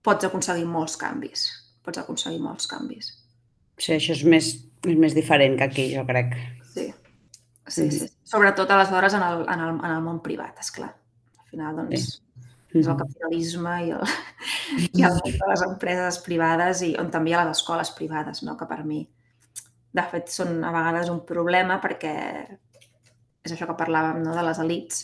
pots 0.04 0.28
aconseguir 0.28 0.66
molts 0.68 0.98
canvis. 1.00 1.46
Pots 1.82 2.02
aconseguir 2.02 2.42
molts 2.42 2.68
canvis. 2.70 3.08
Sí, 3.80 3.94
això 3.96 4.14
és 4.14 4.24
més, 4.28 4.50
és 4.86 4.98
més 5.00 5.16
diferent 5.16 5.56
que 5.58 5.66
aquí, 5.66 5.86
jo 5.94 6.04
crec. 6.06 6.36
Sí, 6.74 6.90
sí, 7.66 7.88
sí. 7.88 8.02
sí. 8.02 8.10
Sobretot 8.28 8.70
aleshores 8.70 9.16
en 9.18 9.24
el, 9.26 9.46
en 9.48 9.64
el, 9.64 9.72
en 9.80 9.94
el 9.96 10.04
món 10.04 10.20
privat, 10.22 10.60
és 10.62 10.70
clar. 10.76 10.92
Al 11.40 11.48
final, 11.50 11.80
doncs, 11.80 12.12
sí. 12.12 12.52
és 12.78 12.86
el 12.86 13.00
capitalisme 13.00 13.74
i 13.88 13.90
el, 13.96 14.14
i 14.92 15.08
el 15.08 15.18
de 15.24 15.50
les 15.50 15.64
empreses 15.66 16.20
privades 16.26 16.84
i 16.86 16.92
on 17.00 17.10
també 17.12 17.32
hi 17.32 17.36
ha 17.36 17.42
les 17.48 17.58
escoles 17.58 17.90
privades, 17.96 18.44
no? 18.46 18.54
que 18.60 18.68
per 18.70 18.82
mi, 18.84 19.02
de 19.92 20.04
fet, 20.10 20.30
són 20.32 20.62
a 20.64 20.72
vegades 20.74 21.10
un 21.12 21.22
problema 21.28 21.78
perquè 21.82 22.14
és 23.42 23.52
això 23.52 23.66
que 23.68 23.78
parlàvem 23.78 24.22
no? 24.24 24.34
de 24.36 24.44
les 24.46 24.60
elits, 24.62 25.02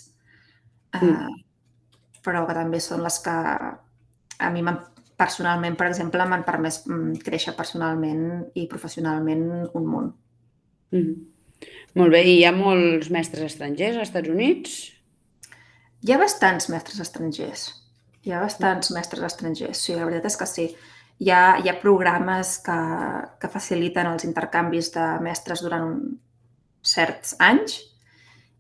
mm. 0.95 1.41
però 2.24 2.45
que 2.49 2.57
també 2.57 2.80
són 2.80 3.03
les 3.05 3.18
que 3.24 3.34
a 4.39 4.51
mi 4.55 4.62
personalment, 5.18 5.74
per 5.74 5.89
exemple, 5.89 6.24
m'han 6.30 6.45
permès 6.47 6.84
mm, 6.86 7.18
créixer 7.26 7.57
personalment 7.59 8.47
i 8.55 8.68
professionalment 8.70 9.49
un 9.74 9.89
munt. 9.91 10.12
Mm. 10.95 11.16
Molt 11.99 12.14
bé, 12.14 12.22
i 12.22 12.36
hi 12.39 12.45
ha 12.47 12.55
molts 12.55 13.11
mestres 13.11 13.51
estrangers 13.51 13.99
als 13.99 14.12
Estats 14.12 14.30
Units? 14.30 14.76
Hi 16.07 16.14
ha 16.14 16.20
bastants 16.20 16.68
mestres 16.70 17.01
estrangers. 17.03 17.66
Hi 18.22 18.34
ha 18.34 18.45
bastants 18.45 18.93
mestres 18.95 19.26
estrangers, 19.26 19.80
sí, 19.82 19.97
la 19.97 20.07
veritat 20.07 20.30
és 20.30 20.39
que 20.39 20.47
sí. 20.47 20.68
Hi 21.19 21.31
ha, 21.35 21.43
hi 21.59 21.69
ha 21.69 21.81
programes 21.83 22.57
que, 22.62 22.79
que 23.43 23.51
faciliten 23.51 24.07
els 24.07 24.27
intercanvis 24.29 24.93
de 24.95 25.07
mestres 25.25 25.64
durant 25.64 25.87
un, 25.89 26.03
certs 26.89 27.37
anys 27.43 27.79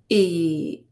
i, 0.08 0.22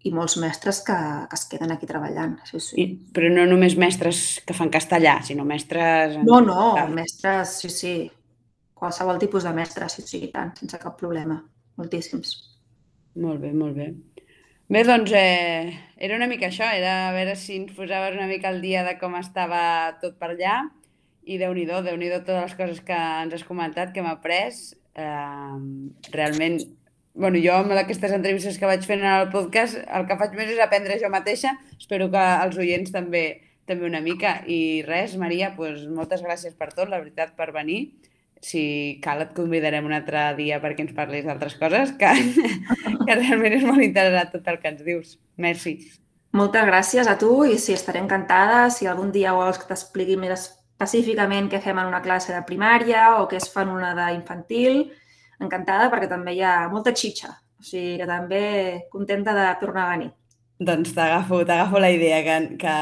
i 0.04 0.12
molts 0.12 0.36
mestres 0.42 0.82
que, 0.84 0.96
que 1.30 1.38
es 1.38 1.46
queden 1.50 1.72
aquí 1.72 1.88
treballant. 1.88 2.36
Sí, 2.48 2.60
sí. 2.60 2.76
I, 2.82 2.86
però 3.16 3.30
no 3.32 3.46
només 3.48 3.76
mestres 3.80 4.42
que 4.46 4.56
fan 4.56 4.72
castellà, 4.72 5.18
sinó 5.24 5.46
mestres... 5.48 6.18
No, 6.22 6.42
no, 6.44 6.74
mestres, 6.92 7.56
sí, 7.62 7.72
sí. 7.72 7.94
Qualsevol 8.76 9.18
tipus 9.18 9.46
de 9.48 9.54
mestre, 9.56 9.88
sí, 9.88 10.04
sí, 10.04 10.26
tant, 10.32 10.52
sense 10.60 10.80
cap 10.82 10.98
problema. 11.00 11.38
Moltíssims. 11.80 12.34
Molt 13.24 13.40
bé, 13.40 13.54
molt 13.56 13.76
bé. 13.78 13.88
Bé, 14.68 14.82
doncs 14.84 15.12
eh, 15.16 15.72
era 15.96 16.16
una 16.18 16.28
mica 16.28 16.50
això, 16.50 16.68
era 16.74 17.06
a 17.06 17.12
veure 17.14 17.36
si 17.38 17.56
ens 17.56 17.72
posaves 17.72 18.18
una 18.18 18.26
mica 18.28 18.50
al 18.50 18.60
dia 18.60 18.82
de 18.84 18.96
com 19.00 19.14
estava 19.16 19.62
tot 20.02 20.18
per 20.20 20.34
allà 20.34 20.58
i 21.26 21.38
déu-n'hi-do, 21.42 21.82
déu 21.82 21.98
nhi 21.98 22.10
totes 22.14 22.42
les 22.42 22.56
coses 22.58 22.82
que 22.86 22.96
ens 22.96 23.34
has 23.34 23.44
comentat, 23.46 23.92
que 23.92 24.02
hem 24.02 24.10
après. 24.10 24.54
Eh, 24.96 25.56
realment 26.14 26.60
bueno, 27.16 27.40
jo 27.40 27.52
amb 27.56 27.72
aquestes 27.72 28.12
entrevistes 28.12 28.58
que 28.60 28.68
vaig 28.68 28.84
fent 28.84 29.00
en 29.00 29.10
el 29.10 29.30
podcast, 29.32 29.78
el 29.80 30.04
que 30.08 30.16
faig 30.20 30.36
més 30.36 30.52
és 30.52 30.60
aprendre 30.60 30.98
jo 31.00 31.08
mateixa. 31.12 31.54
Espero 31.78 32.10
que 32.12 32.24
els 32.44 32.58
oients 32.60 32.92
també 32.92 33.26
també 33.66 33.88
una 33.88 34.00
mica. 34.00 34.40
I 34.46 34.84
res, 34.86 35.16
Maria, 35.20 35.50
doncs 35.56 35.86
moltes 35.92 36.22
gràcies 36.22 36.54
per 36.56 36.70
tot, 36.72 36.88
la 36.88 37.00
veritat, 37.00 37.34
per 37.36 37.50
venir. 37.56 37.80
Si 38.44 38.62
cal, 39.02 39.24
et 39.24 39.32
convidarem 39.34 39.88
un 39.88 39.94
altre 39.96 40.28
dia 40.38 40.60
perquè 40.62 40.84
ens 40.84 40.94
parlis 40.94 41.24
d'altres 41.26 41.56
coses, 41.58 41.94
que, 41.98 42.12
que 43.06 43.16
realment 43.18 43.56
és 43.56 43.64
molt 43.66 43.82
interessant 43.82 44.30
tot 44.36 44.52
el 44.52 44.60
que 44.62 44.70
ens 44.74 44.84
dius. 44.86 45.16
Merci. 45.42 45.78
Moltes 46.36 46.68
gràcies 46.68 47.08
a 47.08 47.16
tu 47.18 47.32
i 47.48 47.56
sí, 47.58 47.72
estaré 47.74 48.02
encantada. 48.02 48.68
Si 48.70 48.86
algun 48.86 49.10
dia 49.10 49.34
vols 49.34 49.58
que 49.58 49.68
t'expliqui 49.70 50.18
més 50.20 50.50
específicament 50.76 51.48
què 51.48 51.60
fem 51.64 51.78
en 51.80 51.88
una 51.88 52.02
classe 52.04 52.34
de 52.34 52.42
primària 52.44 53.16
o 53.16 53.24
què 53.30 53.40
es 53.40 53.48
fa 53.52 53.64
en 53.64 53.72
una 53.72 53.94
d'infantil, 53.96 54.84
encantada 55.40 55.88
perquè 55.92 56.08
també 56.10 56.36
hi 56.36 56.44
ha 56.44 56.68
molta 56.72 56.92
xitxa. 56.92 57.32
O 57.56 57.64
sigui 57.64 57.96
que 57.96 58.08
també 58.08 58.44
contenta 58.92 59.32
de 59.32 59.48
tornar 59.60 59.86
a 59.86 59.96
venir. 59.96 60.10
Doncs 60.58 60.92
t'agafo 60.96 61.42
t'agafo 61.48 61.80
la 61.80 61.90
idea, 61.92 62.22
que, 62.24 62.36
que, 62.60 62.76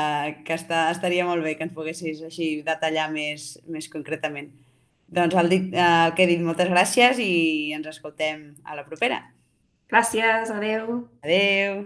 que 0.47 0.55
està, 0.59 0.89
estaria 0.91 1.27
molt 1.27 1.43
bé 1.43 1.57
que 1.59 1.67
ens 1.67 1.75
poguessis 1.75 2.23
així 2.27 2.63
detallar 2.67 3.09
més, 3.15 3.55
més 3.71 3.89
concretament. 3.91 4.51
Doncs 5.15 5.35
el, 5.39 5.51
dit, 5.51 5.75
el 5.75 6.15
que 6.15 6.25
he 6.25 6.31
dit, 6.31 6.43
moltes 6.43 6.71
gràcies 6.71 7.19
i 7.23 7.73
ens 7.75 7.87
escoltem 7.91 8.49
a 8.65 8.79
la 8.79 8.87
propera. 8.87 9.21
Gràcies, 9.91 10.51
adeu. 10.51 11.05
Adeu. 11.23 11.85